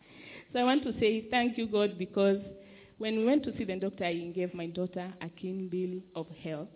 [0.52, 2.38] so I want to say thank you, God, because
[2.98, 6.26] when we went to see the doctor, he gave my daughter a keen bill of
[6.42, 6.68] health.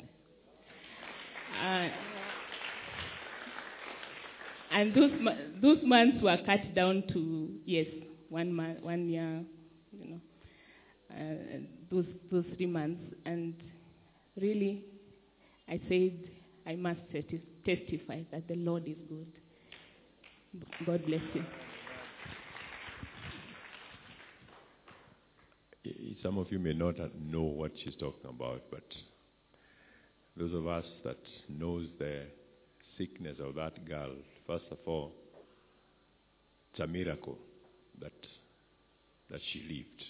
[1.64, 1.88] Uh,
[4.70, 5.12] and those
[5.62, 7.86] those months were cut down to yes,
[8.28, 9.44] one month, one year,
[9.92, 10.20] you know,
[11.10, 11.58] uh,
[11.90, 13.54] those those three months, and
[14.40, 14.84] really,
[15.68, 16.18] I said
[16.66, 19.26] I must testi- testify that the Lord is good.
[20.86, 21.44] God bless you.
[26.22, 28.84] Some of you may not know what she's talking about, but
[30.36, 32.24] those of us that knows the
[32.98, 34.10] sickness of that girl,
[34.46, 35.12] first of all,
[36.72, 37.38] it's a miracle
[38.00, 38.12] that
[39.30, 40.04] that she lived.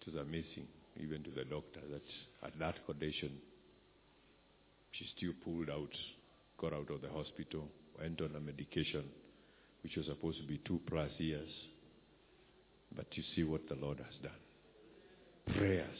[0.00, 0.68] It was amazing,
[1.00, 3.32] even to the doctor, that at that condition,
[4.92, 5.92] she still pulled out,
[6.58, 7.68] got out of the hospital,
[7.98, 9.04] went on a medication,
[9.82, 11.48] which was supposed to be two plus years.
[12.94, 15.56] But you see what the Lord has done.
[15.56, 15.98] Prayers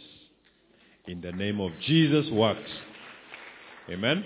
[1.07, 2.71] in the name of Jesus works.
[3.91, 4.25] Amen.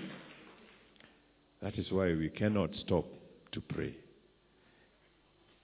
[1.63, 3.05] That is why we cannot stop
[3.53, 3.97] to pray.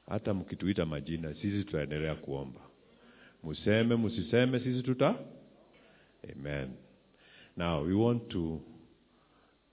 [0.08, 2.60] Hata mkituita majina, sisi tutaendelea kuomba.
[3.42, 5.18] Museme, musiseme, sisi tuta.
[6.32, 6.70] Amen.
[7.56, 8.60] Now we want to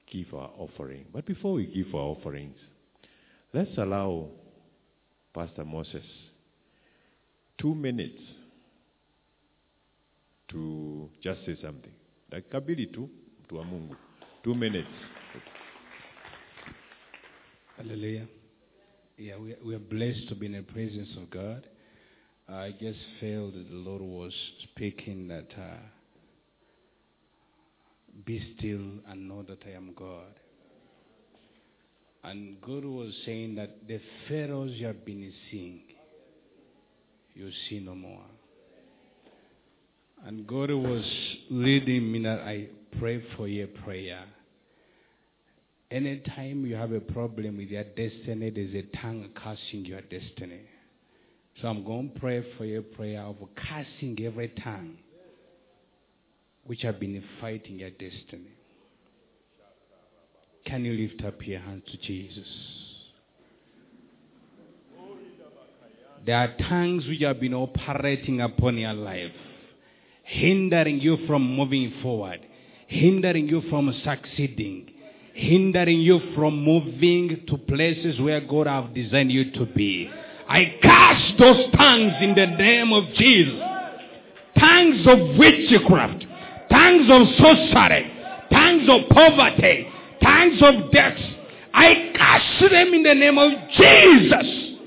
[0.08, 1.06] give our offering.
[1.14, 2.58] But before we give our offerings,
[3.54, 4.30] let's allow
[5.34, 6.04] Pastor Moses
[7.58, 8.22] two minutes
[10.48, 11.94] to just say something.
[12.30, 13.10] Dakika mbili tu,
[13.44, 13.96] mtu wa Mungu.
[14.44, 14.90] Two minutes.
[17.78, 18.26] Hallelujah.
[19.22, 21.68] Yeah, we, we are blessed to be in the presence of God.
[22.50, 24.34] I just felt that the Lord was
[24.64, 25.78] speaking that uh,
[28.26, 30.34] be still and know that I am God.
[32.24, 35.82] And God was saying that the pharaohs you have been seeing,
[37.36, 38.26] you see no more.
[40.26, 41.06] And God was
[41.52, 44.24] leading me that I pray for your prayer.
[45.92, 50.62] Anytime you have a problem with your destiny, there's a tongue cursing your destiny.
[51.62, 54.98] So I'm going to pray for your prayer of cursing every tongue
[56.66, 58.52] which have been fighting your destiny.
[60.66, 62.48] Can you lift up your hands to Jesus?
[66.26, 69.32] There are tongues which have been operating upon your life,
[70.24, 72.40] hindering you from moving forward,
[72.88, 74.91] hindering you from succeeding,
[75.34, 80.10] hindering you from moving to places where God have designed you to be.
[80.48, 83.60] I cast those tongues in the name of Jesus.
[84.60, 86.26] Tongues of witchcraft,
[86.70, 88.12] tongues of sorcery,
[88.52, 89.88] tongues of poverty,
[90.22, 91.18] tongues of death.
[91.74, 94.78] I cast them in the name of Jesus.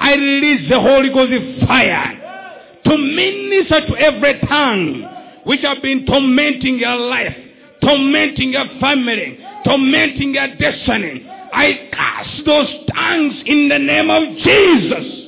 [0.00, 2.22] I release the Holy Ghost fire
[2.84, 5.02] to minister to every tongue
[5.44, 7.36] which have been tormenting your life,
[7.82, 11.26] tormenting your family, tormenting your destiny.
[11.28, 15.26] I cast those tongues in the name of Jesus.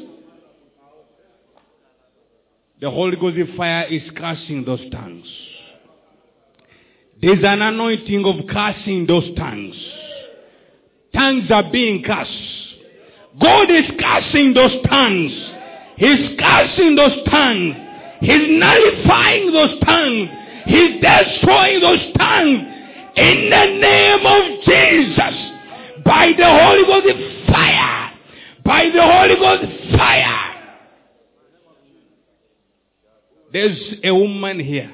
[2.80, 5.26] The Holy Ghost fire is casting those tongues.
[7.20, 9.74] There's an anointing of casting those tongues.
[11.12, 12.30] Tongues are being cast.
[13.40, 15.32] God is casting those tongues.
[15.96, 17.74] He's casting those tongues.
[18.20, 20.28] He's nullifying those tongues.
[20.66, 22.77] He's destroying those tongues.
[23.18, 26.04] In the name of Jesus.
[26.04, 28.12] By the Holy Ghost fire.
[28.64, 30.54] By the Holy Ghost fire.
[33.52, 34.92] There's a woman here.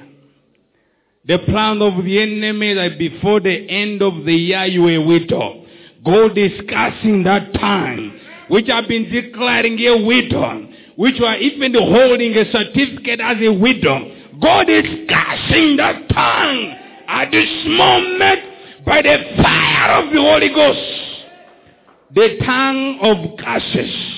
[1.25, 5.63] The plan of the enemy that before the end of the year you will widow.
[6.03, 12.35] God is casting that time, which have been declaring a widow, which are even holding
[12.35, 14.11] a certificate as a widow.
[14.41, 21.05] God is casting that tongue at this moment by the fire of the Holy Ghost.
[22.13, 24.15] The tongue of curses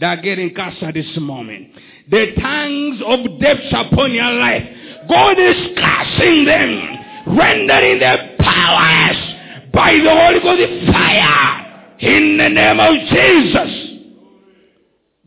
[0.00, 1.68] that are getting cast at this moment.
[2.10, 4.62] The tongues of depths upon your life.
[5.08, 12.80] God is casting them, rendering them powerless by the Holy Ghost fire in the name
[12.80, 13.90] of Jesus.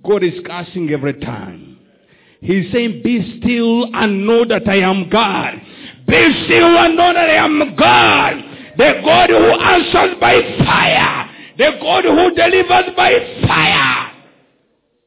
[0.03, 1.77] God is casting every tongue.
[2.41, 5.61] He's saying, Be still and know that I am God.
[6.07, 8.33] Be still and know that I am God.
[8.77, 11.29] The God who answers by fire.
[11.57, 14.11] The God who delivers by fire.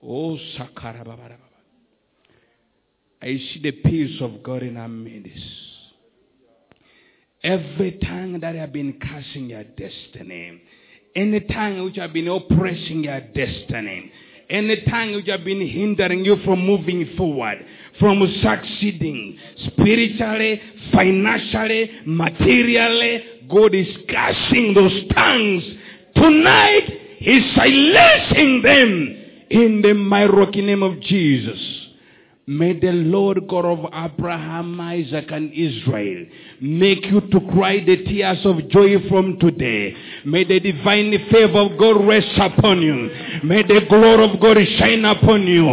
[0.02, 1.36] Oh, Sakara.
[3.22, 5.42] I see the peace of God in our midst.
[7.42, 10.62] Every tongue that have been cursing your destiny,
[11.14, 14.12] any tongue which have been oppressing your destiny,
[14.48, 17.64] any tongue which have been hindering you from moving forward,
[17.98, 20.60] from succeeding spiritually,
[20.92, 25.64] financially, materially, God is cursing those tongues.
[26.14, 31.85] Tonight, He's silencing them in the mighty name of Jesus.
[32.48, 36.26] May the Lord God of Abraham, Isaac, and Israel
[36.60, 39.92] make you to cry the tears of joy from today.
[40.24, 43.10] May the divine favor of God rest upon you.
[43.42, 45.66] May the glory of God shine upon you.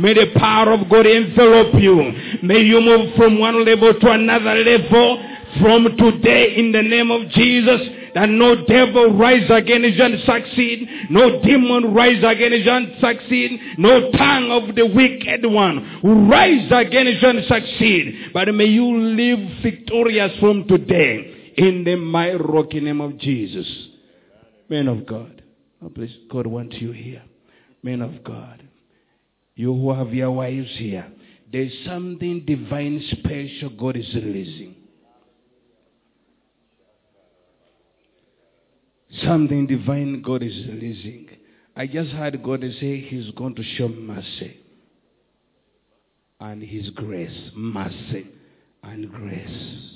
[0.00, 2.12] May the power of God envelop you.
[2.44, 5.20] May you move from one level to another level
[5.60, 10.88] from today in the name of Jesus that no devil rise against you and succeed,
[11.10, 17.22] no demon rise against you and succeed, no tongue of the wicked one rise against
[17.22, 18.30] you and succeed.
[18.32, 23.66] But may you live victorious from today in the mighty rocky name of Jesus.
[24.68, 25.42] Men of God,
[25.82, 27.22] oh, please, God wants you here.
[27.82, 28.62] Men of God,
[29.54, 31.06] you who have your wives here,
[31.52, 34.76] there's something divine special God is releasing.
[39.24, 41.28] Something divine God is releasing.
[41.76, 44.56] I just heard God say He's going to show mercy
[46.40, 47.50] and His grace.
[47.54, 48.26] Mercy
[48.82, 49.90] and grace.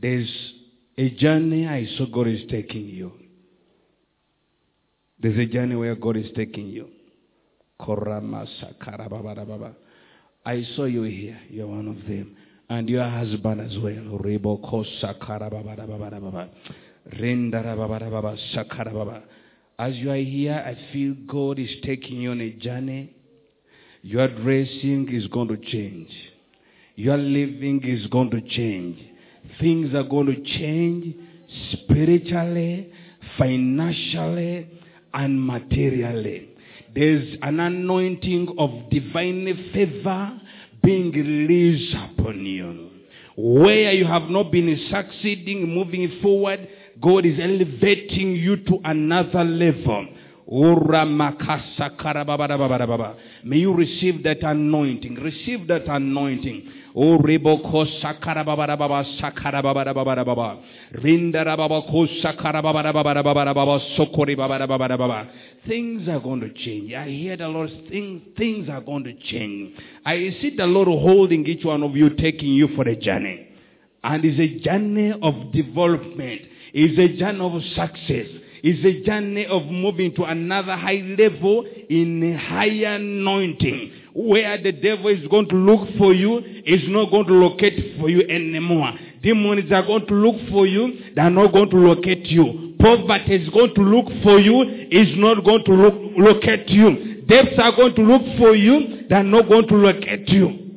[0.00, 0.30] There's
[0.96, 3.12] a journey I saw God is taking you.
[5.20, 6.88] There's a journey where God is taking you.
[7.80, 7.84] I
[10.76, 11.40] saw you here.
[11.50, 12.36] You're one of them.
[12.70, 13.96] And your husband as well.
[19.78, 23.14] As you are here, I feel God is taking you on a journey.
[24.02, 26.10] Your dressing is going to change.
[26.96, 28.98] Your living is going to change.
[29.60, 31.14] Things are going to change
[31.72, 32.92] spiritually,
[33.38, 34.68] financially,
[35.14, 36.50] and materially.
[36.94, 40.40] There's an anointing of divine favor
[40.82, 42.90] being released upon you.
[43.36, 46.68] Where you have not been succeeding, moving forward,
[47.00, 50.06] God is elevating you to another level.
[53.44, 55.14] May you receive that anointing.
[55.16, 56.62] Receive that anointing.
[65.66, 66.94] Things are going to change.
[66.94, 69.74] I hear the Lord things things are going to change.
[70.06, 73.48] I see the Lord holding each one of you, taking you for a journey.
[74.02, 76.40] And it's a journey of development.
[76.72, 78.26] It's a journey of success.
[78.62, 83.92] It's a journey of moving to another high level in higher anointing.
[84.14, 88.10] Where the devil is going to look for you, is not going to locate for
[88.10, 88.92] you anymore.
[89.22, 92.74] Demons are going to look for you, they are not going to locate you.
[92.80, 97.22] Poverty is going to look for you, is not going to look, locate you.
[97.28, 100.67] Debts are going to look for you, they are not going to locate you.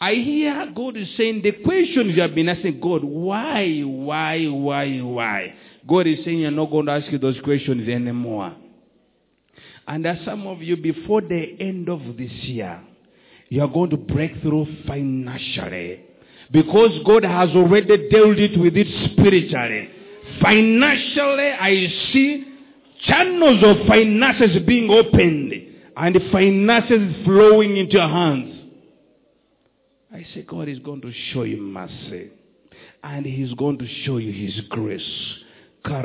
[0.00, 4.98] I hear God is saying the questions you have been asking God, why, why, why,
[4.98, 5.54] why?
[5.88, 8.54] God is saying you're not going to ask you those questions anymore.
[9.88, 12.82] And as some of you, before the end of this year,
[13.48, 16.02] you are going to break through financially.
[16.50, 19.90] Because God has already dealt it with it spiritually.
[20.42, 22.44] Financially, I see
[23.04, 25.52] channels of finances being opened
[25.96, 28.55] and finances flowing into your hands.
[30.12, 32.30] I say God is going to show you mercy.
[33.02, 35.34] And He's going to show you His grace.
[35.84, 36.00] My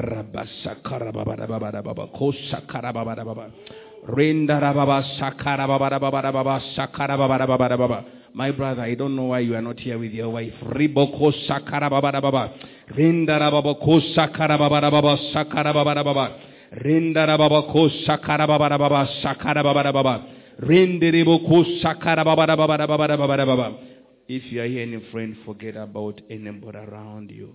[8.52, 10.53] brother, I don't know why you are not here with your wife.
[10.64, 12.53] Riboko sakarababababa.
[12.95, 16.38] Rendarababa kosa karababababa sakarababababa.
[16.73, 20.26] Rendarababa kosa karababababa sakarababababa.
[20.60, 21.40] Renderebo
[21.82, 23.90] sakarabababababa.
[24.33, 27.53] If you are here any friend, forget about anybody around you.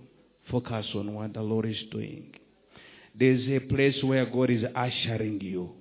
[0.51, 2.31] Focus on what the Lord is doing.
[3.15, 5.71] There's a place where God is ushering you.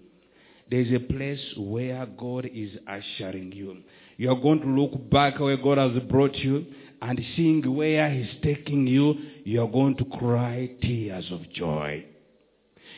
[0.70, 3.82] There's a place where God is ushering you.
[4.16, 6.64] You're going to look back where God has brought you
[7.02, 12.06] and seeing where He's taking you, you're going to cry tears of joy.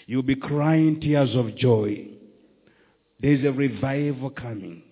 [0.06, 2.06] You'll be crying tears of joy.
[3.18, 4.84] There's a revival coming.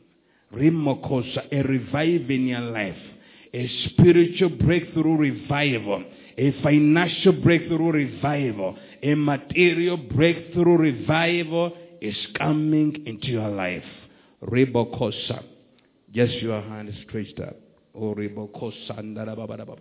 [0.54, 2.96] Rimokosa, a revival in your life.
[3.52, 6.04] A spiritual breakthrough revival.
[6.38, 8.76] A financial breakthrough revival.
[9.02, 13.84] A material breakthrough revival is coming into your life.
[14.42, 15.42] Ribokosa.
[16.12, 17.56] Just your hand stretched up.
[17.94, 19.78] Oh, ribokosa.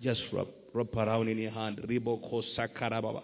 [0.00, 1.78] Just rub, rub around in your hand.
[1.88, 3.22] Ribokosa karababa.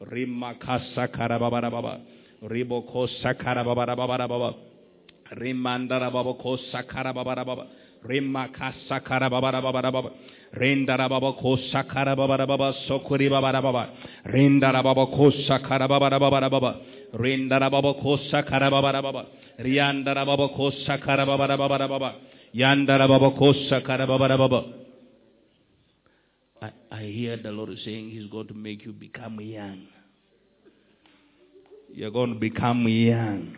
[0.00, 2.00] Rimakasa karabababa.
[2.42, 4.71] Ribokosa karabababa.
[5.36, 7.66] Rimandara baba kosa kara baba baba.
[8.04, 10.10] Rimakasa kara baba baba baba.
[10.54, 13.88] Rendara baba kosa kara baba baba sokuri baba baba.
[14.26, 16.76] Rendara baba kosa kara baba baba baba.
[17.14, 19.26] Rendara baba kosa kara baba baba.
[19.58, 22.14] Riandara baba kosa kara baba baba baba.
[22.54, 24.64] Yandara baba kosa kara baba baba.
[26.60, 29.86] I, I hear the Lord saying He's going to make you become young.
[31.94, 33.56] You're going to become young.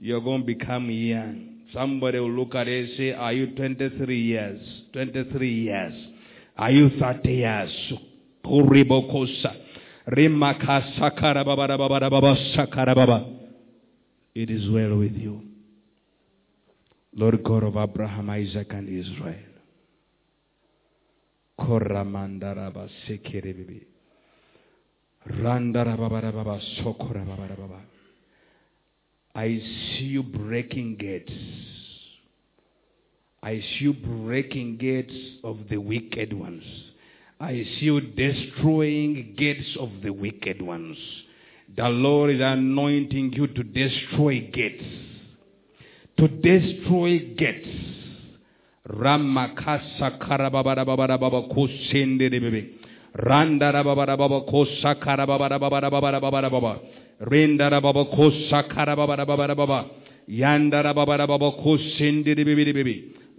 [0.00, 1.48] You're going to become young.
[1.72, 4.60] Somebody will look at it and say, Are you 23 years?
[4.92, 5.92] 23 years.
[6.56, 7.92] Are you 30 years?
[14.34, 15.42] It is well with you.
[17.14, 19.34] Lord God of Abraham, Isaac, and Israel.
[21.58, 23.82] Koramandaraba sekerebibi.
[25.26, 27.80] Randarababarababa sokorababarababa.
[29.34, 31.32] I see you breaking gates.
[33.42, 35.14] I see you breaking gates
[35.44, 36.64] of the wicked ones.
[37.40, 40.96] I see you destroying gates of the wicked ones.
[41.76, 44.84] The Lord is anointing you to destroy gates.
[46.16, 47.97] To destroy gates.
[48.88, 52.64] Ramakasa karababarababarababa kusenderebebe.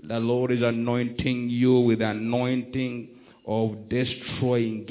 [0.07, 3.07] The Lord is anointing you with anointing
[3.45, 4.85] of destroying.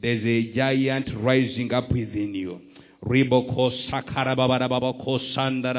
[0.00, 2.60] There's a giant rising up within you.
[3.04, 5.18] Riboko sakara baba baba ko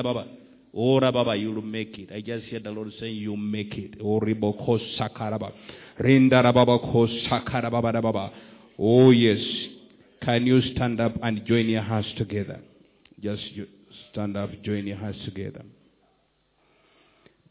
[0.03, 0.25] baba.
[0.73, 2.11] Ora baba, you'll make it.
[2.13, 3.95] I just hear the Lord saying, you make it.
[4.01, 5.53] Oh riboko sakara baba.
[5.99, 8.31] Rindara baba ko sakara baba baba.
[8.77, 9.39] Oh yes.
[10.21, 12.59] Can you stand up and join your hands together?
[13.19, 13.41] Just
[14.11, 15.63] stand up, join your hands together.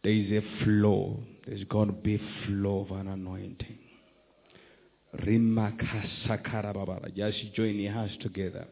[0.03, 1.21] There is a flow.
[1.47, 3.79] There's going to be flow of an anointing.
[7.17, 8.67] Just join your hands together.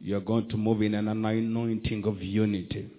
[0.00, 2.90] You're going to move in an anointing of unity.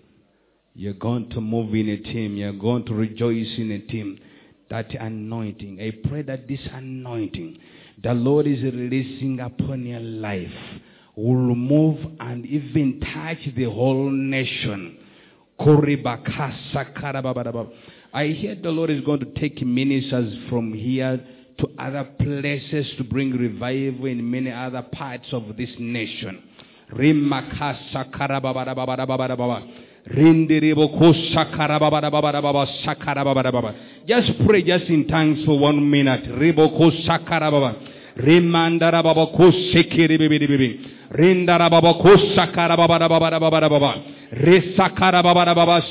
[0.73, 2.38] You're going to move in a team.
[2.38, 4.19] You're going to rejoice in a team.
[4.69, 5.80] That anointing.
[5.82, 7.57] I pray that this anointing
[8.03, 10.49] the Lord is releasing upon your life
[11.15, 14.98] will move and even touch the whole nation.
[18.14, 21.23] I hear the Lord is going to take ministers from here
[21.60, 26.41] to other places to bring revival in many other parts of this nation.
[26.93, 29.61] Rimakasa karababarababarababa.
[30.07, 31.13] Rindiriboko
[34.07, 36.26] Just pray just in tongues for one minute.
[36.26, 37.76] Riboko sakarababa.
[38.18, 40.80] Rimandarababako sekiribibibibi.
[41.11, 43.95] Rindarababako sakarababarababarababa.
[44.31, 45.81] Risakarababarabarababa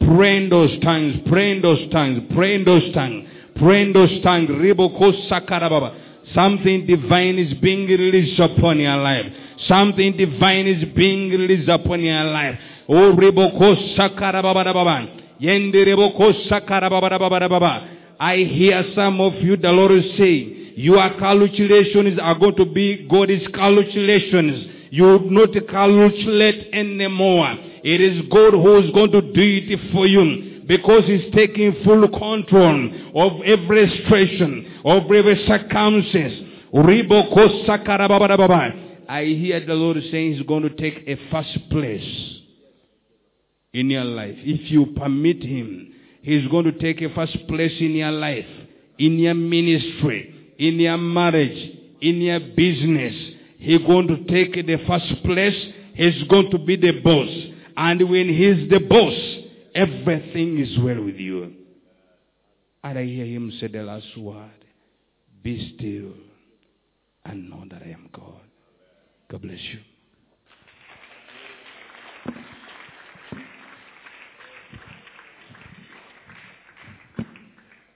[0.00, 4.22] Pray in those tongues, pray in those tongues, pray in those tongues, pray in those
[4.22, 4.50] tongues.
[6.34, 9.26] Something divine is being released upon your life.
[9.68, 12.58] Something divine is being released upon your life.
[12.88, 13.16] Oh.
[18.18, 23.06] I hear some of you, the Lord is saying, your calculations are going to be
[23.10, 24.66] God's calculations.
[24.90, 27.54] You would not calculate anymore.
[27.86, 32.08] It is God who is going to do it for you because He's taking full
[32.08, 36.32] control of every situation, of every circumstance.
[39.08, 42.40] I hear the Lord saying He's going to take a first place
[43.72, 44.34] in your life.
[44.38, 48.46] If you permit Him, He's going to take a first place in your life,
[48.98, 53.14] in your ministry, in your marriage, in your business.
[53.58, 55.54] He's going to take the first place.
[55.94, 57.52] He's going to be the boss.
[57.76, 59.14] And when He's the boss,
[59.74, 61.52] everything is well with you.
[62.82, 64.64] And I hear Him say the last word
[65.42, 66.12] Be still
[67.24, 68.40] and know that I am God.
[69.30, 69.80] God bless you.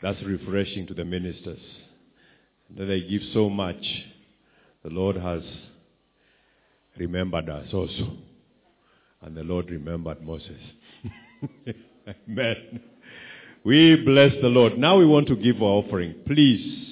[0.03, 1.61] That's refreshing to the ministers.
[2.77, 3.83] That they give so much.
[4.83, 5.43] The Lord has
[6.97, 8.17] remembered us also.
[9.23, 10.61] And the Lord remembered Moses.
[12.29, 12.81] Amen.
[13.65, 14.79] We bless the Lord.
[14.79, 16.15] Now we want to give our offering.
[16.27, 16.89] Please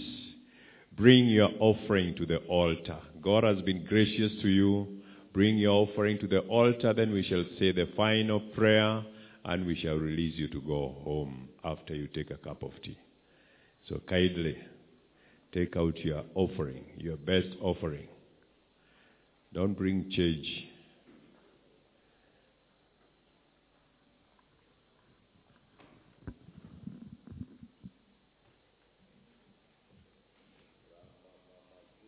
[0.97, 2.99] bring your offering to the altar.
[3.23, 4.99] God has been gracious to you.
[5.33, 9.05] Bring your offering to the altar, then we shall say the final prayer
[9.45, 12.99] and we shall release you to go home after you take a cup of tea.
[13.89, 14.57] So kindly
[15.53, 18.09] take out your offering, your best offering.
[19.55, 20.47] Don't bring change.